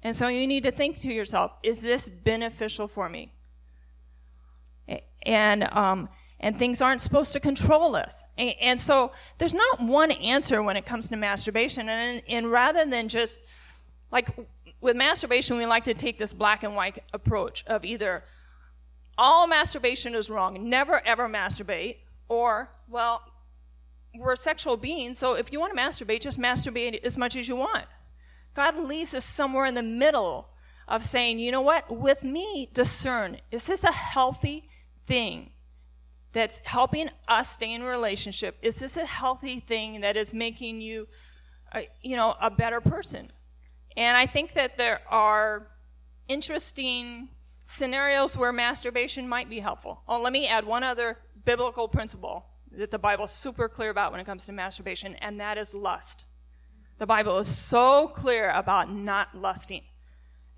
And 0.04 0.16
so 0.16 0.28
you 0.28 0.46
need 0.46 0.64
to 0.64 0.72
think 0.72 1.00
to 1.02 1.12
yourself, 1.12 1.54
is 1.64 1.82
this 1.82 2.08
beneficial 2.08 2.88
for 2.88 3.10
me? 3.10 3.32
And, 5.26 5.64
um, 5.64 6.10
and 6.42 6.60
things 6.60 6.82
aren't 6.82 7.00
supposed 7.00 7.32
to 7.34 7.40
control 7.40 7.96
us. 7.96 8.26
And, 8.38 8.54
and, 8.60 8.82
so 8.82 9.14
there's 9.38 9.54
not 9.54 9.82
one 9.82 10.12
answer 10.12 10.62
when 10.62 10.76
it 10.76 10.86
comes 10.86 11.08
to 11.10 11.16
masturbation. 11.16 11.88
And, 11.88 12.22
and 12.28 12.52
rather 12.52 12.86
than 12.86 13.08
just, 13.08 13.46
like 14.12 14.28
with 14.82 14.98
masturbation, 14.98 15.58
we 15.58 15.66
like 15.66 15.86
to 15.86 15.94
take 15.94 16.20
this 16.20 16.34
black 16.34 16.64
and 16.64 16.76
white 16.76 17.02
approach 17.14 17.64
of 17.66 17.86
either 17.86 18.26
all 19.18 19.48
masturbation 19.48 20.16
is 20.16 20.30
wrong, 20.30 20.70
never 20.70 21.02
ever 21.06 21.30
masturbate, 21.30 21.98
or, 22.28 22.70
well, 22.90 23.22
we're 24.16 24.36
sexual 24.36 24.76
beings, 24.76 25.18
so 25.18 25.36
if 25.36 25.52
you 25.52 25.60
want 25.60 25.76
to 25.76 25.80
masturbate, 25.80 26.22
just 26.22 26.40
masturbate 26.40 27.04
as 27.04 27.18
much 27.18 27.36
as 27.36 27.48
you 27.48 27.56
want. 27.56 27.86
God 28.54 28.78
leaves 28.78 29.14
us 29.14 29.26
somewhere 29.26 29.66
in 29.66 29.76
the 29.76 29.84
middle 29.84 30.50
of 30.88 31.04
saying, 31.04 31.40
you 31.40 31.52
know 31.52 31.62
what, 31.62 31.90
with 31.90 32.24
me, 32.24 32.70
discern, 32.74 33.38
is 33.52 33.68
this 33.68 33.84
a 33.84 33.92
healthy 33.92 34.70
thing 35.06 35.52
that's 36.34 36.60
helping 36.66 37.10
us 37.28 37.54
stay 37.54 37.74
in 37.74 37.84
relationship? 37.84 38.58
Is 38.62 38.80
this 38.80 38.98
a 38.98 39.06
healthy 39.06 39.60
thing 39.60 40.02
that 40.02 40.18
is 40.18 40.34
making 40.34 40.82
you, 40.82 41.08
a, 41.74 41.88
you 42.02 42.16
know, 42.16 42.36
a 42.42 42.52
better 42.52 42.82
person? 42.82 43.32
And 43.96 44.18
I 44.18 44.26
think 44.26 44.54
that 44.54 44.78
there 44.78 45.02
are 45.10 45.68
interesting 46.28 47.30
scenarios 47.64 48.36
where 48.36 48.52
masturbation 48.52 49.28
might 49.28 49.50
be 49.50 49.60
helpful. 49.60 50.02
Oh, 50.08 50.22
let 50.22 50.34
me 50.34 50.48
add 50.48 50.66
one 50.66 50.84
other 50.84 51.20
biblical 51.46 51.88
principle 51.88 52.46
that 52.72 52.92
the 52.92 53.00
Bible's 53.00 53.32
super 53.32 53.70
clear 53.70 53.90
about 53.90 54.12
when 54.12 54.20
it 54.20 54.26
comes 54.26 54.46
to 54.48 54.52
masturbation, 54.52 55.16
and 55.16 55.40
that 55.40 55.58
is 55.58 55.74
lust. 55.74 56.26
The 56.98 57.06
Bible 57.06 57.38
is 57.40 57.48
so 57.48 58.08
clear 58.08 58.50
about 58.52 58.92
not 58.92 59.36
lusting. 59.36 59.82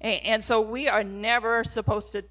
And 0.01 0.43
so 0.43 0.61
we 0.61 0.87
are 0.87 1.03
never 1.03 1.63
supposed 1.63 2.11
to 2.11 2.23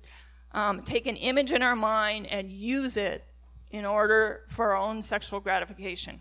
um, 0.52 0.82
take 0.82 1.06
an 1.06 1.16
image 1.16 1.50
in 1.50 1.62
our 1.62 1.74
mind 1.74 2.26
and 2.26 2.52
use 2.52 2.96
it 2.96 3.24
in 3.70 3.84
order 3.84 4.42
for 4.46 4.72
our 4.72 4.76
own 4.76 5.02
sexual 5.02 5.40
gratification. 5.40 6.20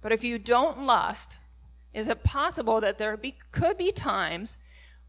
But 0.00 0.12
if 0.12 0.24
you 0.24 0.38
don't 0.38 0.86
lust, 0.86 1.38
is 1.92 2.08
it 2.08 2.24
possible 2.24 2.80
that 2.80 2.98
there 2.98 3.16
be, 3.16 3.36
could 3.52 3.78
be 3.78 3.92
times 3.92 4.58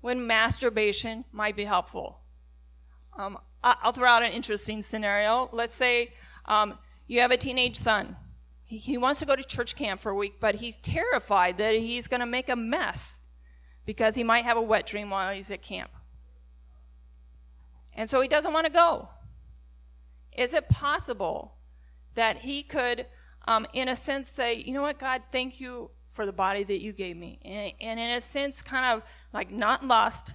when 0.01 0.28
masturbation 0.28 1.26
might 1.32 1.55
be 1.55 1.65
helpful? 1.65 2.20
Um, 3.18 3.39
I'll 3.63 3.91
throw 3.91 4.07
out 4.07 4.24
an 4.24 4.32
interesting 4.32 4.82
scenario. 4.82 5.49
Let's 5.51 5.76
say 5.76 6.13
um, 6.45 6.78
you 7.07 7.22
have 7.22 7.32
a 7.32 7.38
teenage 7.38 7.78
son 7.78 8.15
he, 8.68 8.97
wants 8.97 9.22
to 9.22 9.26
go 9.26 9.36
to 9.36 9.43
church 9.43 9.76
camp 9.76 10.01
for 10.01 10.11
a 10.11 10.15
week, 10.15 10.36
but 10.39 10.55
he's 10.55 10.76
terrified 10.78 11.57
that 11.57 11.76
he's 11.76 12.07
going 12.07 12.20
to 12.20 12.26
make 12.26 12.49
a 12.49 12.55
mess 12.55 13.20
because 13.86 14.15
he 14.15 14.24
might 14.24 14.43
have 14.43 14.57
a 14.57 14.61
wet 14.61 14.86
dream 14.86 15.09
while 15.09 15.34
he's 15.34 15.49
at 15.49 15.61
camp. 15.61 15.89
And 17.93 18.09
so 18.09 18.20
he 18.20 18.28
doesn't 18.28 18.51
want 18.51 18.68
to 18.68 18.72
go. 18.72 19.07
Is 20.36 20.53
it 20.53 20.68
possible 20.68 21.55
that 22.15 22.39
he 22.39 22.61
could, 22.61 23.07
um, 23.47 23.65
in 23.74 23.88
a 23.88 23.95
sense, 23.95 24.30
say, 24.30 24.55
you 24.55 24.74
know 24.74 24.82
what, 24.82 24.99
God, 24.99 25.24
thank 25.32 25.61
you 25.61 25.89
for 26.11 26.26
the 26.26 26.34
body 26.34 26.65
that 26.65 26.82
you 26.82 26.91
gave 26.91 27.15
me? 27.15 27.39
And, 27.45 27.72
and 27.80 27.99
in 27.99 28.11
a 28.11 28.22
sense, 28.22 28.61
kind 28.61 28.86
of 28.97 29.09
like 29.32 29.49
not 29.49 29.86
lust, 29.86 30.34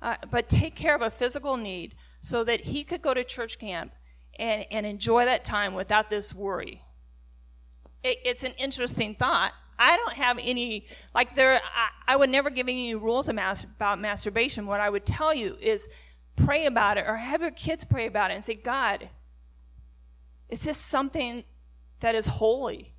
uh, 0.00 0.16
but 0.30 0.48
take 0.48 0.76
care 0.76 0.94
of 0.94 1.02
a 1.02 1.10
physical 1.10 1.56
need 1.56 1.96
so 2.20 2.44
that 2.44 2.60
he 2.60 2.84
could 2.84 3.02
go 3.02 3.12
to 3.12 3.24
church 3.24 3.58
camp 3.58 3.94
and, 4.38 4.64
and 4.70 4.86
enjoy 4.86 5.24
that 5.24 5.44
time 5.44 5.74
without 5.74 6.08
this 6.08 6.32
worry. 6.32 6.82
It, 8.04 8.18
it's 8.24 8.44
an 8.44 8.52
interesting 8.58 9.16
thought. 9.16 9.52
I 9.76 9.96
don't 9.96 10.12
have 10.12 10.38
any, 10.40 10.86
like, 11.14 11.34
there, 11.34 11.54
I, 11.54 12.12
I 12.12 12.16
would 12.16 12.30
never 12.30 12.50
give 12.50 12.68
any 12.68 12.94
rules 12.94 13.28
about 13.28 13.98
masturbation. 13.98 14.66
What 14.66 14.78
I 14.78 14.88
would 14.88 15.04
tell 15.04 15.34
you 15.34 15.56
is 15.60 15.88
pray 16.36 16.66
about 16.66 16.98
it 16.98 17.06
or 17.08 17.16
have 17.16 17.40
your 17.40 17.50
kids 17.50 17.84
pray 17.84 18.06
about 18.06 18.30
it 18.30 18.34
and 18.34 18.44
say, 18.44 18.54
God, 18.54 19.08
is 20.48 20.62
this 20.62 20.76
something 20.76 21.42
that 22.00 22.14
is 22.14 22.26
holy? 22.26 22.94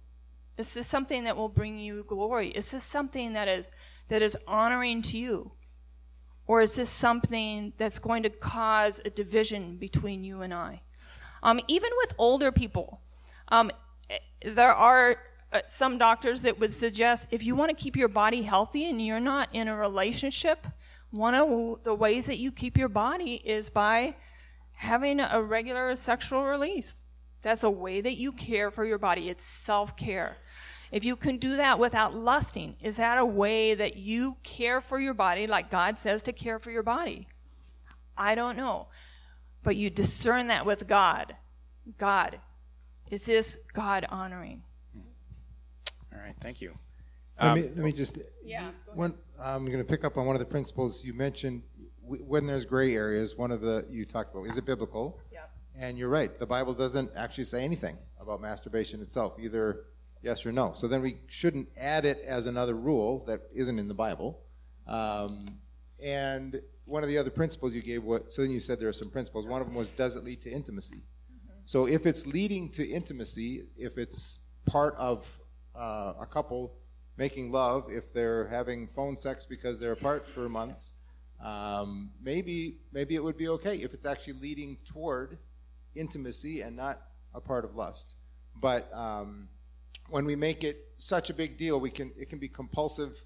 Is 0.58 0.74
this 0.74 0.88
something 0.88 1.26
that 1.26 1.38
will 1.38 1.50
bring 1.50 1.80
you 1.80 2.04
glory? 2.04 2.50
Is 2.50 2.72
this 2.72 2.84
something 2.84 3.34
that 3.34 3.48
is, 3.48 3.72
that 4.10 4.22
is 4.22 4.38
honoring 4.48 5.02
to 5.04 5.18
you? 5.18 5.52
Or 6.48 6.62
is 6.62 6.76
this 6.76 6.90
something 6.90 7.74
that's 7.78 8.00
going 8.00 8.24
to 8.24 8.30
cause 8.30 9.02
a 9.04 9.10
division 9.10 9.78
between 9.78 10.24
you 10.24 10.42
and 10.42 10.54
I? 10.54 10.82
Um, 11.42 11.60
even 11.68 11.90
with 11.98 12.14
older 12.18 12.52
people, 12.52 13.02
um, 13.50 13.72
there 14.44 14.74
are 14.74 15.18
uh, 15.52 15.62
some 15.68 15.98
doctors 15.98 16.42
that 16.42 16.60
would 16.60 16.74
suggest 16.74 17.28
if 17.32 17.44
you 17.44 17.56
want 17.56 17.70
to 17.70 17.76
keep 17.76 17.96
your 17.96 18.08
body 18.08 18.42
healthy 18.42 18.90
and 18.90 19.04
you're 19.04 19.20
not 19.20 19.50
in 19.54 19.68
a 19.68 19.76
relationship, 19.76 20.68
one 21.12 21.34
of 21.34 21.84
the 21.84 21.94
ways 21.94 22.26
that 22.26 22.38
you 22.38 22.52
keep 22.52 22.78
your 22.78 22.90
body 22.90 23.36
is 23.46 23.70
by 23.70 24.16
having 24.74 25.20
a 25.20 25.42
regular 25.42 25.96
sexual 25.96 26.44
release. 26.46 26.98
That's 27.42 27.64
a 27.64 27.70
way 27.70 28.02
that 28.02 28.18
you 28.18 28.32
care 28.32 28.72
for 28.72 28.86
your 28.86 28.98
body. 28.98 29.30
It's 29.30 29.44
self 29.44 29.96
care. 29.96 30.38
If 30.92 31.04
you 31.04 31.16
can 31.16 31.38
do 31.38 31.56
that 31.58 31.80
without 31.80 32.16
lusting, 32.16 32.76
is 32.82 32.98
that 32.98 33.18
a 33.18 33.26
way 33.26 33.74
that 33.76 33.98
you 33.98 34.38
care 34.44 34.82
for 34.82 35.00
your 35.00 35.14
body 35.14 35.48
like 35.48 35.70
God 35.70 35.98
says 35.98 36.24
to 36.24 36.34
care 36.34 36.60
for 36.60 36.72
your 36.72 36.84
body? 36.84 37.28
I 38.18 38.36
don't 38.36 38.58
know. 38.58 38.88
But 39.64 39.76
you 39.76 39.90
discern 39.90 40.48
that 40.48 40.66
with 40.66 40.88
God. 40.88 41.36
God, 41.98 42.40
is 43.10 43.26
this 43.26 43.60
God 43.74 44.06
honoring? 44.10 44.64
All 46.14 46.20
right, 46.20 46.36
thank 46.42 46.62
you. 46.62 46.78
Um, 47.38 47.56
let, 47.56 47.56
me, 47.56 47.62
let 47.76 47.86
me 47.86 47.92
just. 47.92 48.20
Yeah. 48.44 48.70
One, 48.94 49.14
I'm 49.40 49.66
going 49.66 49.80
to 49.80 49.84
pick 49.84 50.04
up 50.06 50.18
on 50.18 50.26
one 50.26 50.36
of 50.36 50.40
the 50.40 50.46
principles 50.46 51.04
you 51.04 51.14
mentioned. 51.14 51.64
When 52.02 52.46
there's 52.46 52.66
gray 52.66 52.96
areas, 52.96 53.36
one 53.36 53.52
of 53.52 53.62
the 53.62 53.86
you 53.90 54.06
talked 54.06 54.34
about 54.34 54.48
is 54.48 54.58
it 54.58 54.66
biblical? 54.66 55.20
Yep. 55.32 55.52
And 55.78 55.98
you're 55.98 56.10
right. 56.10 56.38
The 56.38 56.46
Bible 56.46 56.74
doesn't 56.74 57.12
actually 57.16 57.46
say 57.46 57.64
anything 57.64 57.98
about 58.20 58.42
masturbation 58.42 59.02
itself, 59.02 59.38
either 59.40 59.86
yes 60.22 60.46
or 60.46 60.52
no. 60.52 60.74
So 60.74 60.88
then 60.88 61.02
we 61.02 61.18
shouldn't 61.28 61.70
add 61.78 62.06
it 62.06 62.20
as 62.26 62.48
another 62.48 62.76
rule 62.76 63.24
that 63.26 63.42
isn't 63.54 63.80
in 63.80 63.88
the 63.88 63.94
Bible. 63.94 64.40
Um, 64.88 65.58
and 66.00 66.62
one 66.86 67.04
of 67.04 67.10
the 67.10 67.18
other 67.18 67.32
principles 67.32 67.74
you 67.74 67.82
gave, 67.82 68.04
what, 68.04 68.32
so 68.32 68.44
then 68.44 68.52
you 68.52 68.60
said 68.60 68.80
there 68.80 68.90
are 68.90 68.94
some 68.94 69.10
principles. 69.10 69.48
One 69.48 69.62
of 69.62 69.68
them 69.68 69.76
was, 69.76 69.90
does 69.90 70.16
it 70.16 70.24
lead 70.24 70.42
to 70.42 70.52
intimacy? 70.52 71.02
So 71.66 71.88
if 71.88 72.06
it's 72.06 72.28
leading 72.28 72.70
to 72.74 72.88
intimacy, 72.88 73.68
if 73.76 73.98
it's 73.98 74.46
part 74.66 74.96
of 74.98 75.40
uh, 75.76 76.14
a 76.20 76.26
couple 76.26 76.74
making 77.18 77.52
love, 77.52 77.88
if 77.90 78.14
they're 78.14 78.48
having 78.48 78.86
phone 78.88 79.18
sex 79.18 79.46
because 79.46 79.80
they're 79.80 79.94
apart 79.94 80.28
for 80.28 80.48
months, 80.48 80.94
um, 81.44 82.12
maybe 82.22 82.78
maybe 82.92 83.16
it 83.16 83.24
would 83.24 83.38
be 83.38 83.50
okay 83.50 83.78
if 83.78 83.94
it's 83.94 84.06
actually 84.06 84.34
leading 84.34 84.78
toward 84.86 85.38
intimacy 85.96 86.62
and 86.62 86.76
not 86.76 87.02
a 87.34 87.42
part 87.42 87.66
of 87.66 87.76
lust. 87.76 88.16
But 88.56 88.94
um, 88.94 89.50
when 90.10 90.26
we 90.26 90.36
make 90.36 90.64
it 90.64 90.78
such 90.98 91.30
a 91.30 91.34
big 91.34 91.58
deal, 91.58 91.80
we 91.80 91.90
can 91.90 92.12
it 92.16 92.30
can 92.30 92.40
be 92.40 92.48
compulsive. 92.48 93.26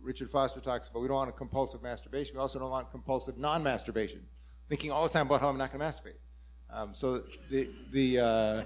Richard 0.00 0.30
Foster 0.30 0.60
talks 0.60 0.88
about 0.88 1.00
we 1.00 1.08
don't 1.08 1.16
want 1.16 1.30
a 1.30 1.32
compulsive 1.32 1.82
masturbation. 1.82 2.36
We 2.36 2.40
also 2.40 2.58
don't 2.58 2.70
want 2.70 2.90
compulsive 2.90 3.38
non-masturbation, 3.38 4.20
thinking 4.68 4.90
all 4.90 5.04
the 5.04 5.12
time 5.12 5.26
about 5.26 5.40
how 5.40 5.48
I'm 5.48 5.58
not 5.58 5.72
going 5.72 5.80
to 5.80 5.86
masturbate. 5.86 6.18
Um, 6.72 6.94
so 6.94 7.22
the 7.50 7.68
the 7.90 8.18
uh, 8.18 8.62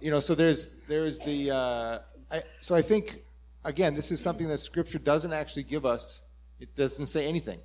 you 0.00 0.10
know 0.10 0.18
so 0.18 0.34
there's 0.34 0.76
there's 0.88 1.20
the 1.20 1.50
uh, 1.50 1.98
I, 2.30 2.42
so 2.60 2.74
I 2.74 2.80
think 2.80 3.22
again 3.64 3.94
this 3.94 4.10
is 4.10 4.20
something 4.20 4.48
that 4.48 4.58
Scripture 4.58 4.98
doesn't 4.98 5.32
actually 5.32 5.64
give 5.64 5.84
us. 5.84 6.22
It 6.58 6.74
doesn't 6.74 7.06
say 7.06 7.26
anything, 7.26 7.60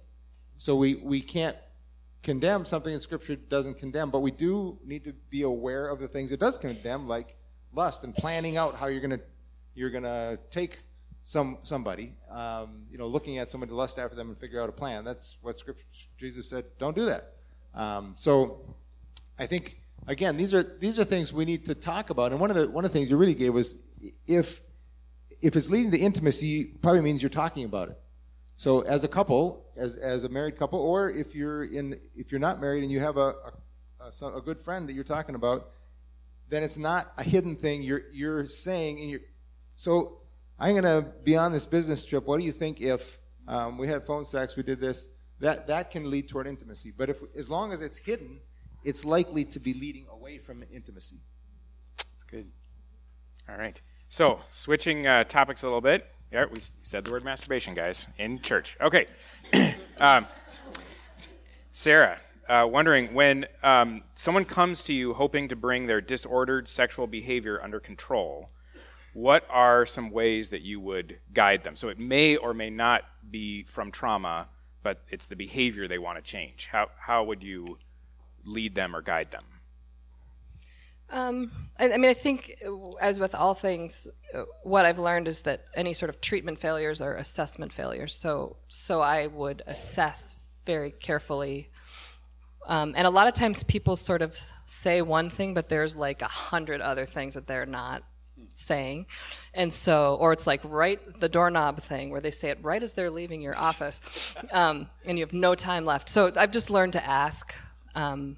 so 0.57 0.75
we 0.75 0.95
we 0.95 1.21
can't 1.21 1.55
condemn 2.23 2.65
something 2.65 2.93
that 2.93 3.01
Scripture 3.01 3.37
doesn't 3.37 3.77
condemn. 3.77 4.09
But 4.09 4.19
we 4.19 4.31
do 4.31 4.79
need 4.83 5.05
to 5.05 5.13
be 5.29 5.43
aware 5.43 5.87
of 5.87 5.99
the 5.99 6.09
things 6.09 6.33
it 6.33 6.41
does 6.41 6.57
condemn, 6.57 7.07
like 7.07 7.37
lust 7.73 8.03
and 8.03 8.13
planning 8.13 8.57
out 8.57 8.75
how 8.75 8.87
you're 8.87 9.01
gonna 9.01 9.21
you're 9.75 9.91
gonna 9.91 10.37
take 10.51 10.83
some 11.23 11.57
somebody, 11.63 12.15
um, 12.29 12.85
you 12.91 12.97
know, 12.97 13.07
looking 13.07 13.37
at 13.37 13.49
somebody 13.49 13.69
to 13.69 13.75
lust 13.75 13.97
after 13.97 14.15
them 14.15 14.27
and 14.27 14.37
figure 14.37 14.61
out 14.61 14.67
a 14.67 14.73
plan. 14.73 15.05
That's 15.05 15.37
what 15.41 15.57
Scripture 15.57 15.85
Jesus 16.17 16.49
said. 16.49 16.65
Don't 16.79 16.95
do 16.95 17.05
that. 17.05 17.33
Um, 17.73 18.13
so, 18.17 18.75
I 19.39 19.45
think 19.45 19.81
again, 20.07 20.37
these 20.37 20.53
are 20.53 20.63
these 20.63 20.99
are 20.99 21.03
things 21.03 21.33
we 21.33 21.45
need 21.45 21.65
to 21.65 21.75
talk 21.75 22.09
about. 22.09 22.31
And 22.31 22.39
one 22.39 22.49
of 22.49 22.55
the 22.55 22.69
one 22.69 22.85
of 22.85 22.91
the 22.91 22.97
things 22.97 23.09
you 23.09 23.17
really 23.17 23.35
gave 23.35 23.53
was 23.53 23.81
if 24.27 24.61
if 25.41 25.55
it's 25.55 25.69
leading 25.69 25.91
to 25.91 25.97
intimacy, 25.97 26.65
probably 26.81 27.01
means 27.01 27.21
you're 27.21 27.29
talking 27.29 27.65
about 27.65 27.89
it. 27.89 27.99
So, 28.55 28.81
as 28.81 29.03
a 29.03 29.07
couple, 29.07 29.65
as 29.75 29.95
as 29.95 30.23
a 30.23 30.29
married 30.29 30.55
couple, 30.55 30.79
or 30.79 31.09
if 31.09 31.35
you're 31.35 31.63
in 31.63 31.99
if 32.15 32.31
you're 32.31 32.39
not 32.39 32.61
married 32.61 32.83
and 32.83 32.91
you 32.91 32.99
have 32.99 33.17
a 33.17 33.35
a, 33.99 34.27
a 34.27 34.41
good 34.41 34.59
friend 34.59 34.87
that 34.87 34.93
you're 34.93 35.03
talking 35.03 35.35
about, 35.35 35.71
then 36.49 36.63
it's 36.63 36.77
not 36.77 37.11
a 37.17 37.23
hidden 37.23 37.55
thing. 37.55 37.81
You're 37.81 38.03
you're 38.11 38.47
saying 38.47 38.99
and 38.99 39.09
you're 39.09 39.21
so 39.75 40.19
I'm 40.59 40.75
going 40.79 40.83
to 40.83 41.09
be 41.23 41.35
on 41.35 41.51
this 41.51 41.65
business 41.65 42.05
trip. 42.05 42.25
What 42.25 42.39
do 42.39 42.45
you 42.45 42.51
think 42.51 42.79
if 42.79 43.19
um, 43.47 43.77
we 43.77 43.87
had 43.87 44.05
phone 44.05 44.23
sex, 44.23 44.55
we 44.55 44.63
did 44.63 44.79
this? 44.79 45.09
That 45.39 45.67
that 45.67 45.91
can 45.91 46.09
lead 46.09 46.29
toward 46.29 46.47
intimacy. 46.47 46.93
But 46.95 47.09
if 47.09 47.17
as 47.35 47.49
long 47.49 47.73
as 47.73 47.81
it's 47.81 47.97
hidden, 47.97 48.39
it's 48.83 49.05
likely 49.05 49.45
to 49.45 49.59
be 49.59 49.73
leading 49.73 50.05
away 50.11 50.37
from 50.37 50.63
intimacy. 50.71 51.21
That's 51.97 52.23
good. 52.23 52.47
All 53.49 53.57
right. 53.57 53.81
So 54.09 54.39
switching 54.49 55.07
uh, 55.07 55.23
topics 55.23 55.63
a 55.63 55.65
little 55.65 55.81
bit. 55.81 56.07
Yeah, 56.31 56.45
we 56.51 56.61
said 56.81 57.03
the 57.03 57.11
word 57.11 57.23
masturbation, 57.23 57.75
guys, 57.75 58.07
in 58.17 58.41
church. 58.41 58.75
Okay. 58.81 59.05
um, 59.99 60.25
Sarah, 61.71 62.19
uh, 62.49 62.67
wondering 62.69 63.13
when 63.13 63.45
um, 63.61 64.03
someone 64.15 64.45
comes 64.45 64.81
to 64.83 64.93
you 64.93 65.13
hoping 65.13 65.47
to 65.49 65.55
bring 65.55 65.85
their 65.85 66.01
disordered 66.01 66.67
sexual 66.67 67.07
behavior 67.07 67.61
under 67.61 67.79
control, 67.79 68.49
what 69.13 69.45
are 69.49 69.85
some 69.85 70.09
ways 70.09 70.49
that 70.49 70.61
you 70.61 70.79
would 70.79 71.19
guide 71.33 71.63
them? 71.63 71.75
So 71.75 71.89
it 71.89 71.99
may 71.99 72.35
or 72.35 72.53
may 72.53 72.69
not 72.69 73.03
be 73.29 73.63
from 73.63 73.91
trauma, 73.91 74.49
but 74.81 75.01
it's 75.09 75.27
the 75.27 75.35
behavior 75.35 75.87
they 75.87 75.99
want 75.99 76.17
to 76.17 76.23
change. 76.23 76.67
How, 76.71 76.89
how 76.97 77.23
would 77.23 77.43
you 77.43 77.77
lead 78.45 78.75
them 78.75 78.95
or 78.95 79.01
guide 79.01 79.31
them? 79.31 79.43
Um, 81.09 81.51
I, 81.77 81.91
I, 81.91 81.97
mean, 81.97 82.09
I 82.09 82.15
think, 82.15 82.55
as 82.99 83.19
with 83.19 83.35
all 83.35 83.53
things, 83.53 84.07
uh, 84.33 84.43
what 84.63 84.85
I've 84.85 84.97
learned 84.97 85.27
is 85.27 85.43
that 85.43 85.65
any 85.75 85.93
sort 85.93 86.09
of 86.09 86.21
treatment 86.21 86.59
failures 86.59 87.01
are 87.01 87.15
assessment 87.15 87.71
failures. 87.71 88.15
So, 88.15 88.57
so 88.67 89.01
I 89.01 89.27
would 89.27 89.61
assess 89.67 90.35
very 90.65 90.91
carefully 90.91 91.69
um, 92.67 92.93
and 92.95 93.05
a 93.05 93.09
lot 93.09 93.27
of 93.27 93.33
times 93.33 93.63
people 93.63 93.95
sort 93.95 94.21
of 94.21 94.39
say 94.65 95.01
one 95.01 95.29
thing, 95.29 95.53
but 95.53 95.69
there's 95.69 95.95
like 95.95 96.21
a 96.21 96.27
hundred 96.27 96.81
other 96.81 97.05
things 97.05 97.33
that 97.33 97.47
they're 97.47 97.65
not 97.65 98.03
saying. 98.53 99.07
And 99.53 99.73
so, 99.73 100.15
or 100.19 100.33
it's 100.33 100.47
like 100.47 100.61
right 100.63 100.99
the 101.19 101.29
doorknob 101.29 101.81
thing 101.81 102.09
where 102.09 102.21
they 102.21 102.31
say 102.31 102.49
it 102.49 102.59
right 102.61 102.81
as 102.81 102.93
they're 102.93 103.11
leaving 103.11 103.41
your 103.41 103.57
office, 103.57 103.99
um, 104.51 104.89
and 105.05 105.17
you 105.17 105.25
have 105.25 105.33
no 105.33 105.55
time 105.55 105.85
left. 105.85 106.09
So 106.09 106.31
I've 106.35 106.51
just 106.51 106.69
learned 106.69 106.93
to 106.93 107.05
ask 107.05 107.53
um, 107.95 108.37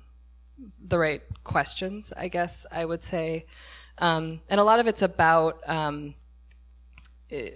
the 0.87 0.97
right 0.97 1.21
questions, 1.43 2.13
I 2.15 2.27
guess 2.27 2.65
I 2.71 2.85
would 2.85 3.03
say. 3.03 3.45
Um, 3.97 4.41
and 4.49 4.59
a 4.59 4.63
lot 4.63 4.79
of 4.79 4.87
it's 4.87 5.01
about 5.01 5.61
um, 5.67 6.15
eh, 7.31 7.49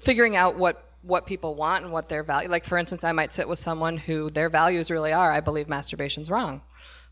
figuring 0.00 0.36
out 0.36 0.56
what 0.56 0.80
what 1.02 1.26
people 1.26 1.54
want 1.54 1.84
and 1.84 1.92
what 1.92 2.08
their 2.08 2.22
value. 2.22 2.48
Like 2.48 2.64
for 2.64 2.78
instance, 2.78 3.04
I 3.04 3.12
might 3.12 3.32
sit 3.32 3.46
with 3.46 3.58
someone 3.58 3.98
who 3.98 4.30
their 4.30 4.48
values 4.48 4.90
really 4.90 5.12
are, 5.12 5.30
I 5.30 5.40
believe 5.40 5.66
masturbation's 5.66 6.30
wrong. 6.30 6.62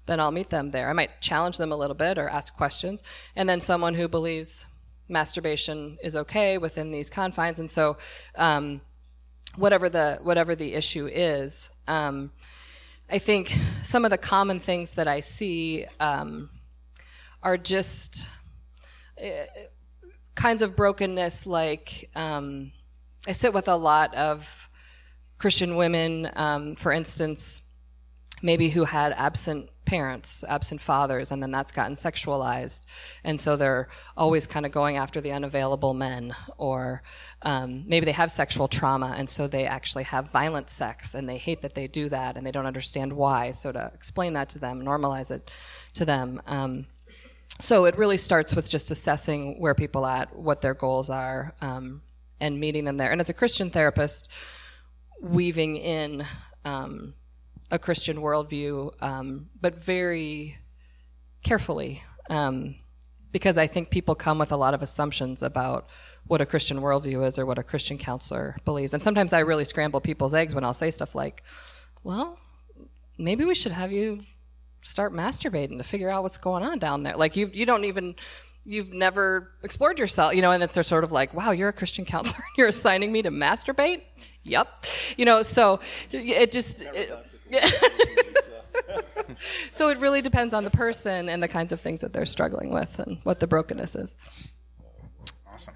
Then 0.06 0.18
I'll 0.18 0.30
meet 0.30 0.50
them 0.50 0.70
there. 0.70 0.88
I 0.88 0.94
might 0.94 1.20
challenge 1.20 1.58
them 1.58 1.72
a 1.72 1.76
little 1.76 1.94
bit 1.94 2.18
or 2.18 2.28
ask 2.28 2.56
questions. 2.56 3.04
And 3.36 3.48
then 3.48 3.60
someone 3.60 3.94
who 3.94 4.08
believes 4.08 4.66
masturbation 5.08 5.98
is 6.02 6.16
okay 6.16 6.58
within 6.58 6.90
these 6.90 7.10
confines. 7.10 7.60
And 7.60 7.70
so, 7.70 7.98
um, 8.34 8.80
whatever 9.56 9.88
the 9.88 10.18
whatever 10.22 10.56
the 10.56 10.74
issue 10.74 11.06
is, 11.06 11.70
um, 11.86 12.32
I 13.12 13.18
think 13.18 13.54
some 13.84 14.06
of 14.06 14.10
the 14.10 14.16
common 14.16 14.58
things 14.58 14.92
that 14.92 15.06
I 15.06 15.20
see 15.20 15.84
um, 16.00 16.48
are 17.42 17.58
just 17.58 18.24
uh, 19.22 19.44
kinds 20.34 20.62
of 20.62 20.74
brokenness, 20.74 21.44
like 21.44 22.08
um, 22.16 22.72
I 23.28 23.32
sit 23.32 23.52
with 23.52 23.68
a 23.68 23.76
lot 23.76 24.14
of 24.14 24.70
Christian 25.36 25.76
women, 25.76 26.30
um, 26.36 26.74
for 26.74 26.90
instance, 26.90 27.60
maybe 28.40 28.70
who 28.70 28.84
had 28.84 29.12
absent 29.12 29.68
parents, 29.84 30.44
absent 30.48 30.80
fathers, 30.80 31.30
and 31.30 31.42
then 31.42 31.50
that's 31.50 31.72
gotten 31.72 31.94
sexualized. 31.94 32.82
And 33.24 33.40
so 33.40 33.56
they're 33.56 33.88
always 34.16 34.46
kind 34.46 34.64
of 34.64 34.72
going 34.72 34.96
after 34.96 35.20
the 35.20 35.32
unavailable 35.32 35.94
men, 35.94 36.34
or 36.56 37.02
um, 37.42 37.84
maybe 37.86 38.06
they 38.06 38.12
have 38.12 38.30
sexual 38.30 38.68
trauma, 38.68 39.14
and 39.16 39.28
so 39.28 39.46
they 39.46 39.66
actually 39.66 40.04
have 40.04 40.30
violent 40.30 40.70
sex, 40.70 41.14
and 41.14 41.28
they 41.28 41.38
hate 41.38 41.62
that 41.62 41.74
they 41.74 41.88
do 41.88 42.08
that, 42.08 42.36
and 42.36 42.46
they 42.46 42.52
don't 42.52 42.66
understand 42.66 43.12
why. 43.12 43.50
So 43.50 43.72
to 43.72 43.90
explain 43.94 44.34
that 44.34 44.48
to 44.50 44.58
them, 44.58 44.82
normalize 44.82 45.30
it 45.30 45.50
to 45.94 46.04
them. 46.04 46.40
Um, 46.46 46.86
so 47.58 47.84
it 47.84 47.96
really 47.96 48.18
starts 48.18 48.54
with 48.54 48.70
just 48.70 48.90
assessing 48.90 49.60
where 49.60 49.74
people 49.74 50.06
at, 50.06 50.34
what 50.36 50.60
their 50.60 50.74
goals 50.74 51.10
are, 51.10 51.54
um, 51.60 52.02
and 52.40 52.58
meeting 52.58 52.84
them 52.84 52.96
there. 52.96 53.12
And 53.12 53.20
as 53.20 53.30
a 53.30 53.34
Christian 53.34 53.70
therapist, 53.70 54.30
weaving 55.20 55.76
in 55.76 56.24
um, 56.64 57.14
a 57.72 57.78
Christian 57.78 58.18
worldview, 58.18 58.92
um, 59.02 59.48
but 59.60 59.82
very 59.82 60.58
carefully, 61.42 62.04
um, 62.28 62.76
because 63.32 63.56
I 63.56 63.66
think 63.66 63.90
people 63.90 64.14
come 64.14 64.38
with 64.38 64.52
a 64.52 64.56
lot 64.56 64.74
of 64.74 64.82
assumptions 64.82 65.42
about 65.42 65.88
what 66.26 66.42
a 66.42 66.46
Christian 66.46 66.80
worldview 66.80 67.26
is 67.26 67.38
or 67.38 67.46
what 67.46 67.58
a 67.58 67.62
Christian 67.62 67.96
counselor 67.96 68.58
believes. 68.66 68.92
And 68.92 69.02
sometimes 69.02 69.32
I 69.32 69.40
really 69.40 69.64
scramble 69.64 70.02
people's 70.02 70.34
eggs 70.34 70.54
when 70.54 70.64
I'll 70.64 70.74
say 70.74 70.90
stuff 70.90 71.14
like, 71.14 71.42
well, 72.04 72.38
maybe 73.16 73.44
we 73.46 73.54
should 73.54 73.72
have 73.72 73.90
you 73.90 74.20
start 74.82 75.14
masturbating 75.14 75.78
to 75.78 75.84
figure 75.84 76.10
out 76.10 76.22
what's 76.22 76.36
going 76.36 76.62
on 76.62 76.78
down 76.78 77.04
there. 77.04 77.16
Like 77.16 77.36
you, 77.36 77.50
you 77.54 77.64
don't 77.64 77.86
even, 77.86 78.16
you've 78.66 78.92
never 78.92 79.52
explored 79.62 79.98
yourself, 79.98 80.34
you 80.34 80.42
know, 80.42 80.50
and 80.50 80.62
it's 80.62 80.74
they're 80.74 80.82
sort 80.82 81.04
of 81.04 81.10
like, 81.10 81.32
wow, 81.32 81.52
you're 81.52 81.70
a 81.70 81.72
Christian 81.72 82.04
counselor, 82.04 82.44
you're 82.58 82.68
assigning 82.68 83.10
me 83.12 83.22
to 83.22 83.30
masturbate. 83.30 84.02
Yep, 84.42 84.68
you 85.16 85.24
know, 85.24 85.40
so 85.40 85.80
it 86.10 86.52
just. 86.52 86.82
It, 86.82 87.10
so 89.70 89.88
it 89.88 89.98
really 89.98 90.22
depends 90.22 90.54
on 90.54 90.64
the 90.64 90.70
person 90.70 91.28
and 91.28 91.42
the 91.42 91.48
kinds 91.48 91.72
of 91.72 91.80
things 91.80 92.00
that 92.00 92.12
they're 92.12 92.26
struggling 92.26 92.72
with 92.72 92.98
and 92.98 93.18
what 93.24 93.40
the 93.40 93.46
brokenness 93.46 93.94
is. 93.94 94.14
Awesome. 95.52 95.74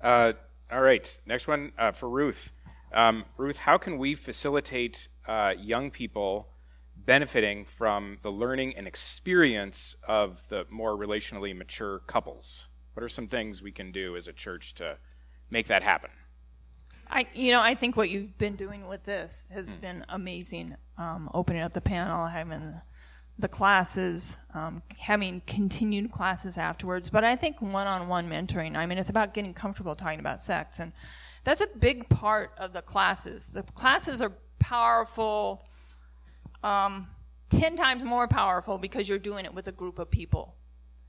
Uh, 0.00 0.32
all 0.70 0.80
right, 0.80 1.18
next 1.26 1.48
one 1.48 1.72
uh, 1.78 1.92
for 1.92 2.08
Ruth. 2.08 2.52
Um, 2.92 3.24
Ruth, 3.36 3.58
how 3.58 3.78
can 3.78 3.98
we 3.98 4.14
facilitate 4.14 5.08
uh, 5.26 5.54
young 5.58 5.90
people 5.90 6.48
benefiting 6.96 7.64
from 7.64 8.18
the 8.22 8.30
learning 8.30 8.74
and 8.76 8.86
experience 8.86 9.96
of 10.06 10.48
the 10.48 10.66
more 10.70 10.96
relationally 10.96 11.56
mature 11.56 12.00
couples? 12.00 12.66
What 12.94 13.04
are 13.04 13.08
some 13.08 13.28
things 13.28 13.62
we 13.62 13.72
can 13.72 13.92
do 13.92 14.16
as 14.16 14.26
a 14.26 14.32
church 14.32 14.74
to 14.76 14.96
make 15.50 15.66
that 15.66 15.82
happen? 15.82 16.10
I, 17.08 17.26
you 17.34 17.52
know, 17.52 17.60
I 17.60 17.74
think 17.74 17.96
what 17.96 18.10
you've 18.10 18.36
been 18.38 18.56
doing 18.56 18.86
with 18.86 19.04
this 19.04 19.46
has 19.50 19.76
mm. 19.76 19.80
been 19.80 20.04
amazing. 20.08 20.76
Um, 20.98 21.30
opening 21.34 21.62
up 21.62 21.72
the 21.72 21.80
panel, 21.80 22.26
having 22.26 22.80
the 23.38 23.48
classes, 23.48 24.38
um, 24.54 24.82
having 24.98 25.42
continued 25.46 26.10
classes 26.10 26.56
afterwards. 26.56 27.10
But 27.10 27.22
I 27.22 27.36
think 27.36 27.60
one-on-one 27.60 28.30
mentoring. 28.30 28.76
I 28.76 28.86
mean, 28.86 28.98
it's 28.98 29.10
about 29.10 29.34
getting 29.34 29.52
comfortable 29.52 29.94
talking 29.94 30.20
about 30.20 30.42
sex, 30.42 30.80
and 30.80 30.92
that's 31.44 31.60
a 31.60 31.66
big 31.78 32.08
part 32.08 32.52
of 32.56 32.72
the 32.72 32.82
classes. 32.82 33.50
The 33.50 33.62
classes 33.62 34.22
are 34.22 34.32
powerful, 34.58 35.66
um, 36.64 37.08
ten 37.50 37.76
times 37.76 38.04
more 38.04 38.26
powerful 38.26 38.78
because 38.78 39.08
you're 39.08 39.18
doing 39.18 39.44
it 39.44 39.52
with 39.52 39.68
a 39.68 39.72
group 39.72 39.98
of 39.98 40.10
people. 40.10 40.56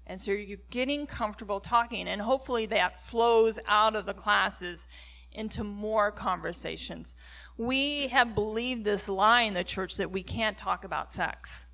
And 0.05 0.19
so 0.19 0.31
you're 0.31 0.59
getting 0.69 1.07
comfortable 1.07 1.59
talking, 1.59 2.07
and 2.07 2.21
hopefully 2.21 2.65
that 2.67 3.01
flows 3.01 3.57
out 3.67 3.95
of 3.95 4.05
the 4.05 4.13
classes 4.13 4.87
into 5.31 5.63
more 5.63 6.11
conversations. 6.11 7.15
We 7.57 8.07
have 8.07 8.35
believed 8.35 8.85
this 8.85 9.07
lie 9.07 9.41
in 9.41 9.53
the 9.53 9.63
church 9.63 9.97
that 9.97 10.11
we 10.11 10.23
can't 10.23 10.57
talk 10.57 10.83
about 10.83 11.13
sex. 11.13 11.65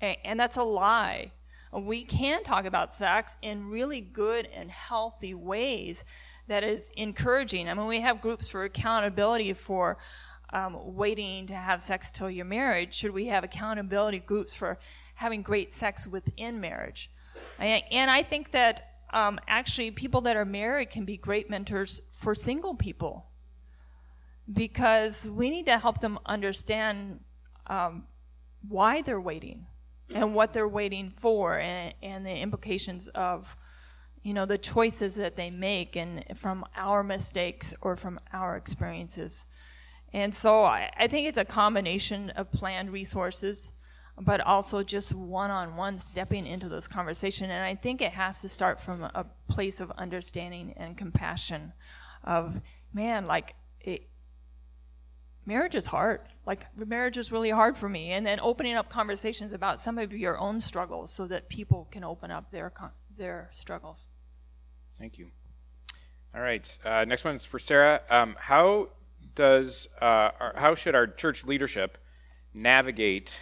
And 0.00 0.38
that's 0.38 0.56
a 0.56 0.62
lie. 0.62 1.32
We 1.72 2.04
can 2.04 2.42
talk 2.42 2.66
about 2.66 2.92
sex 2.92 3.36
in 3.42 3.70
really 3.70 4.00
good 4.00 4.46
and 4.54 4.70
healthy 4.70 5.34
ways 5.34 6.04
that 6.46 6.62
is 6.62 6.90
encouraging. 6.96 7.68
I 7.68 7.74
mean, 7.74 7.86
we 7.86 8.00
have 8.00 8.20
groups 8.20 8.48
for 8.48 8.64
accountability 8.64 9.52
for 9.54 9.98
um, 10.52 10.94
waiting 10.94 11.46
to 11.46 11.54
have 11.54 11.80
sex 11.80 12.10
till 12.10 12.30
you're 12.30 12.44
married. 12.44 12.94
Should 12.94 13.10
we 13.12 13.26
have 13.26 13.42
accountability 13.42 14.20
groups 14.20 14.54
for 14.54 14.78
having 15.14 15.42
great 15.42 15.72
sex 15.72 16.06
within 16.06 16.60
marriage? 16.60 17.10
And 17.58 18.10
I 18.10 18.22
think 18.22 18.52
that 18.52 18.93
um, 19.14 19.38
actually 19.46 19.92
people 19.92 20.20
that 20.22 20.36
are 20.36 20.44
married 20.44 20.90
can 20.90 21.04
be 21.04 21.16
great 21.16 21.48
mentors 21.48 22.02
for 22.12 22.34
single 22.34 22.74
people. 22.74 23.26
Because 24.52 25.30
we 25.30 25.48
need 25.48 25.66
to 25.66 25.78
help 25.78 26.00
them 26.00 26.18
understand 26.26 27.20
um, 27.68 28.04
why 28.68 29.00
they're 29.00 29.20
waiting 29.20 29.66
and 30.12 30.34
what 30.34 30.52
they're 30.52 30.68
waiting 30.68 31.08
for 31.08 31.58
and, 31.58 31.94
and 32.02 32.26
the 32.26 32.36
implications 32.36 33.08
of 33.08 33.56
you 34.22 34.34
know 34.34 34.46
the 34.46 34.58
choices 34.58 35.14
that 35.16 35.36
they 35.36 35.50
make 35.50 35.96
and 35.96 36.24
from 36.34 36.64
our 36.76 37.02
mistakes 37.02 37.74
or 37.80 37.96
from 37.96 38.18
our 38.32 38.56
experiences. 38.56 39.46
And 40.12 40.34
so 40.34 40.62
I, 40.62 40.90
I 40.96 41.08
think 41.08 41.26
it's 41.28 41.38
a 41.38 41.44
combination 41.44 42.30
of 42.30 42.50
planned 42.50 42.90
resources 42.90 43.72
but 44.20 44.40
also 44.40 44.82
just 44.82 45.12
one-on-one 45.12 45.98
stepping 45.98 46.46
into 46.46 46.68
those 46.68 46.86
conversations. 46.86 47.50
And 47.50 47.64
i 47.64 47.74
think 47.74 48.00
it 48.00 48.12
has 48.12 48.40
to 48.42 48.48
start 48.48 48.80
from 48.80 49.02
a 49.02 49.26
place 49.48 49.80
of 49.80 49.90
understanding 49.92 50.74
and 50.76 50.96
compassion 50.96 51.72
of 52.22 52.60
man 52.92 53.26
like 53.26 53.54
it, 53.80 54.08
marriage 55.46 55.74
is 55.74 55.86
hard. 55.86 56.20
Like 56.46 56.66
marriage 56.76 57.18
is 57.18 57.30
really 57.32 57.50
hard 57.50 57.76
for 57.76 57.88
me. 57.88 58.10
And 58.10 58.26
then 58.26 58.40
opening 58.40 58.74
up 58.74 58.88
conversations 58.88 59.52
about 59.52 59.80
some 59.80 59.98
of 59.98 60.12
your 60.12 60.38
own 60.38 60.60
struggles 60.60 61.12
so 61.12 61.26
that 61.26 61.48
people 61.48 61.88
can 61.90 62.04
open 62.04 62.30
up 62.30 62.50
their 62.50 62.72
their 63.16 63.50
struggles. 63.52 64.08
Thank 64.98 65.18
you. 65.18 65.28
All 66.34 66.40
right 66.40 66.78
uh, 66.84 67.04
next 67.04 67.24
one's 67.24 67.44
for 67.44 67.58
sarah. 67.58 68.00
Um, 68.10 68.36
how 68.38 68.88
does 69.34 69.88
uh, 70.00 70.30
our, 70.40 70.52
how 70.56 70.74
should 70.74 70.94
our 70.94 71.06
church 71.06 71.44
leadership 71.44 71.98
navigate 72.52 73.40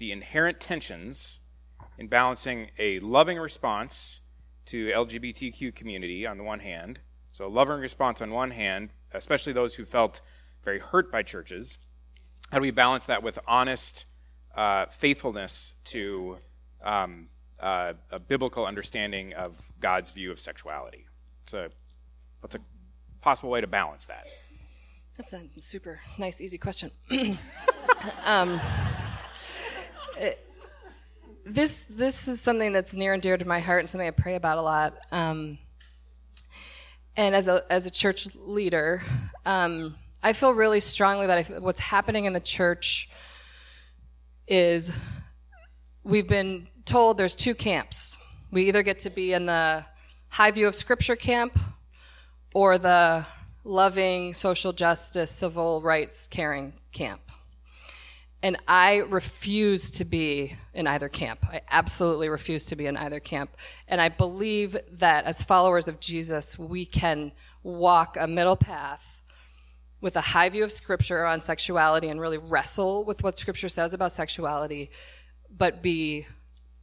the 0.00 0.10
inherent 0.10 0.58
tensions 0.58 1.40
in 1.98 2.08
balancing 2.08 2.70
a 2.78 2.98
loving 3.00 3.38
response 3.38 4.22
to 4.64 4.86
LGBTQ 4.86 5.74
community 5.74 6.26
on 6.26 6.38
the 6.38 6.42
one 6.42 6.60
hand, 6.60 7.00
so 7.32 7.46
a 7.46 7.48
loving 7.48 7.78
response 7.78 8.22
on 8.22 8.30
one 8.30 8.50
hand, 8.50 8.90
especially 9.12 9.52
those 9.52 9.74
who 9.74 9.84
felt 9.84 10.22
very 10.64 10.80
hurt 10.80 11.12
by 11.12 11.22
churches. 11.22 11.76
How 12.50 12.58
do 12.58 12.62
we 12.62 12.70
balance 12.70 13.04
that 13.06 13.22
with 13.22 13.38
honest 13.46 14.06
uh, 14.56 14.86
faithfulness 14.86 15.74
to 15.84 16.38
um, 16.82 17.28
uh, 17.60 17.92
a 18.10 18.18
biblical 18.18 18.64
understanding 18.64 19.34
of 19.34 19.70
God's 19.80 20.10
view 20.10 20.32
of 20.32 20.40
sexuality? 20.40 21.06
It's 21.44 21.52
a, 21.52 21.68
what's 22.40 22.54
a 22.54 22.60
possible 23.20 23.50
way 23.50 23.60
to 23.60 23.66
balance 23.66 24.06
that? 24.06 24.26
That's 25.18 25.34
a 25.34 25.42
super 25.58 26.00
nice, 26.16 26.40
easy 26.40 26.56
question. 26.56 26.90
um, 28.24 28.58
this 31.44 31.84
this 31.88 32.28
is 32.28 32.40
something 32.40 32.72
that's 32.72 32.94
near 32.94 33.12
and 33.12 33.22
dear 33.22 33.36
to 33.36 33.46
my 33.46 33.60
heart 33.60 33.80
and 33.80 33.90
something 33.90 34.06
I 34.06 34.12
pray 34.12 34.36
about 34.36 34.58
a 34.58 34.62
lot. 34.62 34.94
Um, 35.10 35.58
and 37.16 37.34
as 37.34 37.48
a 37.48 37.64
as 37.70 37.86
a 37.86 37.90
church 37.90 38.28
leader, 38.34 39.02
um, 39.44 39.96
I 40.22 40.32
feel 40.32 40.54
really 40.54 40.80
strongly 40.80 41.26
that 41.26 41.38
I, 41.38 41.58
what's 41.58 41.80
happening 41.80 42.26
in 42.26 42.32
the 42.32 42.40
church 42.40 43.08
is 44.46 44.92
we've 46.02 46.28
been 46.28 46.68
told 46.84 47.16
there's 47.16 47.34
two 47.34 47.54
camps. 47.54 48.18
We 48.50 48.68
either 48.68 48.82
get 48.82 48.98
to 49.00 49.10
be 49.10 49.32
in 49.32 49.46
the 49.46 49.84
high 50.28 50.50
view 50.50 50.66
of 50.66 50.74
Scripture 50.74 51.16
camp 51.16 51.58
or 52.54 52.78
the 52.78 53.26
loving 53.64 54.34
social 54.34 54.72
justice, 54.72 55.30
civil 55.30 55.82
rights 55.82 56.26
caring 56.26 56.72
camp. 56.92 57.29
And 58.42 58.56
I 58.66 58.98
refuse 58.98 59.90
to 59.92 60.04
be 60.04 60.56
in 60.72 60.86
either 60.86 61.10
camp. 61.10 61.44
I 61.44 61.60
absolutely 61.70 62.30
refuse 62.30 62.64
to 62.66 62.76
be 62.76 62.86
in 62.86 62.96
either 62.96 63.20
camp. 63.20 63.54
And 63.86 64.00
I 64.00 64.08
believe 64.08 64.76
that 64.92 65.24
as 65.26 65.42
followers 65.42 65.88
of 65.88 66.00
Jesus, 66.00 66.58
we 66.58 66.86
can 66.86 67.32
walk 67.62 68.16
a 68.18 68.26
middle 68.26 68.56
path 68.56 69.20
with 70.00 70.16
a 70.16 70.20
high 70.22 70.48
view 70.48 70.64
of 70.64 70.72
Scripture 70.72 71.26
on 71.26 71.42
sexuality 71.42 72.08
and 72.08 72.18
really 72.18 72.38
wrestle 72.38 73.04
with 73.04 73.22
what 73.22 73.38
Scripture 73.38 73.68
says 73.68 73.92
about 73.92 74.12
sexuality, 74.12 74.90
but 75.56 75.82
be 75.82 76.26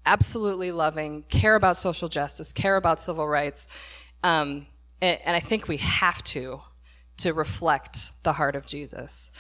absolutely 0.06 0.72
loving, 0.72 1.24
care 1.24 1.56
about 1.56 1.76
social 1.78 2.08
justice, 2.08 2.54
care 2.54 2.76
about 2.76 3.00
civil 3.00 3.28
rights. 3.28 3.68
Um, 4.24 4.68
and, 5.02 5.20
and, 5.26 5.36
I 5.36 5.40
think 5.40 5.68
we 5.68 5.78
have 5.78 6.24
to 6.26 6.62
to 7.18 7.34
reflect 7.34 8.12
the 8.24 8.34
heart 8.34 8.56
of 8.56 8.66
Jesus. 8.66 9.32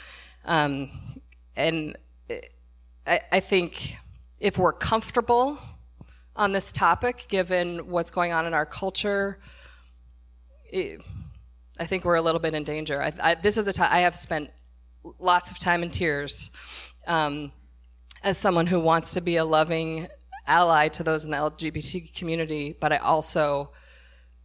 Um, 0.45 1.22
and 1.55 1.97
I, 2.30 3.21
I 3.32 3.39
think 3.39 3.97
if 4.39 4.57
we're 4.57 4.73
comfortable 4.73 5.59
on 6.36 6.51
this 6.51 6.71
topic, 6.71 7.25
given 7.28 7.89
what's 7.89 8.11
going 8.11 8.32
on 8.32 8.45
in 8.45 8.53
our 8.53 8.65
culture, 8.65 9.39
it, 10.65 11.01
I 11.80 11.86
think 11.86 12.05
we're 12.05 12.15
a 12.15 12.21
little 12.21 12.41
bit 12.41 12.53
in 12.53 12.63
danger. 12.63 13.01
I, 13.01 13.13
I, 13.21 13.36
this 13.36 13.57
is 13.57 13.67
a 13.67 13.73
time 13.73 13.89
I 13.91 13.99
have 14.01 14.15
spent 14.15 14.49
lots 15.19 15.51
of 15.51 15.57
time 15.59 15.84
in 15.84 15.89
tears 15.89 16.49
um, 17.07 17.51
as 18.23 18.38
someone 18.38 18.67
who 18.67 18.80
wants 18.80 19.13
to 19.13 19.21
be 19.21 19.38
a 19.38 19.45
loving 19.45 20.07
ally 20.45 20.88
to 20.89 21.03
those 21.03 21.25
in 21.25 21.32
the 21.32 21.38
LGBT 21.38 22.13
community, 22.15 22.75
but 22.80 22.91
I 22.91 22.97
also 22.97 23.71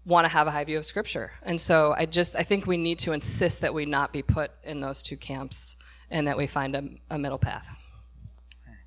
want 0.04 0.24
to 0.24 0.28
have 0.28 0.46
a 0.46 0.50
high 0.50 0.64
view 0.64 0.78
of 0.78 0.84
scripture. 0.84 1.32
And 1.42 1.60
so 1.60 1.94
I 1.96 2.06
just 2.06 2.34
I 2.36 2.42
think 2.42 2.66
we 2.66 2.76
need 2.76 2.98
to 3.00 3.12
insist 3.12 3.60
that 3.60 3.72
we 3.72 3.86
not 3.86 4.12
be 4.12 4.22
put 4.22 4.50
in 4.64 4.80
those 4.80 5.02
two 5.02 5.16
camps 5.16 5.76
and 6.12 6.26
that 6.28 6.36
we 6.36 6.46
find 6.46 6.76
a, 6.76 6.84
a 7.10 7.18
middle 7.18 7.38
path. 7.38 7.76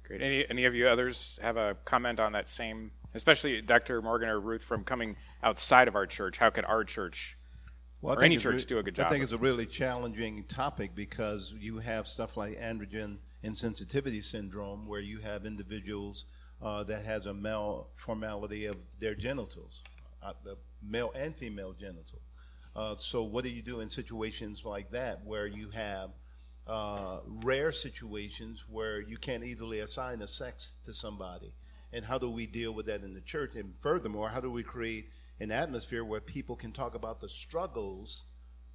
Great. 0.04 0.22
Any 0.22 0.46
any 0.50 0.66
of 0.66 0.76
you 0.76 0.88
others 0.88 1.40
have 1.42 1.58
a 1.58 1.76
comment 1.84 2.20
on 2.20 2.32
that 2.34 2.48
same, 2.48 2.92
especially 3.16 3.62
Dr. 3.62 4.02
Morgan 4.02 4.30
or 4.30 4.40
Ruth 4.40 4.64
from 4.64 4.84
coming 4.84 5.18
outside 5.44 5.88
of 5.88 5.96
our 5.96 6.06
church? 6.06 6.38
How 6.38 6.52
could 6.52 6.64
our 6.66 6.84
church 6.84 7.38
well, 8.02 8.16
or 8.16 8.24
any 8.24 8.38
church 8.38 8.62
re- 8.62 8.66
do 8.66 8.78
a 8.78 8.84
good 8.84 8.96
job? 8.96 9.08
I 9.08 9.10
think 9.10 9.24
it's 9.24 9.34
a 9.34 9.38
really 9.38 9.66
challenging 9.66 10.44
topic 10.44 10.94
because 10.94 11.56
you 11.60 11.80
have 11.80 12.08
stuff 12.08 12.38
like 12.38 12.60
androgen 12.60 13.18
insensitivity 13.44 14.24
syndrome, 14.24 14.88
where 14.88 15.00
you 15.00 15.18
have 15.20 15.46
individuals 15.46 16.26
uh, 16.62 16.84
that 16.84 17.04
has 17.04 17.26
a 17.26 17.34
malformality 17.34 18.70
of 18.70 18.78
their 19.00 19.16
genitals, 19.16 19.82
uh, 20.22 20.34
male 20.88 21.12
and 21.16 21.36
female 21.36 21.74
genital. 21.74 22.22
Uh, 22.76 22.96
so, 22.98 23.24
what 23.24 23.44
do 23.44 23.50
you 23.50 23.64
do 23.64 23.80
in 23.80 23.90
situations 23.90 24.66
like 24.66 24.92
that 24.92 25.26
where 25.26 25.48
you 25.48 25.70
have 25.72 26.12
uh, 26.68 27.20
rare 27.26 27.72
situations 27.72 28.66
where 28.70 29.02
you 29.02 29.18
can't 29.18 29.44
easily 29.44 29.80
assign 29.80 30.22
a 30.22 30.28
sex 30.28 30.74
to 30.84 30.94
somebody. 30.94 31.54
And 31.94 32.04
how 32.04 32.18
do 32.18 32.30
we 32.30 32.48
deal 32.48 32.74
with 32.74 32.88
that 32.88 33.04
in 33.04 33.14
the 33.14 33.22
church? 33.22 33.56
And 33.56 33.74
furthermore, 33.80 34.30
how 34.30 34.42
do 34.42 34.52
we 34.52 34.64
create 34.64 35.10
an 35.40 35.52
atmosphere 35.52 36.04
where 36.04 36.20
people 36.20 36.56
can 36.56 36.72
talk 36.72 36.96
about 36.96 37.22
the 37.22 37.30
struggles, 37.30 38.24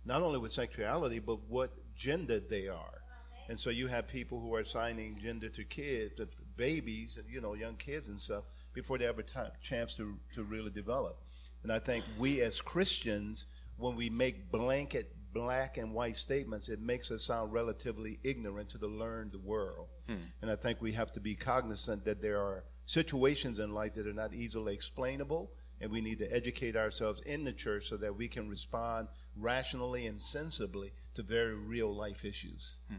not 0.05 0.23
only 0.23 0.39
with 0.39 0.53
sexuality, 0.53 1.19
but 1.19 1.41
what 1.49 1.73
gender 1.97 2.41
they 2.41 2.69
are? 2.69 3.03
And 3.49 3.59
so 3.59 3.71
you 3.71 3.89
have 3.89 4.07
people 4.07 4.41
who 4.41 4.55
are 4.55 4.61
assigning 4.61 5.19
gender 5.21 5.49
to 5.49 5.65
kids, 5.65 6.15
to 6.17 6.29
babies, 6.57 7.19
you 7.29 7.41
know, 7.41 7.55
young 7.55 7.75
kids 7.75 8.09
and 8.09 8.19
stuff, 8.19 8.45
before 8.73 8.97
they 8.97 9.05
have 9.05 9.19
a 9.19 9.25
t- 9.25 9.41
chance 9.61 9.95
to, 9.95 10.17
to 10.35 10.45
really 10.45 10.71
develop. 10.71 11.19
And 11.65 11.73
I 11.73 11.81
think 11.81 12.05
we 12.19 12.43
as 12.43 12.61
Christians, 12.61 13.47
when 13.77 13.97
we 13.97 14.09
make 14.09 14.53
blanket 14.53 15.15
black 15.33 15.79
and 15.79 15.93
white 15.93 16.17
statements, 16.17 16.69
it 16.69 16.81
makes 16.81 17.11
us 17.11 17.25
sound 17.25 17.53
relatively 17.53 18.19
ignorant 18.25 18.69
to 18.71 18.79
the 18.79 18.89
learned 18.89 19.35
world. 19.45 19.89
Hmm. 20.07 20.17
And 20.43 20.51
I 20.51 20.57
think 20.57 20.81
we 20.81 20.93
have 20.93 21.13
to 21.13 21.21
be 21.21 21.35
cognizant 21.35 22.05
that 22.05 22.21
there 22.21 22.41
are 22.41 22.65
situations 22.87 23.59
in 23.59 23.73
life 23.73 23.95
that 23.95 24.07
are 24.07 24.13
not 24.13 24.35
easily 24.35 24.75
explainable, 24.75 25.53
and 25.81 25.91
we 25.91 26.01
need 26.01 26.19
to 26.19 26.35
educate 26.35 26.77
ourselves 26.77 27.21
in 27.23 27.45
the 27.45 27.53
church 27.53 27.89
so 27.89 27.97
that 27.97 28.15
we 28.15 28.29
can 28.29 28.49
respond 28.49 29.09
rationally 29.37 30.07
and 30.07 30.21
sensibly 30.21 30.93
to 31.15 31.23
very 31.23 31.55
real 31.55 31.95
life 31.95 32.25
issues. 32.25 32.79
Hmm. 32.89 32.97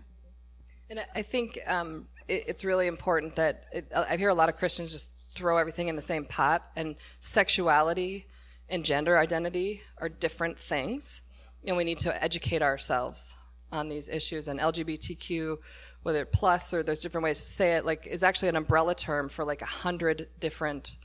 And 0.90 1.00
I 1.16 1.22
think 1.22 1.60
um, 1.68 2.08
it, 2.28 2.46
it's 2.48 2.66
really 2.66 2.88
important 2.88 3.36
that 3.38 3.66
it, 3.72 3.92
I 3.96 4.18
hear 4.18 4.30
a 4.30 4.34
lot 4.34 4.50
of 4.50 4.58
Christians 4.58 4.92
just 4.92 5.10
throw 5.36 5.58
everything 5.58 5.88
in 5.88 5.96
the 5.96 6.02
same 6.02 6.26
pot, 6.26 6.70
and 6.76 6.96
sexuality 7.20 8.28
and 8.70 8.84
gender 8.86 9.18
identity 9.18 9.82
are 9.98 10.10
different 10.10 10.60
things 10.60 11.22
and 11.66 11.78
we 11.78 11.84
need 11.84 12.00
to 12.00 12.24
educate 12.24 12.62
ourselves 12.62 13.36
on 13.72 13.88
these 13.88 14.10
issues. 14.10 14.48
And 14.48 14.60
LGBTQ, 14.60 15.58
whether 16.04 16.26
plus 16.26 16.74
or 16.74 16.84
there's 16.84 17.00
different 17.00 17.24
ways 17.24 17.40
to 17.40 17.46
say 17.46 17.78
it, 17.78 17.86
like 17.86 18.08
is 18.08 18.24
actually 18.24 18.50
an 18.50 18.56
umbrella 18.56 18.96
term 18.96 19.30
for 19.30 19.46
like 19.46 19.62
a 19.62 19.66
hundred 19.66 20.28
different 20.40 20.98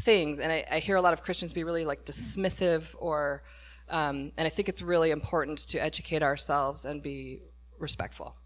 things. 0.00 0.38
And 0.38 0.52
I, 0.52 0.64
I, 0.70 0.78
hear 0.78 0.96
a 0.96 1.02
lot 1.02 1.12
of 1.12 1.22
Christians 1.22 1.52
be 1.52 1.64
really 1.64 1.84
like 1.84 2.04
dismissive 2.04 2.94
or, 2.98 3.42
um, 3.90 4.32
and 4.38 4.46
I 4.46 4.48
think 4.48 4.68
it's 4.68 4.80
really 4.80 5.10
important 5.10 5.58
to 5.68 5.78
educate 5.78 6.22
ourselves 6.22 6.86
and 6.86 7.02
be 7.02 7.42
respectful. 7.78 8.36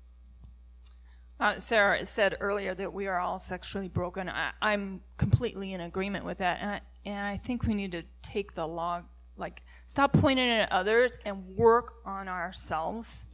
Uh, 1.38 1.59
Sarah 1.59 2.05
said 2.07 2.36
earlier 2.40 2.74
that 2.74 2.92
we 2.92 3.07
are 3.07 3.18
all 3.18 3.38
sexually 3.38 3.88
broken. 3.88 4.28
I, 4.28 4.53
am 4.62 5.03
completely 5.18 5.74
in 5.74 5.82
agreement 5.82 6.24
with 6.24 6.38
that, 6.38 6.59
and 6.62 6.70
I, 6.70 6.80
and 7.05 7.26
I 7.26 7.36
think 7.36 7.64
we 7.64 7.74
need 7.74 7.92
to 7.92 8.05
take 8.22 8.55
the 8.55 8.66
log 8.66 9.05
like 9.36 9.62
stop 9.87 10.12
pointing 10.12 10.49
at 10.49 10.70
others 10.70 11.16
and 11.24 11.47
work 11.57 11.95
on 12.05 12.28
ourselves. 12.28 13.26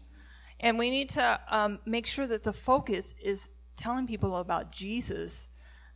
And 0.60 0.78
we 0.78 0.90
need 0.90 1.08
to 1.10 1.40
um, 1.48 1.80
make 1.84 2.06
sure 2.06 2.26
that 2.26 2.44
the 2.44 2.52
focus 2.52 3.14
is 3.22 3.48
telling 3.76 4.06
people 4.06 4.36
about 4.36 4.70
Jesus, 4.70 5.48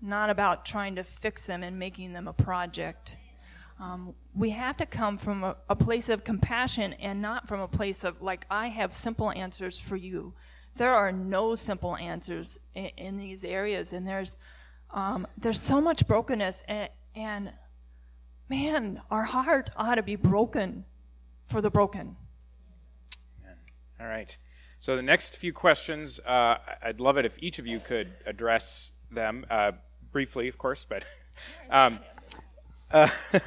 not 0.03 0.29
about 0.31 0.67
trying 0.67 0.97
to 0.97 1.05
fix 1.05 1.47
them 1.47 1.63
and 1.63 1.79
making 1.79 2.13
them 2.13 2.27
a 2.27 2.33
project. 2.33 3.17
Um, 3.79 4.15
we 4.35 4.51
have 4.51 4.77
to 4.79 4.87
come 4.87 5.19
from 5.19 5.45
a, 5.45 5.57
a, 5.69 5.77
place 5.77 6.09
of 6.09 6.25
compassion 6.25 6.95
and 6.95 7.21
not 7.21 7.47
from 7.47 7.61
a 7.61 7.69
place 7.69 8.05
of, 8.05 8.23
like, 8.23 8.47
I 8.51 8.69
have 8.69 8.95
simple 8.95 9.31
answers 9.31 9.79
for 9.79 9.97
you. 9.97 10.33
There 10.77 10.95
are 10.95 11.13
no 11.13 11.55
simple 11.55 11.95
answers 11.95 12.59
in, 12.75 12.91
in 12.97 13.17
these 13.19 13.45
areas, 13.45 13.93
and 13.93 14.07
there's, 14.07 14.39
um, 14.93 15.27
there's 15.37 15.61
so 15.61 15.81
much 15.81 16.07
brokenness, 16.09 16.65
and, 16.67 16.89
and 17.15 17.53
man, 18.49 19.03
our 19.11 19.25
heart 19.25 19.71
ought 19.77 19.97
to 19.97 20.03
be 20.03 20.17
broken 20.17 20.85
for 21.47 21.61
the 21.61 21.71
broken. 21.71 22.17
All 24.01 24.07
right. 24.07 24.37
So 24.79 24.95
the 24.95 25.03
next 25.03 25.37
few 25.37 25.53
questions, 25.53 26.21
uh, 26.21 26.59
I'd 26.83 27.01
love 27.01 27.17
it 27.17 27.25
if 27.25 27.37
each 27.41 27.59
of 27.59 27.67
you 27.67 27.81
could 27.81 28.13
address 28.27 28.93
them 29.11 29.47
uh, 29.51 29.73
briefly, 30.13 30.49
of 30.49 30.59
course. 30.59 30.87
But 30.89 31.05
um, 31.71 32.01
uh, 32.91 33.09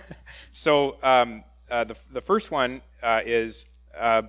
so 0.51 0.97
um, 1.03 1.43
uh, 1.69 1.83
the 1.83 1.97
the 2.11 2.21
first 2.21 2.51
one 2.51 2.81
uh, 3.03 3.21
is 3.25 3.65
uh, 3.97 4.23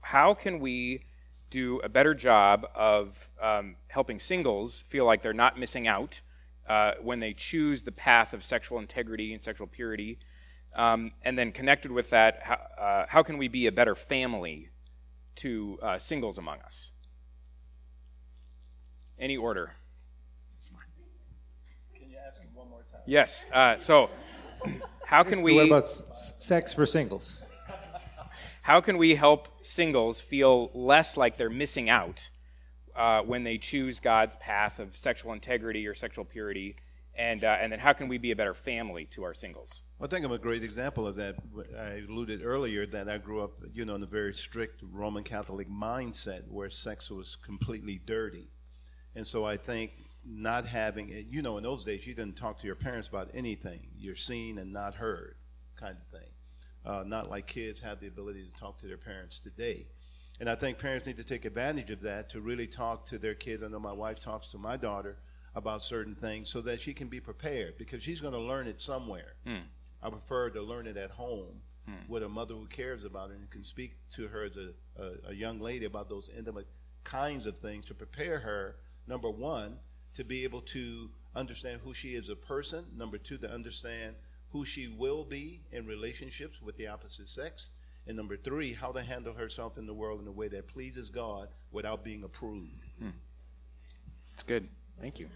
how 0.00 0.34
can 0.34 0.60
we 0.60 1.04
do 1.50 1.80
a 1.80 1.88
better 1.88 2.14
job 2.14 2.66
of 2.74 3.28
um, 3.42 3.74
helping 3.88 4.20
singles 4.20 4.84
feel 4.86 5.04
like 5.04 5.22
they're 5.22 5.32
not 5.32 5.58
missing 5.58 5.88
out 5.88 6.20
uh, 6.70 6.94
when 7.02 7.18
they 7.18 7.32
choose 7.32 7.82
the 7.82 7.90
path 7.90 8.32
of 8.32 8.44
sexual 8.44 8.78
integrity 8.78 9.32
and 9.32 9.42
sexual 9.42 9.66
purity. 9.66 10.20
Um, 10.76 11.10
and 11.22 11.36
then 11.36 11.50
connected 11.50 11.90
with 11.90 12.10
that, 12.10 12.38
how, 12.44 12.58
uh, 12.80 13.06
how, 13.08 13.24
can 13.24 13.38
we 13.38 13.48
be 13.48 13.66
a 13.66 13.72
better 13.72 13.96
family 13.96 14.68
to 15.34 15.80
uh, 15.82 15.98
singles 15.98 16.38
among 16.38 16.60
us? 16.60 16.92
Any 19.18 19.36
order? 19.36 19.72
Can 21.92 22.08
you 22.08 22.16
ask 22.24 22.40
him 22.40 22.50
one 22.54 22.70
more 22.70 22.84
time? 22.92 23.00
Yes. 23.04 23.46
Uh, 23.52 23.76
so, 23.78 24.08
how 25.04 25.24
can 25.24 25.42
we? 25.42 25.54
What 25.54 25.66
about 25.66 25.82
s- 25.82 26.34
sex 26.38 26.72
for 26.72 26.86
singles? 26.86 27.42
How 28.62 28.80
can 28.80 28.98
we 28.98 29.16
help 29.16 29.48
singles 29.62 30.20
feel 30.20 30.70
less 30.74 31.16
like 31.16 31.36
they're 31.36 31.50
missing 31.50 31.90
out 31.90 32.30
uh, 32.96 33.22
when 33.22 33.44
they 33.44 33.58
choose 33.58 34.00
God's 34.00 34.36
path 34.36 34.78
of 34.78 34.96
sexual 34.96 35.32
integrity 35.32 35.86
or 35.86 35.94
sexual 35.94 36.24
purity? 36.24 36.76
And, 37.16 37.44
uh, 37.44 37.58
and 37.60 37.72
then 37.72 37.80
how 37.80 37.92
can 37.92 38.08
we 38.08 38.18
be 38.18 38.30
a 38.30 38.36
better 38.36 38.54
family 38.54 39.04
to 39.12 39.24
our 39.24 39.34
singles? 39.34 39.82
I 40.00 40.06
think 40.06 40.24
I'm 40.24 40.32
a 40.32 40.38
great 40.38 40.62
example 40.62 41.06
of 41.06 41.16
that. 41.16 41.36
I 41.78 42.02
alluded 42.08 42.42
earlier 42.42 42.86
that 42.86 43.08
I 43.08 43.18
grew 43.18 43.42
up, 43.42 43.52
you 43.74 43.84
know, 43.84 43.96
in 43.96 44.02
a 44.02 44.06
very 44.06 44.32
strict 44.32 44.82
Roman 44.90 45.24
Catholic 45.24 45.68
mindset 45.68 46.48
where 46.48 46.70
sex 46.70 47.10
was 47.10 47.36
completely 47.36 48.00
dirty. 48.06 48.48
And 49.14 49.26
so 49.26 49.44
I 49.44 49.56
think 49.56 49.92
not 50.24 50.64
having, 50.66 51.10
it, 51.10 51.26
you 51.28 51.42
know, 51.42 51.56
in 51.58 51.64
those 51.64 51.84
days 51.84 52.06
you 52.06 52.14
didn't 52.14 52.36
talk 52.36 52.60
to 52.60 52.66
your 52.66 52.76
parents 52.76 53.08
about 53.08 53.28
anything. 53.34 53.88
You're 53.98 54.14
seen 54.14 54.58
and 54.58 54.72
not 54.72 54.94
heard, 54.94 55.34
kind 55.76 55.96
of 55.96 56.06
thing. 56.18 56.28
Uh, 56.84 57.04
not 57.06 57.28
like 57.28 57.46
kids 57.46 57.80
have 57.80 58.00
the 58.00 58.06
ability 58.06 58.44
to 58.44 58.52
talk 58.58 58.78
to 58.78 58.86
their 58.86 58.96
parents 58.96 59.38
today. 59.38 59.86
And 60.40 60.48
I 60.48 60.54
think 60.54 60.78
parents 60.78 61.06
need 61.06 61.18
to 61.18 61.24
take 61.24 61.44
advantage 61.44 61.90
of 61.90 62.00
that 62.00 62.30
to 62.30 62.40
really 62.40 62.66
talk 62.66 63.04
to 63.06 63.18
their 63.18 63.34
kids. 63.34 63.62
I 63.62 63.68
know 63.68 63.78
my 63.78 63.92
wife 63.92 64.18
talks 64.18 64.48
to 64.48 64.58
my 64.58 64.78
daughter 64.78 65.18
about 65.54 65.82
certain 65.82 66.14
things 66.14 66.48
so 66.48 66.62
that 66.62 66.80
she 66.80 66.94
can 66.94 67.08
be 67.08 67.20
prepared 67.20 67.76
because 67.76 68.02
she's 68.02 68.20
going 68.20 68.32
to 68.32 68.40
learn 68.40 68.66
it 68.66 68.80
somewhere. 68.80 69.34
Mm. 69.46 69.62
I 70.02 70.08
prefer 70.08 70.48
to 70.50 70.62
learn 70.62 70.86
it 70.86 70.96
at 70.96 71.10
home 71.10 71.60
mm. 71.88 72.08
with 72.08 72.22
a 72.22 72.28
mother 72.28 72.54
who 72.54 72.66
cares 72.66 73.04
about 73.04 73.30
it 73.30 73.36
and 73.36 73.50
can 73.50 73.62
speak 73.62 73.96
to 74.12 74.28
her 74.28 74.44
as 74.44 74.56
a, 74.56 74.70
a, 74.98 75.30
a 75.30 75.34
young 75.34 75.60
lady 75.60 75.84
about 75.84 76.08
those 76.08 76.30
intimate 76.36 76.66
kinds 77.04 77.44
of 77.44 77.58
things 77.58 77.84
to 77.86 77.94
prepare 77.94 78.38
her, 78.38 78.76
number 79.06 79.30
one, 79.30 79.78
to 80.14 80.24
be 80.24 80.44
able 80.44 80.62
to 80.62 81.10
understand 81.36 81.80
who 81.84 81.92
she 81.92 82.14
is 82.14 82.24
as 82.24 82.30
a 82.30 82.36
person, 82.36 82.84
number 82.96 83.18
two, 83.18 83.36
to 83.38 83.50
understand 83.50 84.14
who 84.52 84.64
she 84.64 84.88
will 84.88 85.24
be 85.24 85.60
in 85.70 85.86
relationships 85.86 86.60
with 86.62 86.76
the 86.76 86.86
opposite 86.86 87.28
sex, 87.28 87.70
and 88.10 88.16
number 88.16 88.36
three, 88.36 88.72
how 88.72 88.90
to 88.90 89.00
handle 89.00 89.32
herself 89.32 89.78
in 89.78 89.86
the 89.86 89.94
world 89.94 90.20
in 90.20 90.26
a 90.26 90.32
way 90.32 90.48
that 90.48 90.66
pleases 90.66 91.10
God 91.10 91.46
without 91.70 92.02
being 92.02 92.24
approved. 92.24 92.84
Hmm. 92.98 93.10
That's 94.32 94.42
good. 94.42 94.68
Thank 95.00 95.20
you. 95.20 95.28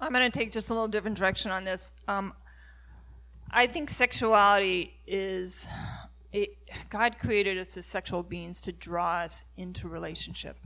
I'm 0.00 0.12
going 0.12 0.28
to 0.28 0.36
take 0.36 0.50
just 0.50 0.68
a 0.68 0.72
little 0.72 0.88
different 0.88 1.16
direction 1.16 1.52
on 1.52 1.62
this. 1.62 1.92
Um, 2.08 2.34
I 3.52 3.68
think 3.68 3.88
sexuality 3.88 4.94
is 5.06 5.68
it, 6.32 6.58
God 6.90 7.20
created 7.20 7.56
us 7.56 7.76
as 7.76 7.86
sexual 7.86 8.24
beings 8.24 8.60
to 8.62 8.72
draw 8.72 9.20
us 9.20 9.44
into 9.56 9.86
relationship. 9.86 10.56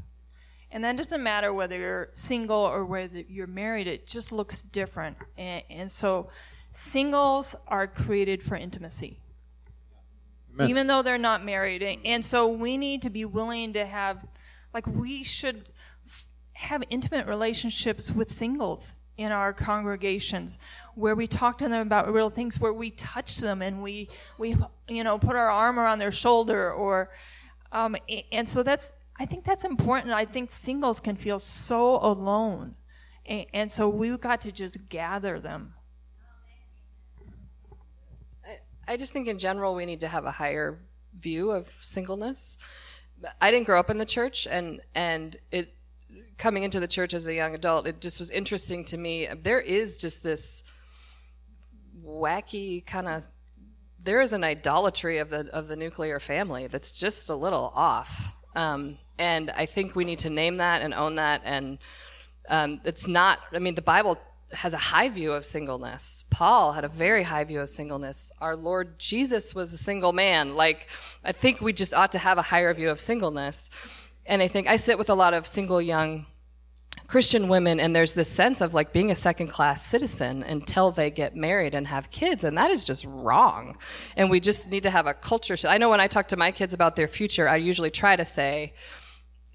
And 0.70 0.82
that 0.84 0.96
doesn't 0.96 1.22
matter 1.22 1.52
whether 1.52 1.76
you're 1.76 2.08
single 2.14 2.56
or 2.60 2.86
whether 2.86 3.20
you're 3.20 3.46
married, 3.46 3.88
it 3.88 4.06
just 4.06 4.32
looks 4.32 4.62
different. 4.62 5.18
And, 5.36 5.62
and 5.68 5.90
so 5.90 6.30
singles 6.70 7.54
are 7.68 7.86
created 7.86 8.42
for 8.42 8.56
intimacy. 8.56 9.18
Amen. 10.54 10.70
even 10.70 10.86
though 10.86 11.02
they're 11.02 11.18
not 11.18 11.44
married. 11.44 11.82
And 12.04 12.24
so 12.24 12.46
we 12.48 12.76
need 12.76 13.02
to 13.02 13.10
be 13.10 13.24
willing 13.24 13.72
to 13.72 13.86
have, 13.86 14.24
like, 14.74 14.86
we 14.86 15.22
should 15.22 15.70
f- 16.06 16.26
have 16.52 16.82
intimate 16.90 17.26
relationships 17.26 18.10
with 18.10 18.30
singles 18.30 18.96
in 19.16 19.30
our 19.30 19.52
congregations 19.52 20.58
where 20.94 21.14
we 21.14 21.26
talk 21.26 21.58
to 21.58 21.68
them 21.68 21.86
about 21.86 22.12
real 22.12 22.30
things 22.30 22.58
where 22.58 22.72
we 22.72 22.90
touch 22.90 23.38
them 23.38 23.60
and 23.60 23.82
we 23.82 24.08
we 24.38 24.56
you 24.88 25.04
know 25.04 25.18
put 25.18 25.36
our 25.36 25.50
arm 25.50 25.78
around 25.78 25.98
their 25.98 26.10
shoulder 26.10 26.72
or 26.72 27.10
um, 27.72 27.94
and 28.32 28.48
so 28.48 28.62
that's 28.62 28.90
i 29.20 29.26
think 29.26 29.44
that's 29.44 29.64
important 29.64 30.12
i 30.12 30.24
think 30.24 30.50
singles 30.50 30.98
can 30.98 31.14
feel 31.14 31.38
so 31.38 31.96
alone 31.96 32.74
and, 33.26 33.44
and 33.52 33.70
so 33.70 33.86
we've 33.86 34.20
got 34.20 34.40
to 34.40 34.50
just 34.50 34.88
gather 34.88 35.38
them 35.38 35.74
I, 38.86 38.96
just 38.96 39.12
think 39.12 39.28
in 39.28 39.38
general 39.38 39.74
we 39.74 39.86
need 39.86 40.00
to 40.00 40.08
have 40.08 40.24
a 40.24 40.30
higher 40.30 40.78
view 41.18 41.50
of 41.50 41.68
singleness 41.80 42.58
i 43.40 43.50
didn't 43.50 43.66
grow 43.66 43.78
up 43.78 43.90
in 43.90 43.98
the 43.98 44.06
church 44.06 44.46
and 44.50 44.80
and 44.94 45.36
it 45.50 45.74
coming 46.42 46.64
into 46.64 46.80
the 46.80 46.88
church 46.88 47.14
as 47.14 47.26
a 47.26 47.34
young 47.34 47.54
adult, 47.54 47.86
it 47.86 48.00
just 48.00 48.18
was 48.18 48.30
interesting 48.30 48.84
to 48.86 48.96
me. 48.96 49.28
There 49.42 49.60
is 49.60 49.96
just 49.96 50.22
this 50.22 50.62
wacky 52.04 52.84
kind 52.84 53.06
of 53.06 53.26
there 54.02 54.20
is 54.20 54.32
an 54.32 54.42
idolatry 54.42 55.18
of 55.18 55.30
the 55.30 55.46
of 55.52 55.68
the 55.68 55.76
nuclear 55.76 56.18
family 56.18 56.66
that's 56.66 56.98
just 56.98 57.30
a 57.30 57.36
little 57.36 57.72
off. 57.76 58.34
Um, 58.56 58.98
and 59.18 59.50
I 59.50 59.66
think 59.66 59.94
we 59.94 60.04
need 60.04 60.18
to 60.20 60.30
name 60.30 60.56
that 60.56 60.82
and 60.82 60.92
own 60.92 61.14
that. 61.14 61.42
And 61.44 61.78
um, 62.48 62.80
it's 62.84 63.06
not. 63.06 63.38
I 63.52 63.60
mean, 63.60 63.76
the 63.76 63.82
Bible 63.82 64.18
has 64.54 64.74
a 64.74 64.78
high 64.78 65.08
view 65.08 65.32
of 65.32 65.44
singleness. 65.44 66.24
Paul 66.30 66.72
had 66.72 66.84
a 66.84 66.88
very 66.88 67.22
high 67.22 67.44
view 67.44 67.60
of 67.60 67.68
singleness. 67.68 68.32
Our 68.40 68.56
Lord 68.56 68.98
Jesus 68.98 69.54
was 69.54 69.72
a 69.72 69.78
single 69.78 70.12
man. 70.12 70.56
Like, 70.56 70.88
I 71.24 71.32
think 71.32 71.60
we 71.60 71.72
just 71.72 71.94
ought 71.94 72.12
to 72.12 72.18
have 72.18 72.38
a 72.38 72.42
higher 72.42 72.72
view 72.74 72.90
of 72.90 73.00
singleness. 73.00 73.70
And 74.26 74.42
I 74.42 74.48
think 74.48 74.66
I 74.68 74.76
sit 74.76 74.98
with 74.98 75.10
a 75.10 75.14
lot 75.14 75.34
of 75.34 75.46
single 75.46 75.80
young 75.82 76.26
Christian 77.06 77.48
women, 77.48 77.80
and 77.80 77.94
there's 77.94 78.14
this 78.14 78.28
sense 78.28 78.60
of 78.60 78.74
like 78.74 78.92
being 78.92 79.10
a 79.10 79.14
second 79.14 79.48
class 79.48 79.84
citizen 79.84 80.42
until 80.42 80.90
they 80.90 81.10
get 81.10 81.34
married 81.36 81.74
and 81.74 81.86
have 81.86 82.10
kids, 82.10 82.44
and 82.44 82.56
that 82.56 82.70
is 82.70 82.84
just 82.84 83.04
wrong. 83.04 83.76
And 84.16 84.30
we 84.30 84.40
just 84.40 84.70
need 84.70 84.82
to 84.84 84.90
have 84.90 85.06
a 85.06 85.14
culture. 85.14 85.56
I 85.66 85.78
know 85.78 85.90
when 85.90 86.00
I 86.00 86.06
talk 86.06 86.28
to 86.28 86.36
my 86.36 86.52
kids 86.52 86.72
about 86.74 86.96
their 86.96 87.08
future, 87.08 87.48
I 87.48 87.56
usually 87.56 87.90
try 87.90 88.16
to 88.16 88.24
say, 88.24 88.72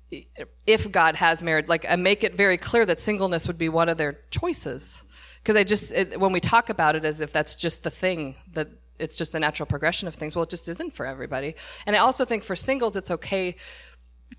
if 0.09 0.91
God 0.91 1.15
has 1.15 1.43
married, 1.43 1.67
like 1.67 1.85
I 1.87 1.95
make 1.95 2.23
it 2.23 2.35
very 2.35 2.57
clear 2.57 2.85
that 2.85 2.99
singleness 2.99 3.47
would 3.47 3.57
be 3.57 3.69
one 3.69 3.89
of 3.89 3.97
their 3.97 4.19
choices. 4.31 5.03
Because 5.41 5.55
I 5.55 5.63
just, 5.63 5.93
it, 5.93 6.19
when 6.19 6.31
we 6.31 6.39
talk 6.39 6.69
about 6.69 6.95
it 6.95 7.05
as 7.05 7.21
if 7.21 7.31
that's 7.31 7.55
just 7.55 7.83
the 7.83 7.89
thing, 7.89 8.35
that 8.53 8.67
it's 8.99 9.15
just 9.15 9.31
the 9.31 9.39
natural 9.39 9.67
progression 9.67 10.07
of 10.07 10.15
things, 10.15 10.35
well, 10.35 10.43
it 10.43 10.49
just 10.49 10.67
isn't 10.67 10.93
for 10.93 11.05
everybody. 11.05 11.55
And 11.85 11.95
I 11.95 11.99
also 11.99 12.25
think 12.25 12.43
for 12.43 12.55
singles, 12.55 12.95
it's 12.95 13.11
okay 13.11 13.55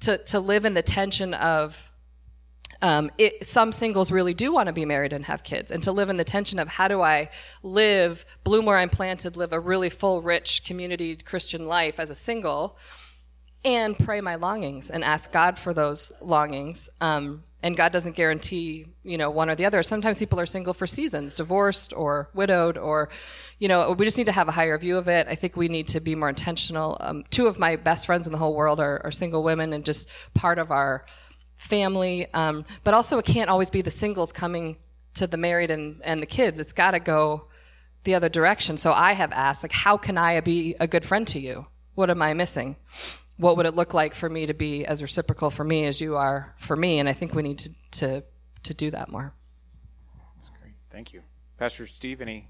to, 0.01 0.19
to 0.19 0.41
live 0.41 0.65
in 0.65 0.75
the 0.75 0.83
tension 0.83 1.33
of, 1.35 1.91
um, 2.83 3.11
it, 3.19 3.47
some 3.47 3.73
singles 3.73 4.13
really 4.13 4.35
do 4.35 4.53
want 4.53 4.67
to 4.67 4.73
be 4.73 4.85
married 4.85 5.13
and 5.13 5.25
have 5.25 5.43
kids, 5.43 5.71
and 5.73 5.83
to 5.83 5.93
live 5.93 6.11
in 6.11 6.17
the 6.17 6.25
tension 6.25 6.59
of 6.59 6.69
how 6.69 6.89
do 6.89 7.01
I 7.01 7.31
live, 7.63 8.27
bloom 8.45 8.67
where 8.67 8.77
I'm 8.77 8.91
planted, 8.91 9.37
live 9.37 9.53
a 9.53 9.61
really 9.61 9.91
full, 9.91 10.23
rich, 10.23 10.65
community 10.65 11.17
Christian 11.17 11.67
life 11.67 11.99
as 11.99 12.11
a 12.11 12.15
single, 12.15 12.77
and 13.69 13.99
pray 13.99 14.23
my 14.23 14.37
longings 14.37 14.89
and 14.89 15.05
ask 15.05 15.31
God 15.31 15.59
for 15.59 15.75
those 15.75 16.11
longings. 16.23 16.89
Um, 17.03 17.45
and 17.63 17.77
God 17.77 17.93
doesn't 17.93 18.17
guarantee, 18.17 18.87
you 19.03 19.19
know, 19.19 19.31
one 19.31 19.51
or 19.51 19.57
the 19.57 19.67
other. 19.67 19.83
Sometimes 19.83 20.19
people 20.19 20.41
are 20.41 20.47
single 20.47 20.73
for 20.73 20.87
seasons, 20.87 21.35
divorced 21.35 21.93
or 21.93 22.31
widowed, 22.33 22.79
or, 22.79 23.11
you 23.59 23.69
know, 23.69 23.93
we 23.93 24.07
just 24.07 24.17
need 24.17 24.27
to 24.27 24.33
have 24.33 24.49
a 24.49 24.53
higher 24.53 24.79
view 24.79 24.97
of 24.97 25.07
it. 25.07 25.27
I 25.29 25.35
think 25.35 25.55
we 25.55 25.69
need 25.69 25.89
to 25.89 26.01
be 26.01 26.15
more 26.15 26.31
intentional. 26.31 26.97
Um, 27.01 27.25
two 27.31 27.47
of 27.47 27.59
my 27.59 27.77
best 27.77 28.07
friends 28.07 28.27
in 28.27 28.33
the 28.33 28.39
whole 28.39 28.55
world 28.55 28.81
are, 28.81 29.03
are 29.05 29.11
single 29.11 29.43
women, 29.43 29.73
and 29.75 29.85
just 29.85 30.09
part 30.35 30.59
of 30.59 30.71
our 30.71 31.05
family. 31.57 32.33
Um, 32.33 32.65
but 32.85 32.95
also, 32.95 33.19
it 33.19 33.27
can't 33.27 33.51
always 33.51 33.71
be 33.71 33.83
the 33.83 33.91
singles 33.91 34.33
coming 34.33 34.77
to 35.15 35.27
the 35.27 35.37
married 35.37 35.71
and, 35.71 36.01
and 36.05 36.23
the 36.23 36.27
kids. 36.27 36.61
It's 36.61 36.73
got 36.73 36.93
to 36.93 37.01
go 37.01 37.49
the 38.05 38.15
other 38.15 38.31
direction. 38.31 38.79
So 38.79 38.93
I 38.93 39.13
have 39.13 39.33
asked, 39.33 39.63
like, 39.63 39.73
how 39.73 39.99
can 39.99 40.17
I 40.17 40.41
be 40.41 40.75
a 40.81 40.87
good 40.87 41.05
friend 41.05 41.27
to 41.29 41.39
you? 41.39 41.67
What 41.97 42.09
am 42.09 42.23
I 42.23 42.33
missing? 42.33 42.77
What 43.39 43.57
would 43.57 43.67
it 43.67 43.75
look 43.75 43.95
like 43.95 44.15
for 44.15 44.29
me 44.29 44.47
to 44.47 44.55
be 44.55 44.85
as 44.85 45.01
reciprocal 45.01 45.51
for 45.51 45.65
me 45.65 45.87
as 45.87 46.01
you 46.01 46.17
are 46.17 46.55
for 46.59 46.77
me? 46.77 46.99
And 46.99 47.09
I 47.09 47.13
think 47.13 47.35
we 47.35 47.43
need 47.43 47.59
to 47.61 47.71
to, 47.93 48.25
to 48.65 48.75
do 48.75 48.91
that 48.91 49.11
more. 49.11 49.33
That's 50.37 50.51
great. 50.61 50.75
Thank 50.91 51.13
you, 51.13 51.23
Pastor 51.57 51.87
Steve. 51.87 52.21
Any 52.21 52.49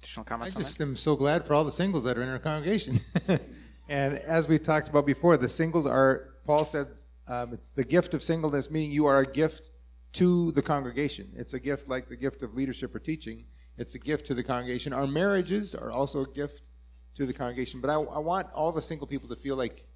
additional 0.00 0.24
comments? 0.24 0.54
I 0.54 0.58
just 0.60 0.80
am 0.80 0.96
so 0.96 1.16
glad 1.16 1.46
for 1.46 1.54
all 1.54 1.64
the 1.64 1.72
singles 1.72 2.04
that 2.04 2.16
are 2.16 2.22
in 2.22 2.28
our 2.28 2.38
congregation. 2.38 3.00
and 3.88 4.18
as 4.18 4.48
we 4.48 4.58
talked 4.58 4.88
about 4.88 5.06
before, 5.06 5.36
the 5.36 5.48
singles 5.48 5.86
are. 5.86 6.28
Paul 6.44 6.64
said 6.64 6.88
um, 7.28 7.52
it's 7.52 7.70
the 7.70 7.84
gift 7.84 8.14
of 8.14 8.22
singleness, 8.22 8.70
meaning 8.70 8.90
you 8.90 9.06
are 9.06 9.20
a 9.20 9.26
gift 9.26 9.70
to 10.14 10.52
the 10.52 10.62
congregation. 10.62 11.32
It's 11.36 11.54
a 11.54 11.60
gift 11.60 11.88
like 11.88 12.08
the 12.08 12.16
gift 12.16 12.42
of 12.42 12.54
leadership 12.54 12.94
or 12.94 12.98
teaching. 12.98 13.46
It's 13.78 13.94
a 13.94 13.98
gift 13.98 14.26
to 14.26 14.34
the 14.34 14.42
congregation. 14.42 14.92
Our 14.92 15.06
marriages 15.06 15.74
are 15.74 15.90
also 15.90 16.24
a 16.24 16.28
gift 16.28 16.70
to 17.14 17.26
the 17.26 17.32
congregation. 17.32 17.80
But 17.80 17.90
I, 17.90 17.94
I 17.94 18.18
want 18.18 18.48
all 18.52 18.72
the 18.72 18.82
single 18.82 19.06
people 19.06 19.28
to 19.28 19.36
feel 19.36 19.56
like 19.56 19.86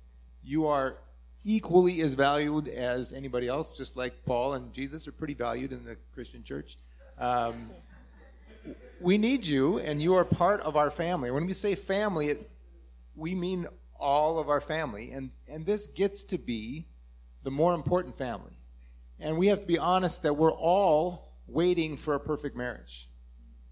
you 0.47 0.67
are 0.67 0.99
equally 1.43 2.01
as 2.01 2.15
valued 2.15 2.69
as 2.69 3.13
anybody 3.13 3.49
else, 3.49 3.77
just 3.77 3.97
like 3.97 4.25
Paul 4.25 4.55
and 4.55 4.73
Jesus 4.73 5.09
are 5.09 5.13
pretty 5.13 5.35
valued 5.35 5.73
in 5.73 5.85
the 5.85 5.97
Christian 6.15 6.45
church. 6.45 6.77
Um, 7.19 7.71
we 9.01 9.19
need 9.19 9.47
you, 9.47 9.79
and 9.79 10.01
you 10.01 10.15
are 10.15 10.25
part 10.25 10.61
of 10.61 10.77
our 10.77 10.91
family. 10.91 11.31
When 11.31 11.47
we 11.47 11.53
say 11.53 11.75
family, 11.75 12.29
it, 12.29 12.51
we 13.15 13.35
mean 13.35 13.67
all 13.99 14.39
of 14.39 14.49
our 14.49 14.61
family, 14.61 15.11
and, 15.11 15.31
and 15.49 15.67
this 15.67 15.87
gets 15.87 16.23
to 16.25 16.39
be 16.39 16.87
the 17.43 17.51
more 17.51 17.75
important 17.75 18.17
family. 18.17 18.59
And 19.19 19.39
we 19.39 19.49
have 19.49 19.61
to 19.61 19.67
be 19.67 19.79
honest 19.79 20.23
that 20.23 20.35
we're 20.35 20.53
all 20.53 21.33
waiting 21.49 21.97
for 21.97 22.15
a 22.15 22.21
perfect 22.21 22.57
marriage, 22.57 23.09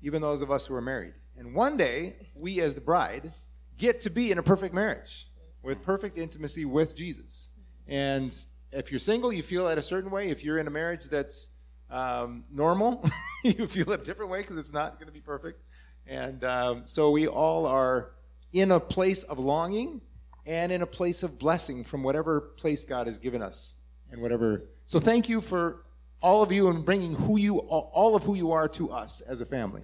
even 0.03 0.23
those 0.23 0.43
of 0.43 0.51
us 0.51 0.67
who 0.67 0.75
are 0.75 0.81
married. 0.81 1.15
And 1.37 1.55
one 1.55 1.77
day, 1.77 2.15
we 2.35 2.61
as 2.61 2.75
the 2.75 2.81
bride 2.81 3.33
get 3.77 4.01
to 4.03 4.11
be 4.11 4.31
in 4.31 4.39
a 4.39 4.43
perfect 4.43 4.75
marriage 4.75 5.27
with 5.65 5.83
perfect 5.83 6.19
intimacy 6.19 6.65
with 6.65 6.95
Jesus. 6.95 7.51
And 7.89 8.35
if 8.71 8.93
you're 8.93 8.99
single, 8.99 9.33
you 9.33 9.43
feel 9.43 9.67
that 9.67 9.79
a 9.79 9.83
certain 9.83 10.11
way. 10.11 10.29
If 10.29 10.45
you're 10.45 10.59
in 10.59 10.67
a 10.67 10.71
marriage 10.71 11.09
that's 11.09 11.49
um, 11.91 12.45
normal, 12.53 13.05
you 13.45 13.67
feel 13.67 13.91
a 13.93 13.99
different 13.99 14.31
way 14.31 14.43
because 14.43 14.59
it's 14.59 14.73
not 14.73 14.99
going 14.99 15.07
to 15.07 15.13
be 15.13 15.21
perfect. 15.21 15.63
And 16.07 16.45
um, 16.45 16.83
so 16.85 17.11
we 17.11 17.27
all 17.27 17.67
are 17.67 18.13
in 18.53 18.71
a 18.71 18.79
place 18.79 19.23
of 19.25 19.39
longing 19.39 20.03
and 20.47 20.71
in 20.71 20.83
a 20.83 20.87
place 20.87 21.23
of 21.23 21.39
blessing 21.39 21.83
from 21.83 22.03
whatever 22.03 22.41
place 22.41 22.85
God 22.85 23.07
has 23.07 23.19
given 23.19 23.41
us 23.41 23.75
and 24.11 24.21
whatever. 24.21 24.65
So 24.87 24.99
thank 24.99 25.29
you 25.29 25.41
for 25.41 25.85
all 26.21 26.43
of 26.43 26.53
you 26.53 26.69
and 26.69 26.85
bringing 26.85 27.15
who 27.15 27.39
you 27.39 27.59
all 27.59 28.17
of 28.17 28.23
who 28.23 28.35
you 28.35 28.53
are 28.53 28.69
to 28.69 28.91
us 28.91 29.21
as 29.23 29.41
a 29.41 29.47
family. 29.47 29.83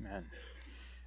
Amen. 0.00 0.26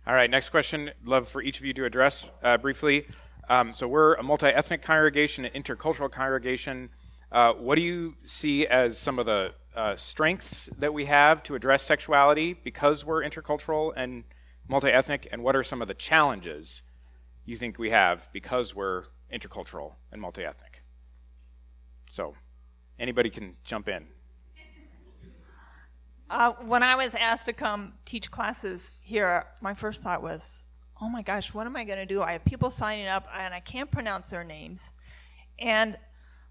All 0.08 0.14
right, 0.14 0.30
next 0.30 0.50
question. 0.50 0.92
Love 1.04 1.28
for 1.28 1.42
each 1.42 1.60
of 1.60 1.66
you 1.66 1.74
to 1.74 1.86
address 1.86 2.30
uh, 2.44 2.58
briefly. 2.58 3.08
Um, 3.50 3.74
so 3.74 3.88
we're 3.88 4.16
a 4.16 4.24
multi-ethnic 4.24 4.82
congregation, 4.82 5.46
an 5.46 5.64
intercultural 5.64 6.12
congregation. 6.12 6.90
Uh, 7.32 7.54
what 7.54 7.76
do 7.76 7.82
you 7.82 8.16
see 8.24 8.66
as 8.66 8.98
some 8.98 9.20
of 9.20 9.26
the 9.26 9.54
uh, 9.76 9.96
strengths 9.96 10.70
that 10.78 10.94
we 10.94 11.06
have 11.06 11.44
to 11.44 11.56
address 11.56 11.84
sexuality 11.84 12.54
because 12.54 13.06
we're 13.06 13.22
intercultural 13.22 13.92
and 13.96 14.24
multi-ethnic, 14.68 15.28
and 15.32 15.44
what 15.44 15.56
are 15.56 15.64
some 15.64 15.82
of 15.82 15.88
the 15.88 15.94
challenges 15.94 16.82
you 17.46 17.56
think 17.56 17.78
we 17.78 17.92
have 17.92 18.28
because 18.34 18.74
we're 18.74 19.04
intercultural 19.32 19.94
and 20.12 20.22
multi 20.22 20.44
ethnic. 20.44 20.84
So, 22.10 22.36
anybody 23.00 23.30
can 23.30 23.56
jump 23.64 23.88
in. 23.88 24.08
Uh, 26.30 26.54
when 26.66 26.82
I 26.82 26.96
was 26.96 27.14
asked 27.14 27.46
to 27.46 27.54
come 27.54 27.94
teach 28.04 28.32
classes 28.32 28.92
here, 29.00 29.46
my 29.62 29.74
first 29.76 30.02
thought 30.02 30.24
was, 30.24 30.65
oh 31.02 31.10
my 31.10 31.22
gosh, 31.22 31.54
what 31.54 31.66
am 31.66 31.76
I 31.76 31.84
going 31.84 32.00
to 32.00 32.06
do? 32.06 32.22
I 32.22 32.34
have 32.34 32.46
people 32.46 32.70
signing 32.70 33.08
up 33.08 33.28
and 33.34 33.54
I 33.54 33.60
can't 33.60 33.92
pronounce 33.92 34.30
their 34.30 34.44
names. 34.44 34.92
And 35.60 35.98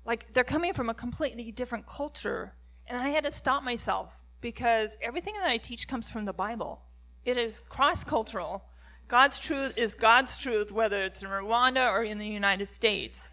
like 0.05 0.32
they're 0.32 0.45
coming 0.45 0.72
from 0.72 0.88
a 0.88 0.95
completely 0.95 1.51
different 1.51 1.86
culture. 1.86 2.55
And 2.86 2.99
I 2.99 3.09
had 3.09 3.24
to 3.24 3.30
stop 3.30 3.62
myself 3.62 4.12
because 4.40 4.99
everything 5.01 5.34
that 5.40 5.49
I 5.49 5.57
teach 5.57 5.88
comes 5.88 6.11
from 6.11 6.26
the 6.26 6.32
Bible. 6.32 6.82
It 7.24 7.38
is 7.38 7.62
cross 7.70 8.05
cultural. 8.05 8.64
God's 9.09 9.40
truth 9.40 9.72
is 9.76 9.95
God's 9.95 10.38
truth, 10.38 10.72
whether 10.72 11.03
it's 11.03 11.22
in 11.22 11.28
Rwanda 11.28 11.90
or 11.90 12.03
in 12.03 12.18
the 12.18 12.26
United 12.26 12.66
States. 12.66 13.32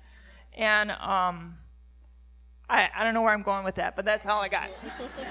And 0.54 0.92
um, 0.92 1.58
I, 2.70 2.90
I 2.96 3.04
don't 3.04 3.14
know 3.14 3.22
where 3.22 3.34
I'm 3.34 3.42
going 3.42 3.66
with 3.66 3.76
that, 3.76 3.98
but 3.98 4.06
that's 4.06 4.26
all 4.26 4.42
I 4.42 4.48
got. 4.48 4.70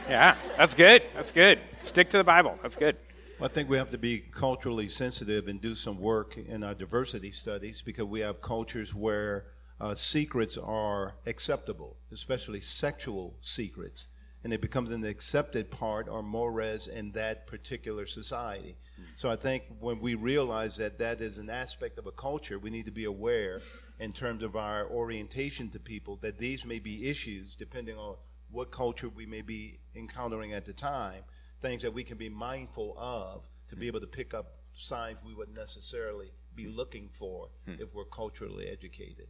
yeah, 0.08 0.36
that's 0.58 0.74
good. 0.74 1.02
That's 1.14 1.32
good. 1.32 1.58
Stick 1.80 2.10
to 2.10 2.18
the 2.18 2.24
Bible. 2.24 2.58
That's 2.62 2.76
good. 2.76 2.96
Well, 3.40 3.48
I 3.48 3.54
think 3.54 3.70
we 3.70 3.78
have 3.78 3.90
to 3.92 3.96
be 3.96 4.18
culturally 4.18 4.88
sensitive 4.88 5.48
and 5.48 5.62
do 5.62 5.74
some 5.74 5.98
work 5.98 6.36
in 6.36 6.62
our 6.62 6.74
diversity 6.74 7.30
studies 7.30 7.80
because 7.80 8.04
we 8.04 8.20
have 8.20 8.42
cultures 8.42 8.94
where 8.94 9.46
uh, 9.80 9.94
secrets 9.94 10.58
are 10.58 11.14
acceptable, 11.24 11.96
especially 12.12 12.60
sexual 12.60 13.34
secrets, 13.40 14.08
and 14.44 14.52
it 14.52 14.60
becomes 14.60 14.90
an 14.90 15.06
accepted 15.06 15.70
part 15.70 16.06
or 16.06 16.22
mores 16.22 16.86
in 16.86 17.12
that 17.12 17.46
particular 17.46 18.04
society. 18.04 18.76
So 19.16 19.30
I 19.30 19.36
think 19.36 19.62
when 19.78 20.00
we 20.00 20.16
realize 20.16 20.76
that 20.76 20.98
that 20.98 21.22
is 21.22 21.38
an 21.38 21.48
aspect 21.48 21.98
of 21.98 22.06
a 22.06 22.12
culture, 22.12 22.58
we 22.58 22.68
need 22.68 22.84
to 22.84 22.90
be 22.90 23.04
aware 23.04 23.62
in 24.00 24.12
terms 24.12 24.42
of 24.42 24.54
our 24.54 24.86
orientation 24.90 25.70
to 25.70 25.80
people 25.80 26.18
that 26.20 26.36
these 26.36 26.66
may 26.66 26.78
be 26.78 27.08
issues 27.08 27.54
depending 27.54 27.96
on 27.96 28.16
what 28.50 28.70
culture 28.70 29.08
we 29.08 29.24
may 29.24 29.40
be 29.40 29.78
encountering 29.96 30.52
at 30.52 30.66
the 30.66 30.74
time, 30.74 31.22
things 31.60 31.82
that 31.82 31.92
we 31.92 32.02
can 32.04 32.16
be 32.16 32.28
mindful 32.28 32.96
of 32.98 33.42
to 33.68 33.76
be 33.76 33.86
able 33.86 34.00
to 34.00 34.06
pick 34.06 34.34
up 34.34 34.56
signs 34.74 35.20
we 35.24 35.34
wouldn't 35.34 35.56
necessarily 35.56 36.30
be 36.54 36.66
looking 36.66 37.08
for 37.12 37.48
hmm. 37.66 37.74
if 37.78 37.94
we're 37.94 38.04
culturally 38.04 38.66
educated. 38.68 39.28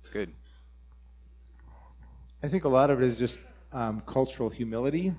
It's 0.00 0.08
good. 0.08 0.32
I 2.42 2.48
think 2.48 2.64
a 2.64 2.68
lot 2.68 2.90
of 2.90 3.00
it 3.00 3.06
is 3.06 3.18
just 3.18 3.38
um, 3.72 4.00
cultural 4.00 4.50
humility 4.50 5.14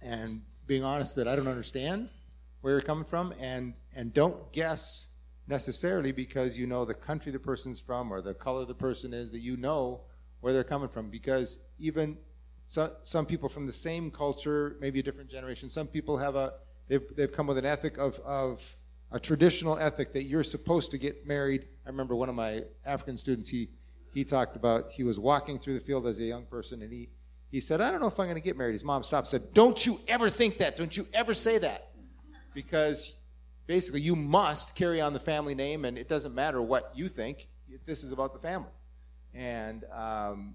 and 0.00 0.42
being 0.66 0.84
honest 0.84 1.16
that 1.16 1.26
I 1.26 1.36
don't 1.36 1.48
understand 1.48 2.10
where 2.60 2.74
you're 2.74 2.82
coming 2.82 3.04
from 3.04 3.34
and, 3.40 3.74
and 3.94 4.14
don't 4.14 4.52
guess 4.52 5.12
necessarily 5.48 6.12
because 6.12 6.56
you 6.58 6.66
know 6.66 6.84
the 6.84 6.94
country 6.94 7.30
the 7.30 7.38
person's 7.38 7.78
from 7.78 8.12
or 8.12 8.20
the 8.20 8.34
color 8.34 8.64
the 8.64 8.74
person 8.74 9.12
is 9.12 9.30
that 9.30 9.40
you 9.40 9.56
know 9.56 10.02
where 10.40 10.52
they're 10.52 10.64
coming 10.64 10.88
from 10.88 11.08
because 11.08 11.60
even 11.78 12.16
so, 12.66 12.92
some 13.04 13.26
people 13.26 13.48
from 13.48 13.66
the 13.66 13.72
same 13.72 14.10
culture 14.10 14.76
maybe 14.80 15.00
a 15.00 15.02
different 15.02 15.30
generation. 15.30 15.68
Some 15.68 15.86
people 15.86 16.16
have 16.18 16.34
a 16.34 16.54
they've, 16.88 17.02
they've 17.16 17.32
come 17.32 17.46
with 17.46 17.58
an 17.58 17.66
ethic 17.66 17.98
of, 17.98 18.18
of 18.20 18.76
a 19.12 19.20
traditional 19.20 19.78
ethic 19.78 20.12
that 20.14 20.24
you're 20.24 20.44
supposed 20.44 20.90
to 20.90 20.98
get 20.98 21.26
married. 21.26 21.68
I 21.84 21.90
remember 21.90 22.16
one 22.16 22.28
of 22.28 22.34
my 22.34 22.64
african 22.84 23.16
students 23.16 23.48
he 23.48 23.68
he 24.12 24.24
talked 24.24 24.56
about 24.56 24.90
he 24.92 25.04
was 25.04 25.18
walking 25.18 25.58
through 25.58 25.74
the 25.74 25.80
field 25.80 26.06
as 26.06 26.18
a 26.18 26.24
young 26.24 26.46
person 26.46 26.82
and 26.82 26.92
he 26.92 27.10
he 27.50 27.60
said 27.60 27.80
i 27.80 27.90
don't 27.90 28.00
know 28.00 28.08
if 28.08 28.18
i'm 28.18 28.26
going 28.26 28.36
to 28.36 28.42
get 28.42 28.56
married. 28.56 28.72
His 28.72 28.84
mom 28.84 29.02
stopped 29.02 29.28
said 29.28 29.54
don't 29.54 29.84
you 29.86 30.00
ever 30.08 30.28
think 30.28 30.58
that. 30.58 30.76
Don't 30.76 30.96
you 30.96 31.06
ever 31.14 31.34
say 31.34 31.58
that. 31.58 31.90
Because 32.54 33.14
basically 33.66 34.00
you 34.00 34.16
must 34.16 34.74
carry 34.74 35.00
on 35.00 35.12
the 35.12 35.20
family 35.20 35.54
name, 35.54 35.84
and 35.84 35.98
it 35.98 36.08
doesn't 36.08 36.34
matter 36.34 36.62
what 36.62 36.92
you 36.94 37.08
think. 37.08 37.48
This 37.84 38.02
is 38.02 38.12
about 38.12 38.32
the 38.32 38.38
family, 38.38 38.70
and 39.34 39.84
um, 39.92 40.54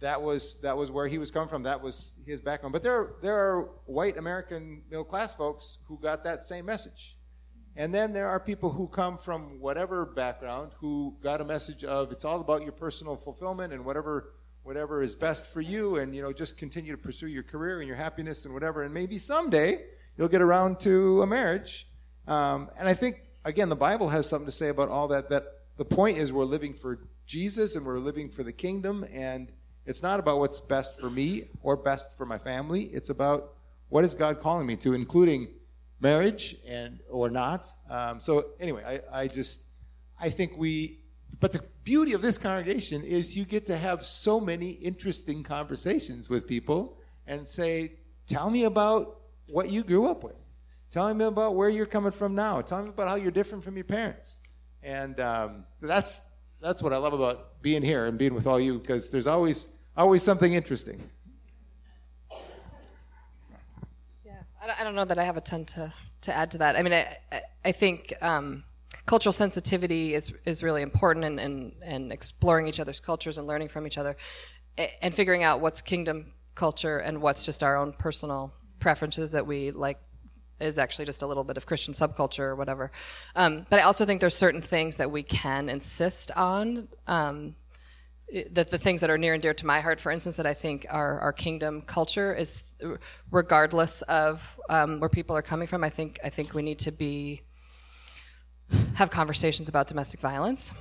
that 0.00 0.22
was 0.22 0.56
that 0.62 0.76
was 0.76 0.90
where 0.90 1.06
he 1.06 1.18
was 1.18 1.30
coming 1.30 1.48
from. 1.48 1.64
That 1.64 1.82
was 1.82 2.14
his 2.26 2.40
background. 2.40 2.72
But 2.72 2.82
there 2.82 3.14
there 3.22 3.36
are 3.36 3.70
white 3.86 4.16
American 4.16 4.82
middle 4.90 5.04
class 5.04 5.34
folks 5.34 5.78
who 5.86 5.98
got 5.98 6.24
that 6.24 6.44
same 6.44 6.66
message, 6.66 7.16
and 7.76 7.94
then 7.94 8.12
there 8.12 8.28
are 8.28 8.40
people 8.40 8.70
who 8.70 8.88
come 8.88 9.18
from 9.18 9.60
whatever 9.60 10.06
background 10.06 10.72
who 10.78 11.16
got 11.22 11.40
a 11.40 11.44
message 11.44 11.84
of 11.84 12.12
it's 12.12 12.24
all 12.24 12.40
about 12.40 12.62
your 12.62 12.72
personal 12.72 13.16
fulfillment 13.16 13.72
and 13.72 13.84
whatever 13.84 14.34
whatever 14.62 15.02
is 15.02 15.16
best 15.16 15.52
for 15.52 15.60
you, 15.60 15.96
and 15.96 16.14
you 16.14 16.22
know 16.22 16.32
just 16.32 16.56
continue 16.56 16.92
to 16.92 16.98
pursue 16.98 17.28
your 17.28 17.42
career 17.42 17.78
and 17.78 17.86
your 17.86 17.96
happiness 17.96 18.44
and 18.44 18.54
whatever, 18.54 18.82
and 18.82 18.92
maybe 18.94 19.18
someday 19.18 19.84
you'll 20.16 20.28
get 20.28 20.42
around 20.42 20.80
to 20.80 21.22
a 21.22 21.26
marriage 21.26 21.88
um, 22.28 22.68
and 22.78 22.86
I 22.86 22.92
think, 22.92 23.22
again, 23.44 23.70
the 23.70 23.76
Bible 23.76 24.10
has 24.10 24.28
something 24.28 24.46
to 24.46 24.52
say 24.52 24.68
about 24.68 24.90
all 24.90 25.08
that. 25.08 25.30
That 25.30 25.44
the 25.78 25.84
point 25.84 26.18
is 26.18 26.32
we're 26.32 26.44
living 26.44 26.74
for 26.74 27.00
Jesus 27.26 27.74
and 27.74 27.86
we're 27.86 27.98
living 27.98 28.28
for 28.28 28.42
the 28.42 28.52
kingdom, 28.52 29.04
and 29.10 29.50
it's 29.88 30.02
not 30.02 30.20
about 30.20 30.38
what's 30.38 30.60
best 30.60 31.00
for 31.00 31.08
me 31.08 31.44
or 31.62 31.74
best 31.74 32.14
for 32.18 32.26
my 32.26 32.36
family. 32.36 32.82
It's 32.82 33.08
about 33.08 33.54
what 33.88 34.04
is 34.04 34.14
God 34.14 34.38
calling 34.38 34.66
me 34.66 34.76
to, 34.76 34.92
including 34.92 35.48
marriage 35.98 36.56
and 36.66 37.00
or 37.10 37.30
not. 37.30 37.72
Um, 37.88 38.20
so 38.20 38.50
anyway, 38.60 38.84
I, 38.86 39.22
I 39.22 39.26
just 39.28 39.64
I 40.20 40.28
think 40.28 40.52
we. 40.58 41.00
But 41.40 41.52
the 41.52 41.62
beauty 41.84 42.12
of 42.12 42.20
this 42.20 42.36
congregation 42.36 43.02
is 43.02 43.34
you 43.36 43.46
get 43.46 43.64
to 43.66 43.78
have 43.78 44.04
so 44.04 44.40
many 44.40 44.72
interesting 44.72 45.42
conversations 45.42 46.28
with 46.28 46.46
people 46.46 46.98
and 47.26 47.46
say, 47.46 47.92
"Tell 48.26 48.50
me 48.50 48.64
about 48.64 49.20
what 49.48 49.70
you 49.70 49.84
grew 49.84 50.06
up 50.06 50.22
with." 50.22 50.44
Tell 50.90 51.12
me 51.14 51.24
about 51.24 51.54
where 51.54 51.70
you're 51.70 51.86
coming 51.86 52.12
from 52.12 52.34
now. 52.34 52.60
Tell 52.60 52.82
me 52.82 52.90
about 52.90 53.08
how 53.08 53.14
you're 53.14 53.30
different 53.30 53.64
from 53.64 53.74
your 53.76 53.84
parents. 53.84 54.40
And 54.82 55.18
um, 55.20 55.64
so 55.76 55.86
that's 55.86 56.24
that's 56.60 56.82
what 56.82 56.92
I 56.92 56.98
love 56.98 57.14
about 57.14 57.62
being 57.62 57.82
here 57.82 58.04
and 58.04 58.18
being 58.18 58.34
with 58.34 58.46
all 58.46 58.60
you 58.60 58.78
because 58.78 59.10
there's 59.10 59.26
always 59.26 59.77
always 59.98 60.22
something 60.22 60.54
interesting. 60.54 61.10
Yeah, 64.24 64.42
I 64.78 64.84
don't 64.84 64.94
know 64.94 65.04
that 65.04 65.18
I 65.18 65.24
have 65.24 65.36
a 65.36 65.42
ton 65.42 65.64
to, 65.66 65.92
to 66.22 66.34
add 66.34 66.52
to 66.52 66.58
that. 66.58 66.76
I 66.76 66.82
mean, 66.82 66.94
I 66.94 67.18
I 67.64 67.72
think 67.72 68.14
um, 68.22 68.64
cultural 69.04 69.32
sensitivity 69.32 70.14
is 70.14 70.32
is 70.46 70.62
really 70.62 70.82
important 70.82 71.24
and, 71.24 71.40
and 71.40 71.72
and 71.82 72.12
exploring 72.12 72.68
each 72.68 72.80
other's 72.80 73.00
cultures 73.00 73.36
and 73.36 73.46
learning 73.46 73.68
from 73.68 73.86
each 73.86 73.98
other, 73.98 74.16
and 75.02 75.14
figuring 75.14 75.42
out 75.42 75.60
what's 75.60 75.82
kingdom 75.82 76.32
culture 76.54 76.98
and 76.98 77.20
what's 77.20 77.44
just 77.44 77.62
our 77.62 77.76
own 77.76 77.92
personal 77.92 78.52
preferences 78.80 79.32
that 79.32 79.46
we 79.46 79.70
like 79.72 79.98
is 80.60 80.78
actually 80.78 81.04
just 81.04 81.22
a 81.22 81.26
little 81.26 81.44
bit 81.44 81.56
of 81.56 81.66
Christian 81.66 81.94
subculture 81.94 82.40
or 82.40 82.56
whatever. 82.56 82.90
Um, 83.36 83.66
but 83.70 83.78
I 83.78 83.82
also 83.82 84.04
think 84.04 84.20
there's 84.20 84.34
certain 84.34 84.60
things 84.60 84.96
that 84.96 85.10
we 85.10 85.22
can 85.22 85.68
insist 85.68 86.32
on. 86.32 86.88
Um, 87.06 87.54
that 88.50 88.70
the 88.70 88.78
things 88.78 89.00
that 89.00 89.10
are 89.10 89.18
near 89.18 89.34
and 89.34 89.42
dear 89.42 89.54
to 89.54 89.66
my 89.66 89.80
heart, 89.80 90.00
for 90.00 90.12
instance, 90.12 90.36
that 90.36 90.46
I 90.46 90.54
think 90.54 90.86
are 90.90 91.18
our 91.20 91.32
kingdom 91.32 91.82
culture 91.82 92.34
is, 92.34 92.64
regardless 93.30 94.02
of 94.02 94.58
um, 94.68 95.00
where 95.00 95.08
people 95.08 95.36
are 95.36 95.42
coming 95.42 95.66
from. 95.66 95.82
I 95.82 95.88
think 95.88 96.18
I 96.24 96.28
think 96.28 96.54
we 96.54 96.62
need 96.62 96.78
to 96.80 96.90
be 96.90 97.42
have 98.94 99.10
conversations 99.10 99.68
about 99.68 99.86
domestic 99.86 100.20
violence, 100.20 100.72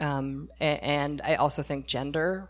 um, 0.00 0.48
and, 0.60 1.20
I 1.22 1.34
also 1.34 1.62
think 1.62 1.86
gender 1.86 2.48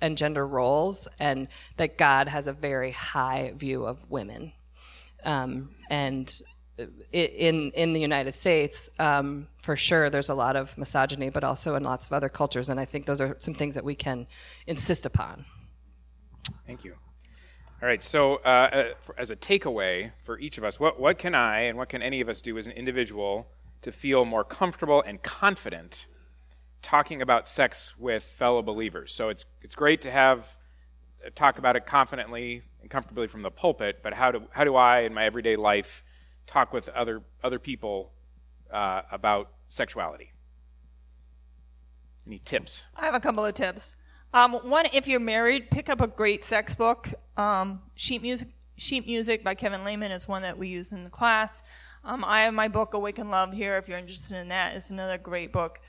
and 0.00 0.16
gender 0.16 0.46
roles, 0.46 1.08
and 1.18 1.48
that 1.76 1.98
God 1.98 2.28
has 2.28 2.46
a 2.46 2.52
very 2.52 2.92
high 2.92 3.52
view 3.56 3.84
of 3.84 4.08
women 4.08 4.52
um, 5.24 5.70
and 5.90 6.40
in 7.12 7.70
in 7.72 7.92
the 7.92 8.00
United 8.00 8.32
States, 8.32 8.88
um, 8.98 9.48
for 9.58 9.76
sure, 9.76 10.10
there's 10.10 10.28
a 10.28 10.34
lot 10.34 10.56
of 10.56 10.76
misogyny, 10.78 11.30
but 11.30 11.44
also 11.44 11.74
in 11.74 11.82
lots 11.82 12.06
of 12.06 12.12
other 12.12 12.28
cultures, 12.28 12.68
and 12.68 12.78
I 12.78 12.84
think 12.84 13.06
those 13.06 13.20
are 13.20 13.36
some 13.38 13.54
things 13.54 13.74
that 13.74 13.84
we 13.84 13.94
can 13.94 14.26
insist 14.66 15.06
upon. 15.06 15.44
Thank 16.66 16.84
you. 16.84 16.94
All 17.80 17.88
right. 17.88 18.02
So, 18.02 18.36
uh, 18.36 18.48
uh, 18.48 18.84
as 19.16 19.30
a 19.30 19.36
takeaway 19.36 20.12
for 20.24 20.38
each 20.38 20.58
of 20.58 20.64
us, 20.64 20.80
what 20.80 20.98
what 20.98 21.18
can 21.18 21.34
I 21.34 21.62
and 21.62 21.78
what 21.78 21.88
can 21.88 22.02
any 22.02 22.20
of 22.20 22.28
us 22.28 22.40
do 22.40 22.58
as 22.58 22.66
an 22.66 22.72
individual 22.72 23.48
to 23.82 23.92
feel 23.92 24.24
more 24.24 24.44
comfortable 24.44 25.02
and 25.02 25.22
confident 25.22 26.06
talking 26.82 27.22
about 27.22 27.48
sex 27.48 27.94
with 27.98 28.22
fellow 28.22 28.62
believers? 28.62 29.12
So 29.12 29.28
it's 29.28 29.44
it's 29.62 29.74
great 29.74 30.02
to 30.02 30.10
have 30.10 30.56
uh, 31.24 31.30
talk 31.34 31.58
about 31.58 31.76
it 31.76 31.86
confidently 31.86 32.62
and 32.80 32.90
comfortably 32.90 33.26
from 33.26 33.42
the 33.42 33.50
pulpit, 33.50 34.00
but 34.02 34.14
how 34.14 34.30
do, 34.30 34.42
how 34.50 34.64
do 34.64 34.76
I, 34.76 35.00
in 35.00 35.12
my 35.12 35.24
everyday 35.24 35.56
life, 35.56 36.04
talk 36.48 36.72
with 36.72 36.88
other, 36.88 37.22
other 37.44 37.60
people 37.60 38.10
uh, 38.72 39.02
about 39.12 39.52
sexuality? 39.68 40.32
Any 42.26 42.40
tips? 42.44 42.86
I 42.96 43.04
have 43.04 43.14
a 43.14 43.20
couple 43.20 43.44
of 43.44 43.54
tips. 43.54 43.94
Um, 44.34 44.54
one, 44.54 44.86
if 44.92 45.06
you're 45.06 45.20
married, 45.20 45.70
pick 45.70 45.88
up 45.88 46.00
a 46.00 46.08
great 46.08 46.44
sex 46.44 46.74
book. 46.74 47.08
Um, 47.36 47.82
Sheet 47.94 48.20
Music, 48.20 48.48
Sheet 48.76 49.06
Music 49.06 49.44
by 49.44 49.54
Kevin 49.54 49.84
Leman 49.84 50.10
is 50.10 50.26
one 50.26 50.42
that 50.42 50.58
we 50.58 50.68
use 50.68 50.92
in 50.92 51.04
the 51.04 51.10
class. 51.10 51.62
Um, 52.04 52.24
I 52.24 52.42
have 52.42 52.54
my 52.54 52.68
book 52.68 52.94
Awaken 52.94 53.30
Love 53.30 53.52
here. 53.52 53.76
If 53.76 53.88
you're 53.88 53.98
interested 53.98 54.36
in 54.36 54.48
that, 54.48 54.76
it's 54.76 54.90
another 54.90 55.16
great 55.16 55.52
book, 55.52 55.80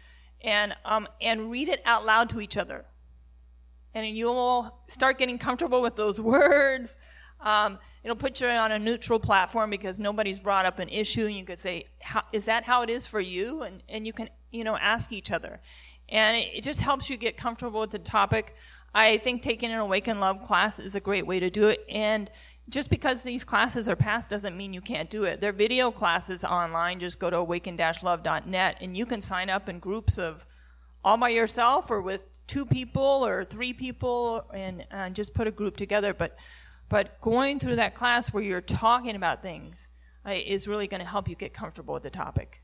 and 0.42 0.76
um, 0.86 1.08
and 1.20 1.52
read 1.52 1.70
it 1.70 1.82
out 1.86 2.06
loud 2.06 2.30
to 2.30 2.42
each 2.42 2.58
other 2.58 2.86
and 3.94 4.16
you'll 4.16 4.78
start 4.88 5.18
getting 5.18 5.38
comfortable 5.38 5.82
with 5.82 5.96
those 5.96 6.20
words. 6.22 6.98
Um, 7.42 7.80
it'll 8.04 8.18
put 8.18 8.42
you 8.42 8.48
on 8.48 8.72
a 8.72 8.80
neutral 8.80 9.20
platform 9.20 9.70
because 9.70 9.98
nobody's 10.00 10.40
brought 10.40 10.66
up 10.66 10.80
an 10.80 10.90
issue, 10.90 11.26
and 11.26 11.36
you 11.36 11.46
could 11.46 11.60
say, 11.60 11.86
"Is 12.34 12.46
that 12.46 12.66
how 12.66 12.82
it 12.82 12.90
is 12.90 13.08
for 13.08 13.20
you?" 13.20 13.62
And 13.62 13.84
and 13.88 14.06
you 14.06 14.14
can 14.14 14.30
you 14.52 14.64
know 14.64 14.76
ask 14.78 15.12
each 15.12 15.32
other, 15.32 15.60
and 16.10 16.36
it, 16.38 16.50
it 16.56 16.64
just 16.64 16.82
helps 16.82 17.10
you 17.10 17.18
get 17.18 17.38
comfortable 17.38 17.82
with 17.82 17.92
the 17.92 18.00
topic. 18.00 18.56
I 18.94 19.18
think 19.18 19.42
taking 19.42 19.72
an 19.72 19.78
Awaken 19.80 20.20
Love 20.20 20.44
class 20.44 20.80
is 20.80 20.96
a 20.96 21.00
great 21.00 21.26
way 21.26 21.40
to 21.40 21.50
do 21.50 21.68
it, 21.68 21.86
and 21.90 22.30
just 22.70 22.90
because 22.90 23.24
these 23.24 23.44
classes 23.44 23.90
are 23.90 23.96
passed 23.96 24.30
doesn't 24.30 24.56
mean 24.56 24.74
you 24.74 24.82
can't 24.82 25.10
do 25.10 25.24
it. 25.24 25.42
They're 25.42 25.52
video 25.52 25.92
classes 25.92 26.44
online. 26.44 27.00
Just 27.00 27.20
go 27.20 27.30
to 27.30 27.38
awaken-love.net, 27.38 28.78
and 28.80 28.96
you 28.96 29.06
can 29.06 29.22
sign 29.22 29.50
up 29.50 29.70
in 29.70 29.80
groups 29.80 30.18
of 30.18 30.46
all 31.04 31.18
by 31.18 31.30
yourself 31.30 31.90
or 31.90 32.02
with 32.02 32.26
two 32.48 32.66
people 32.66 33.26
or 33.26 33.44
three 33.46 33.74
people 33.74 34.46
and, 34.54 34.86
and 34.92 35.16
just 35.16 35.34
put 35.34 35.48
a 35.48 35.52
group 35.52 35.78
together. 35.78 36.14
But, 36.14 36.38
but 36.90 37.22
going 37.22 37.60
through 37.60 37.78
that 37.78 37.96
class 37.96 38.34
where 38.34 38.44
you're 38.44 38.62
talking 38.62 39.16
about 39.16 39.42
things 39.42 39.90
uh, 40.26 40.32
is 40.32 40.68
really 40.68 40.88
going 40.88 41.02
to 41.02 41.08
help 41.08 41.30
you 41.30 41.36
get 41.36 41.54
comfortable 41.54 41.94
with 41.94 42.04
the 42.04 42.10
topic. 42.10 42.62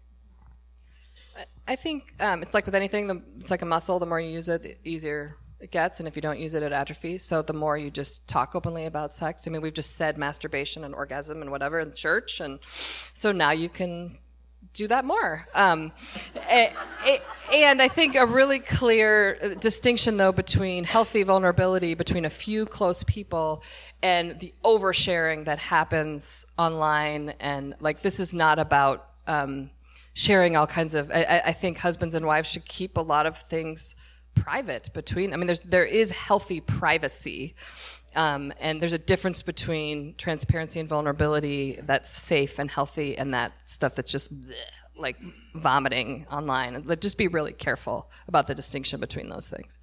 I 1.68 1.76
think 1.76 2.14
um, 2.20 2.42
it's 2.42 2.54
like 2.54 2.66
with 2.66 2.76
anything, 2.76 3.08
the, 3.08 3.22
it's 3.40 3.52
like 3.52 3.62
a 3.62 3.66
muscle. 3.66 4.00
The 4.00 4.06
more 4.06 4.20
you 4.20 4.30
use 4.30 4.50
it, 4.50 4.64
the 4.64 4.78
easier 4.84 5.38
it 5.60 5.72
gets, 5.72 6.00
and 6.00 6.08
if 6.08 6.16
you 6.16 6.22
don't 6.22 6.40
use 6.40 6.54
it, 6.54 6.64
it 6.64 6.72
atrophies. 6.72 7.24
So 7.24 7.42
the 7.42 7.54
more 7.54 7.78
you 7.78 7.90
just 7.90 8.28
talk 8.28 8.56
openly 8.56 8.86
about 8.86 9.14
sex, 9.14 9.48
I 9.48 9.52
mean, 9.52 9.62
we've 9.62 9.74
just 9.74 9.96
said 9.96 10.18
masturbation 10.18 10.84
and 10.84 10.94
orgasm 10.94 11.42
and 11.42 11.52
whatever 11.52 11.80
in 11.80 11.94
church, 11.94 12.40
and 12.40 12.60
so 13.14 13.32
now 13.32 13.52
you 13.52 13.70
can 13.70 14.18
do 14.76 14.88
that 14.88 15.06
more. 15.06 15.48
Um, 15.56 15.92
and 17.52 17.82
I 17.82 17.88
think 17.88 18.16
a 18.16 18.26
really 18.26 18.60
clear 18.60 19.56
distinction, 19.60 20.18
though, 20.18 20.32
between 20.32 20.84
healthy 20.84 21.24
vulnerability 21.24 21.96
between 21.96 22.26
a 22.26 22.30
few 22.30 22.66
close 22.66 23.04
people 23.04 23.64
and 24.04 24.40
the 24.40 24.54
oversharing 24.64 25.46
that 25.46 25.60
happens 25.60 26.46
online. 26.58 27.34
And 27.40 27.76
like, 27.80 28.02
this 28.02 28.20
is 28.20 28.34
not 28.34 28.60
about 28.60 29.08
um, 29.26 29.72
sharing 30.14 30.56
all 30.56 30.68
kinds 30.68 30.94
of. 30.94 31.10
I, 31.12 31.42
I 31.46 31.54
think 31.54 31.78
husbands 31.78 32.14
and 32.14 32.26
wives 32.26 32.50
should 32.50 32.66
keep 32.66 32.98
a 32.98 33.02
lot 33.02 33.26
of 33.26 33.38
things 33.38 33.96
private 34.36 34.90
between. 34.94 35.34
I 35.34 35.38
mean, 35.38 35.48
there's 35.48 35.62
there 35.62 35.86
is 35.86 36.12
healthy 36.12 36.62
privacy, 36.62 37.56
um, 38.16 38.54
and 38.60 38.82
there's 38.82 38.94
a 38.94 39.00
difference 39.00 39.42
between 39.42 40.16
transparency 40.18 40.80
and 40.80 40.88
vulnerability 40.88 41.80
that's 41.84 42.10
safe 42.10 42.60
and 42.60 42.72
healthy, 42.72 43.18
and 43.18 43.34
that 43.34 43.54
stuff 43.66 43.96
that's 43.96 44.12
just 44.12 44.34
bleh, 44.42 44.54
like 44.96 45.18
vomiting 45.54 46.26
online. 46.32 46.82
Like, 46.86 47.02
Just 47.02 47.18
be 47.18 47.28
really 47.28 47.54
careful 47.54 48.10
about 48.28 48.48
the 48.48 48.56
distinction 48.56 49.00
between 49.00 49.30
those 49.30 49.50
things. 49.50 49.80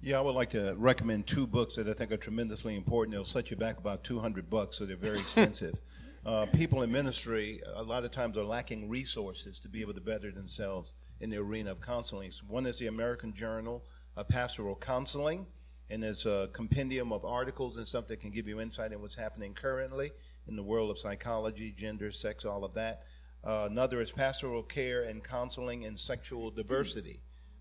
Yeah, 0.00 0.18
I 0.18 0.20
would 0.20 0.34
like 0.34 0.50
to 0.50 0.74
recommend 0.76 1.26
two 1.26 1.46
books 1.46 1.74
that 1.74 1.88
I 1.88 1.92
think 1.92 2.12
are 2.12 2.16
tremendously 2.16 2.76
important. 2.76 3.12
They'll 3.12 3.24
set 3.24 3.50
you 3.50 3.56
back 3.56 3.78
about 3.78 4.04
200 4.04 4.48
bucks, 4.48 4.76
so 4.76 4.86
they're 4.86 4.96
very 4.96 5.18
expensive. 5.18 5.74
uh, 6.26 6.46
people 6.46 6.82
in 6.82 6.92
ministry, 6.92 7.60
a 7.74 7.82
lot 7.82 8.04
of 8.04 8.12
times, 8.12 8.36
are 8.36 8.44
lacking 8.44 8.88
resources 8.88 9.58
to 9.60 9.68
be 9.68 9.80
able 9.80 9.94
to 9.94 10.00
better 10.00 10.30
themselves 10.30 10.94
in 11.20 11.30
the 11.30 11.38
arena 11.38 11.72
of 11.72 11.80
counseling. 11.80 12.30
So 12.30 12.44
one 12.46 12.66
is 12.66 12.78
the 12.78 12.86
American 12.86 13.34
Journal 13.34 13.84
of 14.16 14.28
Pastoral 14.28 14.76
Counseling, 14.76 15.46
and 15.90 16.02
there's 16.02 16.26
a 16.26 16.48
compendium 16.52 17.12
of 17.12 17.24
articles 17.24 17.76
and 17.76 17.86
stuff 17.86 18.06
that 18.08 18.20
can 18.20 18.30
give 18.30 18.46
you 18.46 18.60
insight 18.60 18.92
in 18.92 19.00
what's 19.00 19.14
happening 19.14 19.54
currently 19.54 20.10
in 20.46 20.56
the 20.56 20.62
world 20.62 20.90
of 20.90 20.98
psychology, 20.98 21.72
gender, 21.76 22.10
sex, 22.10 22.44
all 22.44 22.64
of 22.64 22.74
that. 22.74 23.04
Uh, 23.44 23.68
another 23.70 24.00
is 24.00 24.10
Pastoral 24.10 24.62
Care 24.62 25.02
and 25.02 25.22
Counseling 25.22 25.84
and 25.84 25.98
Sexual 25.98 26.50
Diversity. 26.50 27.20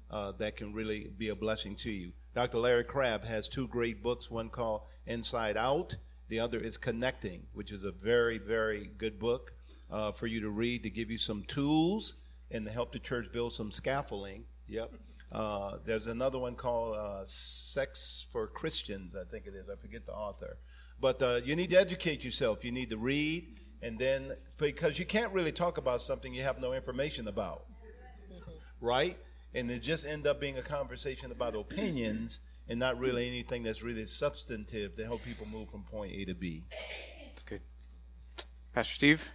Uh, 0.10 0.32
that 0.40 0.56
can 0.56 0.74
really 0.74 1.12
be 1.18 1.30
a 1.30 1.36
blessing 1.36 1.76
to 1.76 1.92
you. 1.92 2.12
Dr. 2.34 2.60
Larry 2.60 2.84
Crabb 2.84 3.26
has 3.26 3.48
two 3.48 3.68
great 3.68 4.02
books, 4.02 4.32
one 4.32 4.50
called 4.50 4.84
Inside 5.06 5.58
Out, 5.58 5.96
the 6.30 6.40
other 6.40 6.60
is 6.60 6.78
Connecting, 6.78 7.44
which 7.54 7.72
is 7.72 7.84
a 7.84 7.92
very, 7.92 8.38
very 8.38 8.90
good 8.98 9.20
book 9.20 9.54
uh, 9.92 10.12
for 10.12 10.28
you 10.28 10.42
to 10.42 10.50
read 10.50 10.84
to 10.84 10.90
give 10.90 11.10
you 11.10 11.18
some 11.18 11.44
tools 11.44 12.16
and 12.52 12.66
to 12.66 12.72
help 12.72 12.92
the 12.92 13.00
church 13.00 13.32
build 13.32 13.54
some 13.54 13.72
scaffolding. 13.72 14.46
Yep. 14.68 14.94
Uh, 15.32 15.78
there's 15.86 16.08
another 16.08 16.40
one 16.40 16.56
called 16.56 16.96
uh, 16.96 17.22
Sex 17.26 18.26
for 18.32 18.48
Christians, 18.48 19.16
I 19.16 19.24
think 19.30 19.46
it 19.46 19.54
is. 19.54 19.70
I 19.70 19.76
forget 19.76 20.06
the 20.06 20.14
author. 20.14 20.58
But 21.00 21.22
uh, 21.22 21.40
you 21.44 21.56
need 21.56 21.70
to 21.72 21.80
educate 21.80 22.24
yourself. 22.24 22.64
You 22.64 22.72
need 22.72 22.90
to 22.90 22.98
read, 22.98 23.60
and 23.82 24.00
then, 24.00 24.32
because 24.58 24.98
you 24.98 25.06
can't 25.06 25.32
really 25.34 25.52
talk 25.52 25.78
about 25.78 26.02
something 26.02 26.34
you 26.34 26.44
have 26.44 26.60
no 26.60 26.74
information 26.74 27.28
about. 27.28 27.66
Right? 28.80 29.18
And 29.54 29.70
it 29.70 29.82
just 29.82 30.06
end 30.06 30.28
up 30.28 30.40
being 30.40 30.58
a 30.58 30.62
conversation 30.62 31.32
about 31.32 31.56
opinions 31.56 32.40
and 32.70 32.80
not 32.80 33.00
really 33.00 33.28
anything 33.28 33.64
that's 33.64 33.84
really 33.84 34.06
substantive 34.06 34.96
to 34.96 35.06
help 35.06 35.24
people 35.24 35.48
move 35.48 35.70
from 35.70 35.84
point 35.84 36.14
A 36.14 36.26
to 36.26 36.36
B. 36.36 36.64
That's 37.28 37.44
good. 37.44 37.62
Pastor 38.74 38.94
Steve? 38.94 39.32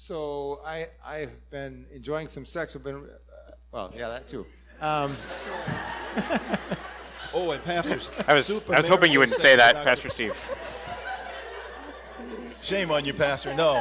So 0.00 0.62
I 0.64 0.88
I've 1.04 1.50
been 1.50 1.84
enjoying 1.92 2.26
some 2.26 2.46
sex. 2.46 2.74
I've 2.74 2.82
been 2.82 3.06
well, 3.72 3.92
yeah, 3.96 4.08
that 4.08 4.28
too. 4.28 4.46
Um, 4.80 5.16
Oh, 7.32 7.52
and 7.52 7.62
pastors. 7.62 8.10
I 8.26 8.34
was, 8.34 8.68
I 8.68 8.78
was 8.78 8.88
hoping 8.88 9.12
you 9.12 9.20
wouldn't 9.20 9.40
say 9.40 9.54
that, 9.56 9.84
Pastor 9.84 10.08
Steve. 10.08 10.36
Shame 12.60 12.90
on 12.90 13.04
you, 13.04 13.14
Pastor. 13.14 13.54
No. 13.54 13.74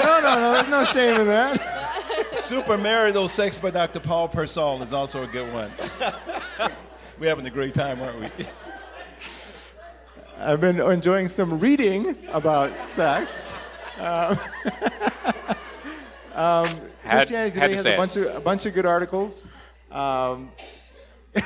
no, 0.00 0.20
no, 0.20 0.34
no. 0.34 0.52
There's 0.52 0.68
no 0.68 0.84
shame 0.84 1.20
in 1.20 1.26
that. 1.28 2.26
Super 2.34 2.76
marital 2.76 3.28
sex 3.28 3.56
by 3.56 3.70
Dr. 3.70 4.00
Paul 4.00 4.28
Pearsall 4.28 4.82
is 4.82 4.92
also 4.92 5.22
a 5.22 5.26
good 5.26 5.52
one. 5.52 5.70
We're 7.18 7.28
having 7.28 7.46
a 7.46 7.50
great 7.50 7.74
time, 7.74 8.00
aren't 8.00 8.20
we? 8.20 8.28
I've 10.38 10.60
been 10.60 10.80
enjoying 10.80 11.28
some 11.28 11.58
reading 11.58 12.16
about 12.28 12.70
sex. 12.92 13.36
Um, 13.98 14.36
um, 16.34 16.66
Had- 16.66 16.95
Christianity 17.10 17.60
had 17.60 17.68
Today 17.68 17.68
to 17.68 17.76
has 17.76 17.86
a 17.86 17.94
it. 17.94 17.96
bunch 17.96 18.16
of 18.16 18.34
a 18.34 18.40
bunch 18.40 18.66
of 18.66 18.74
good 18.74 18.86
articles. 18.86 19.48
Um, 19.90 20.50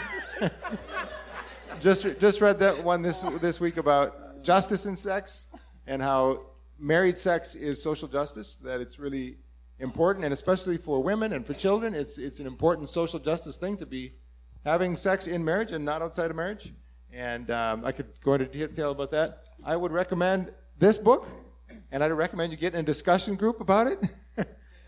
just 1.81 2.19
just 2.19 2.41
read 2.41 2.59
that 2.59 2.83
one 2.83 3.03
this 3.03 3.21
this 3.41 3.61
week 3.61 3.77
about 3.77 4.43
justice 4.43 4.87
in 4.87 4.97
sex 4.97 5.47
and 5.87 6.01
how 6.01 6.47
married 6.79 7.19
sex 7.19 7.55
is 7.55 7.83
social 7.83 8.09
justice. 8.09 8.57
That 8.57 8.81
it's 8.81 8.99
really 8.99 9.37
important, 9.79 10.25
and 10.25 10.33
especially 10.33 10.77
for 10.77 11.03
women 11.03 11.33
and 11.33 11.47
for 11.47 11.55
children, 11.55 11.95
it's 11.95 12.19
it's 12.19 12.41
an 12.41 12.47
important 12.47 12.89
social 12.89 13.19
justice 13.19 13.57
thing 13.59 13.77
to 13.79 13.87
be 13.87 14.13
having 14.65 14.97
sex 14.97 15.27
in 15.27 15.45
marriage 15.45 15.73
and 15.73 15.85
not 15.85 16.03
outside 16.03 16.31
of 16.31 16.37
marriage. 16.37 16.73
And 17.13 17.51
um, 17.51 17.85
I 17.85 17.93
could 17.93 18.07
go 18.21 18.35
into 18.35 18.47
detail 18.47 18.93
about 18.93 19.11
that. 19.11 19.49
I 19.65 19.75
would 19.77 19.91
recommend 19.91 20.53
this 20.79 20.97
book, 20.97 21.29
and 21.91 22.05
I'd 22.05 22.13
recommend 22.13 22.53
you 22.53 22.59
get 22.59 22.75
in 22.75 22.81
a 22.81 22.85
discussion 22.85 23.35
group 23.35 23.61
about 23.61 23.87
it. 23.87 23.99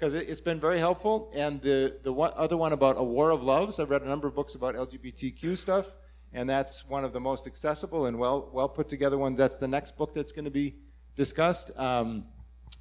because 0.03 0.15
it, 0.15 0.29
it's 0.29 0.41
been 0.41 0.59
very 0.59 0.81
helpful. 0.81 1.31
And 1.33 1.63
the 1.63 1.97
the 2.03 2.13
one, 2.13 2.33
other 2.35 2.57
one 2.57 2.73
about 2.73 2.97
a 2.99 3.05
war 3.05 3.31
of 3.31 3.45
loves, 3.45 3.79
I've 3.79 3.89
read 3.89 4.03
a 4.03 4.09
number 4.09 4.27
of 4.27 4.35
books 4.35 4.57
about 4.57 4.75
LGBTQ 4.75 5.57
stuff, 5.57 5.95
and 6.33 6.51
that's 6.51 6.89
one 6.89 7.05
of 7.05 7.13
the 7.13 7.21
most 7.21 7.47
accessible 7.47 8.07
and 8.07 8.19
well 8.19 8.51
well 8.53 8.69
put 8.69 8.89
together 8.89 9.17
one. 9.17 9.37
That's 9.37 9.59
the 9.59 9.69
next 9.69 9.97
book 9.97 10.13
that's 10.13 10.33
going 10.33 10.45
to 10.45 10.51
be 10.51 10.75
discussed. 11.15 11.71
Um, 11.79 12.27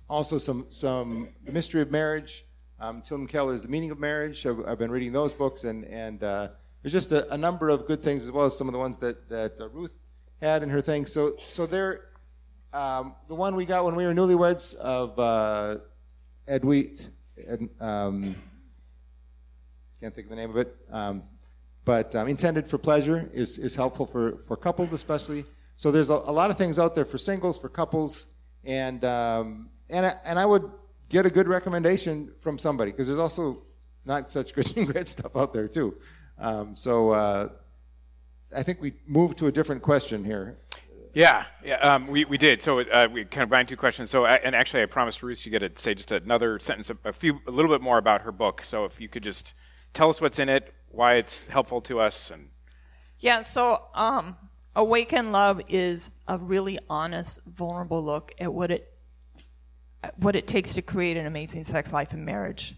also, 0.09 0.39
some 0.39 0.65
some 0.69 1.29
the 1.45 1.51
mystery 1.51 1.83
of 1.83 1.91
marriage. 1.91 2.43
Um, 2.79 3.03
Tim 3.03 3.27
Keller's 3.27 3.61
The 3.61 3.67
Meaning 3.67 3.91
of 3.91 3.99
Marriage. 3.99 4.43
I've, 4.47 4.65
I've 4.67 4.79
been 4.79 4.89
reading 4.89 5.11
those 5.11 5.31
books, 5.31 5.63
and 5.63 5.85
and 5.85 6.23
uh, 6.23 6.47
there's 6.81 6.93
just 6.93 7.11
a, 7.11 7.31
a 7.31 7.37
number 7.37 7.69
of 7.69 7.85
good 7.85 8.01
things 8.01 8.23
as 8.23 8.31
well 8.31 8.45
as 8.45 8.57
some 8.57 8.67
of 8.67 8.73
the 8.73 8.79
ones 8.79 8.97
that 8.97 9.29
that 9.29 9.61
uh, 9.61 9.69
Ruth 9.69 9.93
had 10.41 10.63
in 10.63 10.69
her 10.69 10.81
thing. 10.81 11.05
So 11.05 11.33
so 11.47 11.67
there. 11.67 12.07
Um, 12.73 13.15
the 13.27 13.35
one 13.35 13.57
we 13.57 13.65
got 13.65 13.83
when 13.83 13.97
we 13.97 14.05
were 14.05 14.13
newlyweds 14.13 14.75
of 14.75 15.19
uh, 15.19 15.79
Ed 16.47 16.65
Wheat, 16.65 17.09
Ed, 17.47 17.69
um, 17.79 18.35
can't 19.99 20.13
think 20.13 20.25
of 20.25 20.29
the 20.31 20.35
name 20.35 20.49
of 20.49 20.57
it, 20.57 20.75
um, 20.91 21.23
but 21.85 22.15
um, 22.15 22.27
intended 22.27 22.67
for 22.67 22.77
pleasure 22.77 23.29
is, 23.33 23.57
is 23.57 23.75
helpful 23.75 24.05
for, 24.05 24.37
for 24.39 24.57
couples 24.57 24.93
especially. 24.93 25.45
So 25.75 25.91
there's 25.91 26.09
a, 26.09 26.13
a 26.13 26.31
lot 26.31 26.51
of 26.51 26.57
things 26.57 26.79
out 26.79 26.95
there 26.95 27.05
for 27.05 27.17
singles, 27.17 27.59
for 27.59 27.69
couples, 27.69 28.27
and 28.63 29.03
um, 29.05 29.69
and 29.89 30.05
I, 30.05 30.15
and 30.25 30.39
I 30.39 30.45
would 30.45 30.69
get 31.09 31.25
a 31.25 31.29
good 31.29 31.47
recommendation 31.47 32.31
from 32.39 32.57
somebody 32.57 32.91
because 32.91 33.07
there's 33.07 33.19
also 33.19 33.63
not 34.05 34.31
such 34.31 34.53
good 34.53 34.71
and 34.77 34.87
great 34.87 35.07
stuff 35.07 35.35
out 35.35 35.53
there 35.53 35.67
too. 35.67 35.95
Um, 36.39 36.75
so 36.75 37.11
uh, 37.11 37.49
I 38.55 38.63
think 38.63 38.81
we 38.81 38.93
move 39.05 39.35
to 39.37 39.47
a 39.47 39.51
different 39.51 39.81
question 39.81 40.23
here. 40.23 40.57
Yeah, 41.13 41.45
yeah, 41.63 41.75
um, 41.75 42.07
we, 42.07 42.25
we 42.25 42.37
did. 42.37 42.61
So 42.61 42.79
uh, 42.79 43.07
we 43.11 43.25
combined 43.25 43.67
two 43.67 43.75
questions. 43.75 44.09
So, 44.09 44.25
I, 44.25 44.35
and 44.35 44.55
actually, 44.55 44.83
I 44.83 44.85
promised 44.85 45.21
Ruth 45.21 45.45
you 45.45 45.51
get 45.51 45.59
to 45.59 45.81
say 45.81 45.93
just 45.93 46.11
another 46.11 46.57
sentence, 46.59 46.89
a, 46.89 46.97
a 47.03 47.13
few, 47.13 47.39
a 47.47 47.51
little 47.51 47.69
bit 47.69 47.81
more 47.81 47.97
about 47.97 48.21
her 48.21 48.31
book. 48.31 48.63
So, 48.63 48.85
if 48.85 49.01
you 49.01 49.09
could 49.09 49.23
just 49.23 49.53
tell 49.93 50.09
us 50.09 50.21
what's 50.21 50.39
in 50.39 50.47
it, 50.47 50.73
why 50.89 51.15
it's 51.15 51.47
helpful 51.47 51.81
to 51.81 51.99
us, 51.99 52.31
and 52.31 52.49
Yeah, 53.19 53.41
so 53.41 53.87
um, 53.93 54.37
Awaken 54.75 55.31
Love 55.31 55.61
is 55.67 56.11
a 56.27 56.37
really 56.37 56.79
honest, 56.89 57.39
vulnerable 57.45 58.03
look 58.03 58.33
at 58.39 58.53
what 58.53 58.71
it 58.71 58.87
what 60.15 60.35
it 60.35 60.47
takes 60.47 60.73
to 60.75 60.81
create 60.81 61.17
an 61.17 61.27
amazing 61.27 61.63
sex 61.63 61.93
life 61.93 62.11
and 62.13 62.25
marriage. 62.25 62.75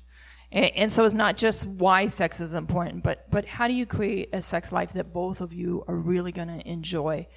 And, 0.51 0.71
and 0.75 0.91
so 0.91 1.05
it's 1.05 1.13
not 1.13 1.37
just 1.37 1.65
why 1.65 2.07
sex 2.07 2.41
is 2.41 2.53
important, 2.55 3.03
but 3.03 3.29
but 3.29 3.45
how 3.45 3.67
do 3.67 3.73
you 3.73 3.85
create 3.85 4.29
a 4.33 4.41
sex 4.41 4.71
life 4.71 4.93
that 4.93 5.13
both 5.13 5.39
of 5.39 5.53
you 5.53 5.83
are 5.87 5.95
really 5.95 6.31
going 6.31 6.47
to 6.47 6.67
enjoy 6.67 7.27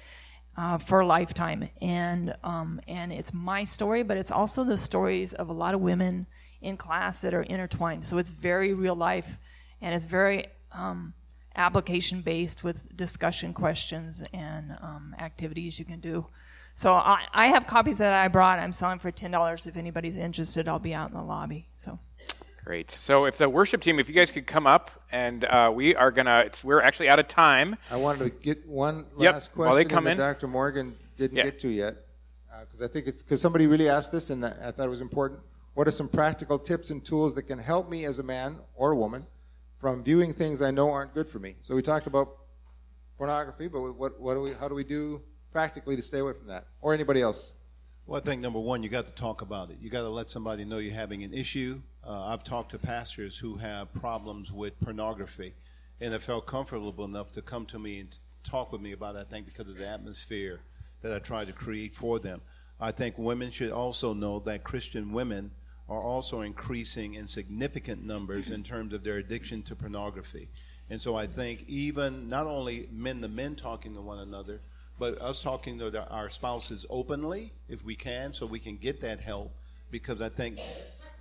uh, 0.57 0.77
for 0.77 0.99
a 1.01 1.07
lifetime? 1.07 1.69
And 1.81 2.35
um, 2.43 2.81
and 2.87 3.13
it's 3.13 3.33
my 3.33 3.63
story, 3.63 4.03
but 4.03 4.17
it's 4.17 4.31
also 4.31 4.63
the 4.63 4.77
stories 4.77 5.33
of 5.33 5.49
a 5.49 5.53
lot 5.53 5.73
of 5.73 5.81
women 5.81 6.27
in 6.61 6.75
class 6.75 7.21
that 7.21 7.33
are 7.33 7.43
intertwined. 7.43 8.03
So 8.03 8.17
it's 8.17 8.31
very 8.31 8.73
real 8.73 8.95
life, 8.95 9.39
and 9.81 9.95
it's 9.95 10.05
very 10.05 10.47
um, 10.71 11.13
application 11.55 12.21
based 12.21 12.63
with 12.63 12.95
discussion 12.95 13.53
questions 13.53 14.23
and 14.33 14.77
um, 14.81 15.15
activities 15.19 15.79
you 15.79 15.85
can 15.85 15.99
do. 15.99 16.27
So 16.75 16.93
I, 16.93 17.25
I 17.33 17.47
have 17.47 17.65
copies 17.65 17.97
that 17.97 18.13
I 18.13 18.27
brought. 18.27 18.59
I'm 18.59 18.73
selling 18.73 18.99
for 18.99 19.11
ten 19.11 19.31
dollars. 19.31 19.65
If 19.65 19.77
anybody's 19.77 20.17
interested, 20.17 20.67
I'll 20.67 20.79
be 20.79 20.93
out 20.93 21.09
in 21.09 21.15
the 21.15 21.23
lobby. 21.23 21.69
So 21.75 21.99
great. 22.67 22.91
So, 22.91 23.23
if 23.23 23.37
the 23.37 23.47
worship 23.47 23.79
team, 23.81 23.97
if 23.97 24.09
you 24.09 24.13
guys 24.13 24.29
could 24.29 24.45
come 24.45 24.67
up, 24.67 24.91
and 25.09 25.45
uh, 25.45 25.71
we 25.73 25.95
are 25.95 26.11
gonna, 26.11 26.43
it's, 26.45 26.65
we're 26.65 26.81
actually 26.81 27.07
out 27.07 27.17
of 27.17 27.29
time. 27.29 27.77
I 27.89 27.95
wanted 27.95 28.25
to 28.25 28.29
get 28.29 28.67
one 28.67 29.05
Yep, 29.17 29.33
last 29.33 29.51
while 29.55 29.73
they 29.73 29.83
question 29.85 29.89
come 29.89 30.03
that 30.03 30.11
in. 30.11 30.17
Dr. 30.17 30.47
Morgan 30.47 30.93
didn't 31.15 31.37
Yeah. 31.37 31.43
get 31.43 31.59
to 31.59 31.69
yet, 31.69 31.95
because 32.59 32.81
I 32.81 32.89
think 32.89 33.07
it's 33.07 33.23
because 33.23 33.39
somebody 33.39 33.67
really 33.67 33.87
asked 33.87 34.11
this, 34.11 34.29
and 34.31 34.45
I 34.45 34.53
I 34.61 34.71
thought 34.71 34.85
it 34.85 34.89
was 34.89 34.99
important. 34.99 35.39
What 35.75 35.87
are 35.87 35.91
some 35.91 36.09
practical 36.09 36.59
tips 36.59 36.89
and 36.89 37.03
tools 37.05 37.35
that 37.35 37.43
can 37.43 37.57
help 37.59 37.89
me 37.89 38.03
as 38.03 38.19
a 38.19 38.23
man 38.23 38.57
or 38.75 38.91
a 38.91 38.97
woman 38.97 39.25
from 39.77 40.03
viewing 40.03 40.33
things 40.33 40.61
I 40.61 40.71
know 40.71 40.91
aren't 40.91 41.13
good 41.13 41.29
for 41.29 41.39
me? 41.39 41.55
So 41.61 41.73
we 41.73 41.81
talked 41.81 42.07
about 42.07 42.35
pornography, 43.17 43.67
but 43.69 43.79
what, 43.93 44.19
what 44.19 44.33
do 44.33 44.41
we, 44.41 44.53
how 44.53 44.67
do 44.67 44.75
we 44.75 44.83
do 44.83 45.21
practically 45.53 45.95
to 45.95 46.01
stay 46.01 46.19
away 46.19 46.33
from 46.33 46.47
that, 46.47 46.65
or 46.81 46.93
anybody 46.93 47.21
else? 47.21 47.53
Well, 48.07 48.21
I 48.21 48.23
think 48.23 48.41
number 48.41 48.59
one, 48.59 48.83
you 48.83 48.89
got 48.89 49.05
to 49.07 49.11
talk 49.11 49.41
about 49.41 49.69
it. 49.69 49.79
You 49.81 49.89
got 49.89 50.03
to 50.03 50.09
let 50.09 50.29
somebody 50.29 50.63
know 50.63 50.77
you're 50.77 50.93
having 50.93 51.23
an 51.23 51.33
issue. 51.33 51.81
Uh, 52.07 52.27
I've 52.27 52.41
talked 52.41 52.71
to 52.71 52.79
pastors 52.79 53.37
who 53.37 53.55
have 53.55 53.93
problems 53.93 54.49
with 54.49 54.79
pornography, 54.79 55.53
and 55.99 56.13
have 56.13 56.23
felt 56.23 56.45
comfortable 56.45 57.03
enough 57.03 57.33
to 57.33 57.41
come 57.41 57.65
to 57.65 57.77
me 57.77 57.99
and 57.99 58.15
talk 58.45 58.71
with 58.71 58.79
me 58.79 58.93
about 58.93 59.17
it. 59.17 59.19
I 59.19 59.23
think 59.25 59.47
because 59.47 59.67
of 59.67 59.77
the 59.77 59.85
atmosphere 59.85 60.61
that 61.01 61.13
I 61.13 61.19
try 61.19 61.43
to 61.43 61.51
create 61.51 61.93
for 61.93 62.17
them. 62.17 62.39
I 62.79 62.91
think 62.91 63.17
women 63.17 63.51
should 63.51 63.71
also 63.71 64.13
know 64.13 64.39
that 64.39 64.63
Christian 64.63 65.11
women 65.11 65.51
are 65.89 66.01
also 66.01 66.41
increasing 66.41 67.15
in 67.15 67.27
significant 67.27 68.05
numbers 68.05 68.51
in 68.51 68.63
terms 68.63 68.93
of 68.93 69.03
their 69.03 69.17
addiction 69.17 69.63
to 69.63 69.75
pornography. 69.75 70.47
And 70.89 71.01
so 71.01 71.17
I 71.17 71.27
think 71.27 71.65
even 71.67 72.29
not 72.29 72.47
only 72.47 72.87
men 72.89 73.19
to 73.19 73.27
men 73.27 73.55
talking 73.55 73.95
to 73.95 74.01
one 74.01 74.19
another, 74.19 74.61
but 74.99 75.21
us 75.21 75.41
talking 75.41 75.77
to 75.79 75.89
the, 75.89 76.07
our 76.09 76.29
spouses 76.29 76.85
openly, 76.89 77.53
if 77.69 77.83
we 77.83 77.95
can, 77.95 78.33
so 78.33 78.45
we 78.45 78.59
can 78.59 78.77
get 78.77 79.01
that 79.01 79.21
help, 79.21 79.51
because 79.91 80.21
I 80.21 80.29
think 80.29 80.59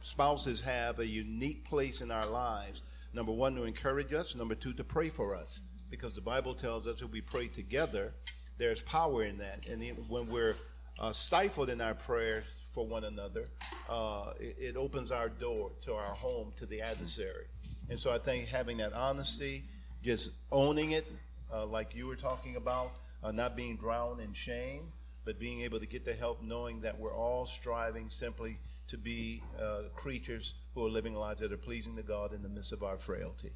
spouses 0.03 0.61
have 0.63 0.99
a 0.99 1.07
unique 1.07 1.65
place 1.65 2.01
in 2.01 2.11
our 2.11 2.27
lives. 2.27 2.83
Number 3.13 3.33
one, 3.33 3.55
to 3.57 3.65
encourage 3.65 4.13
us. 4.13 4.35
Number 4.35 4.55
two, 4.55 4.73
to 4.75 4.85
pray 4.85 5.09
for 5.09 5.35
us, 5.35 5.61
because 5.91 6.15
the 6.15 6.21
Bible 6.21 6.55
tells 6.55 6.87
us 6.87 7.03
if 7.03 7.11
we 7.11 7.21
pray 7.21 7.49
together, 7.49 8.13
there's 8.59 8.83
power 8.83 9.25
in 9.25 9.39
that. 9.39 9.69
And 9.69 9.83
when 10.09 10.29
we're 10.29 10.57
uh, 10.99 11.13
stifled 11.13 11.71
in 11.71 11.81
our 11.81 11.95
prayers 11.95 12.45
for 12.71 12.87
one 12.87 13.05
another, 13.05 13.49
uh, 13.89 14.33
it, 14.41 14.57
it 14.59 14.77
opens 14.77 15.11
our 15.11 15.29
door 15.29 15.71
to 15.83 15.95
our 15.95 16.15
home 16.15 16.53
to 16.57 16.67
the 16.67 16.81
adversary. 16.81 17.47
And 17.89 17.99
so 17.99 18.13
I 18.13 18.19
think 18.19 18.47
having 18.47 18.79
that 18.79 18.93
honesty, 18.93 19.65
just 20.03 20.31
owning 20.51 20.93
it, 20.93 21.07
uh, 21.53 21.67
like 21.67 21.95
you 21.95 22.07
were 22.07 22.17
talking 22.17 22.57
about, 22.57 22.93
uh, 23.23 23.33
not 23.33 23.57
being 23.57 23.77
drowned 23.77 24.21
in 24.21 24.33
shame, 24.33 24.93
but 25.25 25.39
being 25.39 25.63
able 25.63 25.81
to 25.81 25.87
get 25.87 26.05
the 26.05 26.15
help 26.15 26.43
knowing 26.43 26.81
that 26.81 26.99
we're 26.99 27.15
all 27.15 27.47
striving 27.47 28.09
simply 28.09 28.59
to 28.89 28.97
be 28.97 29.43
uh, 29.61 29.83
creatures 29.95 30.55
who 30.75 30.87
are 30.87 30.91
living 30.91 31.15
lives 31.15 31.41
that 31.41 31.53
are 31.53 31.57
pleasing 31.57 31.97
to 31.97 32.03
God 32.03 32.33
in 32.33 32.43
the 32.43 32.49
midst 32.49 32.73
of 32.73 32.83
our 32.83 32.97
frailty. 32.97 33.53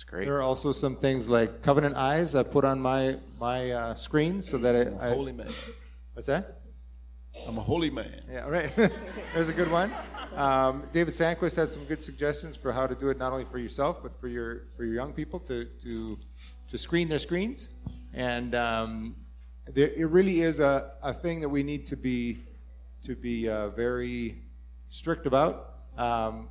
That's 0.00 0.04
great. 0.04 0.24
There 0.26 0.36
are 0.36 0.42
also 0.42 0.72
some 0.72 0.96
things 0.96 1.28
like 1.28 1.62
covenant 1.62 1.96
eyes 1.96 2.34
I 2.34 2.42
put 2.42 2.64
on 2.64 2.80
my 2.80 3.18
my 3.38 3.70
uh, 3.70 3.94
screen 3.94 4.40
so 4.40 4.56
that 4.58 4.74
I, 4.74 5.08
I 5.08 5.10
holy 5.10 5.32
man. 5.32 5.48
What's 6.14 6.28
that? 6.28 6.60
I'm 7.46 7.58
a 7.58 7.60
holy 7.60 7.90
man. 7.90 8.22
Yeah, 8.30 8.48
right. 8.48 8.74
There's 9.34 9.48
a 9.48 9.52
good 9.52 9.70
one. 9.70 9.92
Um, 10.36 10.84
David 10.92 11.14
Sandquist 11.14 11.56
had 11.56 11.70
some 11.70 11.84
good 11.84 12.02
suggestions 12.02 12.56
for 12.56 12.72
how 12.72 12.86
to 12.86 12.94
do 12.94 13.08
it, 13.10 13.18
not 13.18 13.32
only 13.32 13.44
for 13.44 13.58
yourself 13.58 14.02
but 14.02 14.18
for 14.20 14.28
your 14.28 14.62
for 14.76 14.84
your 14.84 14.94
young 14.94 15.12
people 15.12 15.40
to 15.40 15.64
to 15.64 16.18
to 16.68 16.78
screen 16.78 17.08
their 17.08 17.18
screens. 17.18 17.68
And 18.12 18.54
um, 18.54 19.16
there, 19.66 19.90
it 19.96 20.06
really 20.06 20.40
is 20.40 20.60
a, 20.60 20.92
a 21.02 21.12
thing 21.12 21.40
that 21.40 21.48
we 21.48 21.62
need 21.62 21.86
to 21.86 21.96
be 21.96 22.38
to 23.02 23.16
be 23.16 23.48
uh, 23.48 23.70
very 23.70 24.42
strict 24.88 25.26
about. 25.26 25.74
Um, 25.96 26.48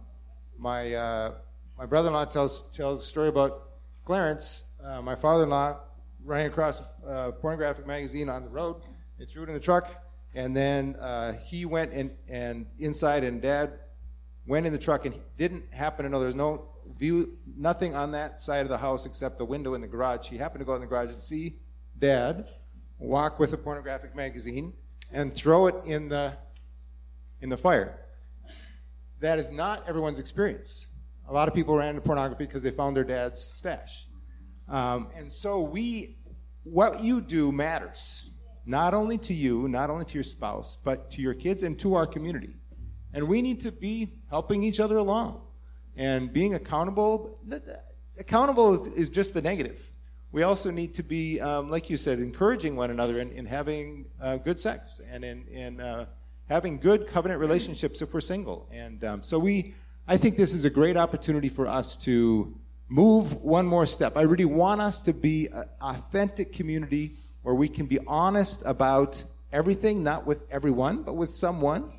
my 0.58 0.94
uh, 0.94 1.34
my 1.78 1.86
brother-in-law 1.86 2.26
tells 2.26 2.70
tells 2.72 3.04
a 3.04 3.06
story 3.06 3.28
about 3.28 3.70
Clarence, 4.06 4.74
uh, 4.84 5.02
my 5.02 5.16
father-in-law, 5.16 5.80
running 6.24 6.48
across 6.48 6.82
a 7.06 7.32
pornographic 7.32 7.86
magazine 7.86 8.30
on 8.30 8.44
the 8.44 8.50
road. 8.50 8.82
They 9.18 9.26
threw 9.26 9.44
it 9.44 9.50
in 9.50 9.54
the 9.54 9.60
truck 9.60 10.04
and 10.36 10.56
then 10.56 10.96
uh, 11.00 11.34
he 11.34 11.66
went 11.66 11.94
in, 11.94 12.12
and 12.28 12.68
inside, 12.78 13.24
and 13.24 13.42
Dad 13.42 13.74
went 14.46 14.66
in 14.66 14.74
the 14.74 14.80
truck 14.80 15.06
and 15.06 15.16
didn't 15.38 15.66
happen 15.74 16.04
to 16.04 16.10
know 16.10 16.20
there's 16.20 16.36
no 16.36 16.70
view, 16.98 17.38
nothing 17.58 17.96
on 17.96 18.12
that 18.12 18.40
side 18.40 18.62
of 18.62 18.70
the 18.70 18.78
house 18.78 19.06
except 19.06 19.38
the 19.38 19.46
window 19.46 19.74
in 19.74 19.82
the 19.82 19.88
garage. 19.88 20.28
He 20.28 20.38
happened 20.38 20.62
to 20.62 20.66
go 20.66 20.76
in 20.76 20.82
the 20.82 20.88
garage 20.88 21.10
and 21.10 21.20
see 21.20 21.60
Dad 21.98 22.48
walk 22.98 23.40
with 23.40 23.54
a 23.54 23.58
pornographic 23.58 24.16
magazine 24.16 24.74
and 25.12 25.34
throw 25.34 25.68
it 25.68 25.76
in 25.86 26.10
the 26.10 26.38
in 27.42 27.50
the 27.50 27.58
fire. 27.58 28.00
That 29.20 29.40
is 29.40 29.52
not 29.52 29.88
everyone's 29.88 30.20
experience. 30.20 30.98
A 31.28 31.34
lot 31.34 31.48
of 31.48 31.54
people 31.54 31.76
ran 31.76 31.90
into 31.90 32.02
pornography 32.02 32.46
because 32.46 32.64
they 32.64 32.72
found 32.72 32.96
their 32.98 33.04
dad's 33.04 33.40
stash. 33.40 34.08
Um, 34.68 35.10
and 35.16 35.32
so 35.32 35.62
we, 35.62 36.18
what 36.64 37.02
you 37.02 37.22
do 37.22 37.52
matters 37.52 38.32
not 38.66 38.94
only 38.94 39.18
to 39.18 39.34
you, 39.34 39.68
not 39.68 39.90
only 39.90 40.06
to 40.06 40.14
your 40.14 40.24
spouse, 40.24 40.78
but 40.84 41.10
to 41.12 41.22
your 41.22 41.34
kids 41.34 41.64
and 41.64 41.80
to 41.80 41.96
our 41.96 42.06
community. 42.06 42.56
And 43.14 43.28
we 43.28 43.42
need 43.42 43.62
to 43.62 43.72
be 43.72 44.10
helping 44.30 44.64
each 44.64 44.80
other 44.80 44.98
along 44.98 45.42
and 46.00 46.32
being 46.32 46.56
accountable. 46.56 47.38
Accountable 48.18 48.74
is, 48.74 48.88
is 48.94 49.10
just 49.10 49.34
the 49.34 49.42
negative. 49.42 49.92
We 50.32 50.44
also 50.44 50.72
need 50.72 50.94
to 50.94 51.04
be, 51.04 51.42
um, 51.42 51.70
like 51.70 51.90
you 51.90 51.98
said, 51.98 52.20
encouraging 52.20 52.76
one 52.78 52.90
another 52.90 53.20
in, 53.20 53.32
in 53.32 53.46
having 53.46 54.06
uh, 54.22 54.38
good 54.38 54.60
sex 54.60 55.02
and 55.12 55.26
in, 55.26 55.46
in 55.48 55.82
uh, 55.82 56.06
having 56.48 56.80
good 56.80 57.06
covenant 57.06 57.42
relationships 57.42 58.02
if 58.02 58.14
we're 58.14 58.22
single. 58.22 58.70
And 58.72 59.04
um, 59.04 59.24
so 59.24 59.38
we, 59.40 59.74
I 60.08 60.16
think 60.16 60.38
this 60.38 60.54
is 60.54 60.64
a 60.64 60.70
great 60.70 60.96
opportunity 60.96 61.50
for 61.50 61.68
us 61.68 61.98
to 62.06 62.56
move 62.88 63.42
one 63.44 63.66
more 63.66 63.86
step. 63.86 64.16
I 64.16 64.22
really 64.22 64.46
want 64.46 64.80
us 64.82 65.02
to 65.02 65.14
be 65.14 65.48
an 65.48 65.66
authentic 65.82 66.54
community 66.54 67.12
where 67.42 67.56
we 67.56 67.68
can 67.68 67.88
be 67.88 68.00
honest 68.08 68.64
about 68.66 69.24
everything, 69.52 70.04
not 70.04 70.26
with 70.26 70.44
everyone, 70.50 71.04
but 71.04 71.16
with 71.16 71.32
someone, 71.32 71.92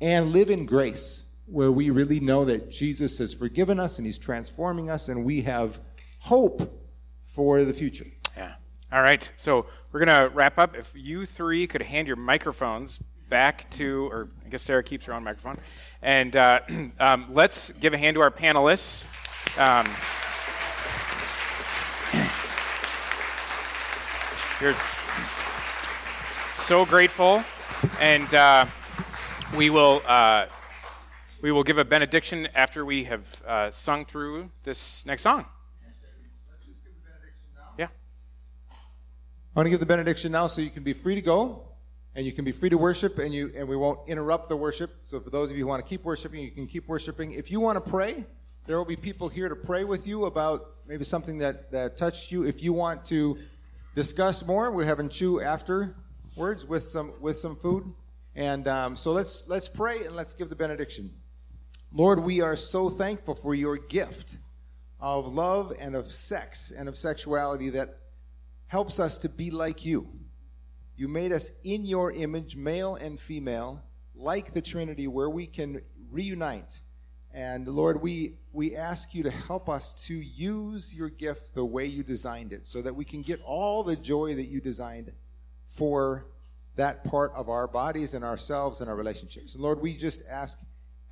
and 0.00 0.32
live 0.32 0.50
in 0.50 0.66
grace, 0.66 1.25
where 1.46 1.70
we 1.70 1.90
really 1.90 2.20
know 2.20 2.44
that 2.44 2.70
Jesus 2.70 3.18
has 3.18 3.32
forgiven 3.32 3.78
us 3.80 3.98
and 3.98 4.06
He's 4.06 4.18
transforming 4.18 4.90
us, 4.90 5.08
and 5.08 5.24
we 5.24 5.42
have 5.42 5.80
hope 6.20 6.82
for 7.22 7.64
the 7.64 7.74
future. 7.74 8.06
Yeah. 8.36 8.54
All 8.92 9.02
right. 9.02 9.30
So 9.36 9.66
we're 9.92 10.04
going 10.04 10.30
to 10.30 10.34
wrap 10.34 10.58
up. 10.58 10.76
If 10.76 10.92
you 10.94 11.26
three 11.26 11.66
could 11.66 11.82
hand 11.82 12.06
your 12.06 12.16
microphones 12.16 12.98
back 13.28 13.68
to, 13.70 14.08
or 14.10 14.30
I 14.44 14.48
guess 14.48 14.62
Sarah 14.62 14.82
keeps 14.82 15.04
her 15.06 15.12
own 15.12 15.24
microphone, 15.24 15.58
and 16.02 16.34
uh, 16.36 16.60
um, 17.00 17.26
let's 17.30 17.72
give 17.72 17.94
a 17.94 17.98
hand 17.98 18.14
to 18.14 18.20
our 18.20 18.30
panelists. 18.30 19.06
Um, 19.58 19.86
You're 24.60 24.74
so 26.56 26.86
grateful, 26.86 27.44
and 28.00 28.32
uh, 28.32 28.66
we 29.56 29.70
will 29.70 30.02
uh, 30.06 30.46
we 31.42 31.52
will 31.52 31.62
give 31.62 31.78
a 31.78 31.84
benediction 31.84 32.48
after 32.54 32.84
we 32.84 33.04
have 33.04 33.42
uh, 33.46 33.70
sung 33.70 34.04
through 34.04 34.50
this 34.64 35.04
next 35.06 35.22
song. 35.22 35.46
Yeah. 37.78 37.88
I 38.70 38.74
want 39.54 39.66
to 39.66 39.70
give 39.70 39.80
the 39.80 39.86
benediction 39.86 40.32
now, 40.32 40.46
so 40.46 40.60
you 40.60 40.70
can 40.70 40.82
be 40.82 40.92
free 40.92 41.14
to 41.14 41.20
go, 41.20 41.68
and 42.14 42.24
you 42.24 42.32
can 42.32 42.44
be 42.44 42.52
free 42.52 42.70
to 42.70 42.78
worship, 42.78 43.18
and 43.18 43.32
you 43.34 43.52
and 43.56 43.68
we 43.68 43.76
won't 43.76 44.08
interrupt 44.08 44.48
the 44.48 44.56
worship. 44.56 44.90
So 45.04 45.20
for 45.20 45.30
those 45.30 45.50
of 45.50 45.56
you 45.56 45.64
who 45.64 45.68
want 45.68 45.84
to 45.84 45.88
keep 45.88 46.04
worshiping, 46.04 46.40
you 46.42 46.50
can 46.50 46.66
keep 46.66 46.88
worshiping. 46.88 47.32
If 47.32 47.50
you 47.50 47.60
want 47.60 47.82
to 47.82 47.90
pray, 47.90 48.24
there 48.66 48.78
will 48.78 48.84
be 48.84 48.96
people 48.96 49.28
here 49.28 49.48
to 49.48 49.56
pray 49.56 49.84
with 49.84 50.06
you 50.06 50.24
about 50.24 50.66
maybe 50.86 51.04
something 51.04 51.38
that 51.38 51.70
that 51.72 51.96
touched 51.96 52.32
you. 52.32 52.44
If 52.44 52.62
you 52.62 52.72
want 52.72 53.04
to 53.06 53.38
discuss 53.96 54.46
more. 54.46 54.70
We're 54.70 54.84
having 54.84 55.08
chew 55.08 55.40
afterwards 55.40 56.66
with 56.66 56.84
some 56.84 57.14
with 57.20 57.36
some 57.38 57.56
food, 57.56 57.92
and 58.36 58.68
um, 58.68 58.94
so 58.94 59.10
let's 59.10 59.48
let's 59.48 59.66
pray 59.66 60.04
and 60.04 60.14
let's 60.14 60.34
give 60.34 60.48
the 60.50 60.54
benediction. 60.54 61.10
Lord, 61.92 62.20
we 62.20 62.40
are 62.40 62.56
so 62.56 62.88
thankful 62.88 63.34
for 63.34 63.54
your 63.54 63.76
gift 63.76 64.38
of 65.00 65.32
love 65.32 65.72
and 65.80 65.94
of 65.94 66.10
sex 66.10 66.70
and 66.70 66.88
of 66.88 66.96
sexuality 66.96 67.70
that 67.70 67.98
helps 68.66 68.98
us 68.98 69.18
to 69.18 69.28
be 69.28 69.50
like 69.50 69.84
you. 69.84 70.08
You 70.96 71.08
made 71.08 71.32
us 71.32 71.52
in 71.64 71.84
your 71.84 72.12
image, 72.12 72.56
male 72.56 72.94
and 72.96 73.18
female, 73.18 73.82
like 74.14 74.52
the 74.52 74.62
Trinity, 74.62 75.06
where 75.06 75.30
we 75.30 75.46
can 75.46 75.82
reunite 76.10 76.82
and 77.36 77.68
Lord, 77.68 78.00
we, 78.00 78.38
we 78.54 78.74
ask 78.74 79.14
you 79.14 79.22
to 79.24 79.30
help 79.30 79.68
us 79.68 80.06
to 80.06 80.14
use 80.14 80.94
your 80.94 81.10
gift 81.10 81.54
the 81.54 81.66
way 81.66 81.84
you 81.84 82.02
designed 82.02 82.54
it 82.54 82.66
so 82.66 82.80
that 82.80 82.96
we 82.96 83.04
can 83.04 83.20
get 83.20 83.42
all 83.42 83.82
the 83.82 83.94
joy 83.94 84.34
that 84.34 84.44
you 84.44 84.58
designed 84.58 85.12
for 85.66 86.28
that 86.76 87.04
part 87.04 87.32
of 87.34 87.50
our 87.50 87.68
bodies 87.68 88.14
and 88.14 88.24
ourselves 88.24 88.80
and 88.80 88.88
our 88.88 88.96
relationships. 88.96 89.52
And 89.52 89.62
Lord, 89.62 89.82
we 89.82 89.92
just 89.92 90.22
ask 90.30 90.58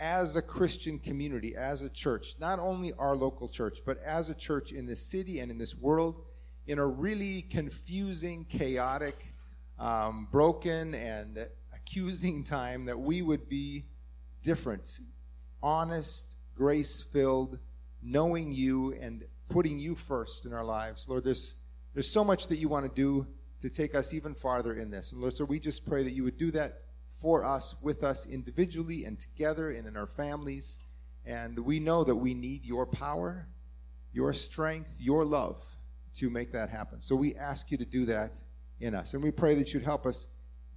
as 0.00 0.36
a 0.36 0.42
Christian 0.42 0.98
community, 0.98 1.54
as 1.56 1.82
a 1.82 1.88
church, 1.88 2.34
not 2.40 2.58
only 2.58 2.92
our 2.98 3.16
local 3.16 3.48
church, 3.48 3.80
but 3.86 3.98
as 3.98 4.28
a 4.28 4.34
church 4.34 4.72
in 4.72 4.86
this 4.86 5.00
city 5.00 5.40
and 5.40 5.50
in 5.50 5.58
this 5.58 5.76
world, 5.76 6.24
in 6.66 6.78
a 6.78 6.86
really 6.86 7.42
confusing, 7.42 8.44
chaotic, 8.44 9.34
um, 9.78 10.28
broken, 10.30 10.94
and 10.94 11.46
accusing 11.74 12.44
time, 12.44 12.86
that 12.86 12.98
we 12.98 13.22
would 13.22 13.48
be 13.48 13.84
different 14.42 14.98
honest, 15.64 16.36
grace 16.54 17.02
filled, 17.02 17.58
knowing 18.02 18.52
you 18.52 18.92
and 19.00 19.24
putting 19.48 19.78
you 19.78 19.94
first 19.94 20.44
in 20.44 20.52
our 20.52 20.64
lives. 20.64 21.08
Lord, 21.08 21.24
there's, 21.24 21.64
there's 21.94 22.12
so 22.12 22.22
much 22.22 22.48
that 22.48 22.56
you 22.56 22.68
want 22.68 22.84
to 22.84 22.94
do 22.94 23.26
to 23.60 23.70
take 23.70 23.94
us 23.94 24.12
even 24.12 24.34
farther 24.34 24.74
in 24.74 24.90
this. 24.90 25.12
And 25.12 25.22
Lord, 25.22 25.32
so 25.32 25.46
we 25.46 25.58
just 25.58 25.88
pray 25.88 26.02
that 26.02 26.12
you 26.12 26.22
would 26.22 26.36
do 26.36 26.50
that 26.50 26.82
for 27.24 27.42
us, 27.42 27.74
with 27.82 28.04
us 28.04 28.26
individually 28.26 29.06
and 29.06 29.18
together 29.18 29.70
and 29.70 29.88
in 29.88 29.96
our 29.96 30.06
families. 30.06 30.80
And 31.24 31.58
we 31.58 31.80
know 31.80 32.04
that 32.04 32.14
we 32.14 32.34
need 32.34 32.66
your 32.66 32.84
power, 32.84 33.48
your 34.12 34.34
strength, 34.34 34.94
your 35.00 35.24
love 35.24 35.58
to 36.16 36.28
make 36.28 36.52
that 36.52 36.68
happen. 36.68 37.00
So 37.00 37.16
we 37.16 37.34
ask 37.34 37.70
you 37.70 37.78
to 37.78 37.86
do 37.86 38.04
that 38.04 38.38
in 38.78 38.94
us. 38.94 39.14
And 39.14 39.22
we 39.22 39.30
pray 39.30 39.54
that 39.54 39.72
you'd 39.72 39.84
help 39.84 40.04
us 40.04 40.26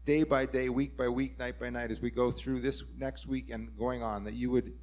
day 0.06 0.24
by 0.24 0.46
day, 0.46 0.70
week 0.70 0.96
by 0.96 1.10
week, 1.10 1.38
night 1.38 1.60
by 1.60 1.70
night, 1.70 1.92
as 1.92 2.00
we 2.00 2.12
go 2.12 2.32
through 2.32 2.62
this 2.62 2.82
next 2.98 3.28
week 3.28 3.50
and 3.50 3.78
going 3.78 4.02
on, 4.02 4.24
that 4.24 4.34
you 4.34 4.50
would 4.50 4.78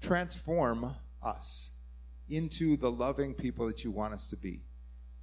transform 0.00 0.94
us 1.20 1.80
into 2.28 2.76
the 2.76 2.92
loving 2.92 3.34
people 3.34 3.66
that 3.66 3.82
you 3.82 3.90
want 3.90 4.14
us 4.14 4.28
to 4.28 4.36
be. 4.36 4.60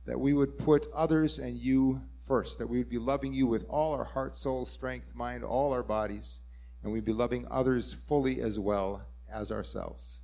That 0.06 0.20
we 0.20 0.34
would 0.34 0.58
put 0.58 0.88
others 0.94 1.40
and 1.40 1.58
you 1.58 2.02
first. 2.20 2.58
That 2.60 2.68
we 2.68 2.78
would 2.78 2.90
be 2.90 2.98
loving 2.98 3.34
you 3.34 3.48
with 3.48 3.66
all 3.70 3.94
our 3.94 4.04
heart, 4.04 4.36
soul, 4.36 4.66
strength, 4.66 5.16
mind, 5.16 5.44
all 5.44 5.74
our 5.74 5.84
bodies. 5.84 6.42
and 6.82 6.94
we'd 6.94 7.06
be 7.06 7.12
loving 7.12 7.46
others 7.52 7.94
fully 7.94 8.42
as 8.42 8.58
well 8.58 9.06
as 9.30 9.52
ourselves. 9.52 10.22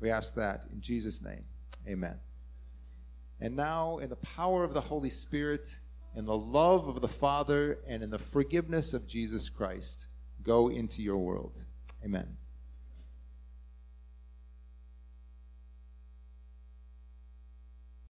We 0.00 0.10
ask 0.10 0.34
that 0.36 0.66
in 0.72 0.80
Jesus' 0.80 1.22
name. 1.22 1.44
Amen. 1.88 2.18
And 3.40 3.56
now, 3.56 3.98
in 3.98 4.08
the 4.08 4.16
power 4.16 4.64
of 4.64 4.74
the 4.74 4.80
Holy 4.80 5.10
Spirit, 5.10 5.78
in 6.14 6.24
the 6.24 6.36
love 6.36 6.88
of 6.88 7.00
the 7.00 7.08
Father, 7.08 7.78
and 7.86 8.02
in 8.02 8.10
the 8.10 8.18
forgiveness 8.18 8.94
of 8.94 9.06
Jesus 9.06 9.48
Christ, 9.48 10.08
go 10.42 10.68
into 10.68 11.02
your 11.02 11.18
world. 11.18 11.64
Amen. 12.04 12.37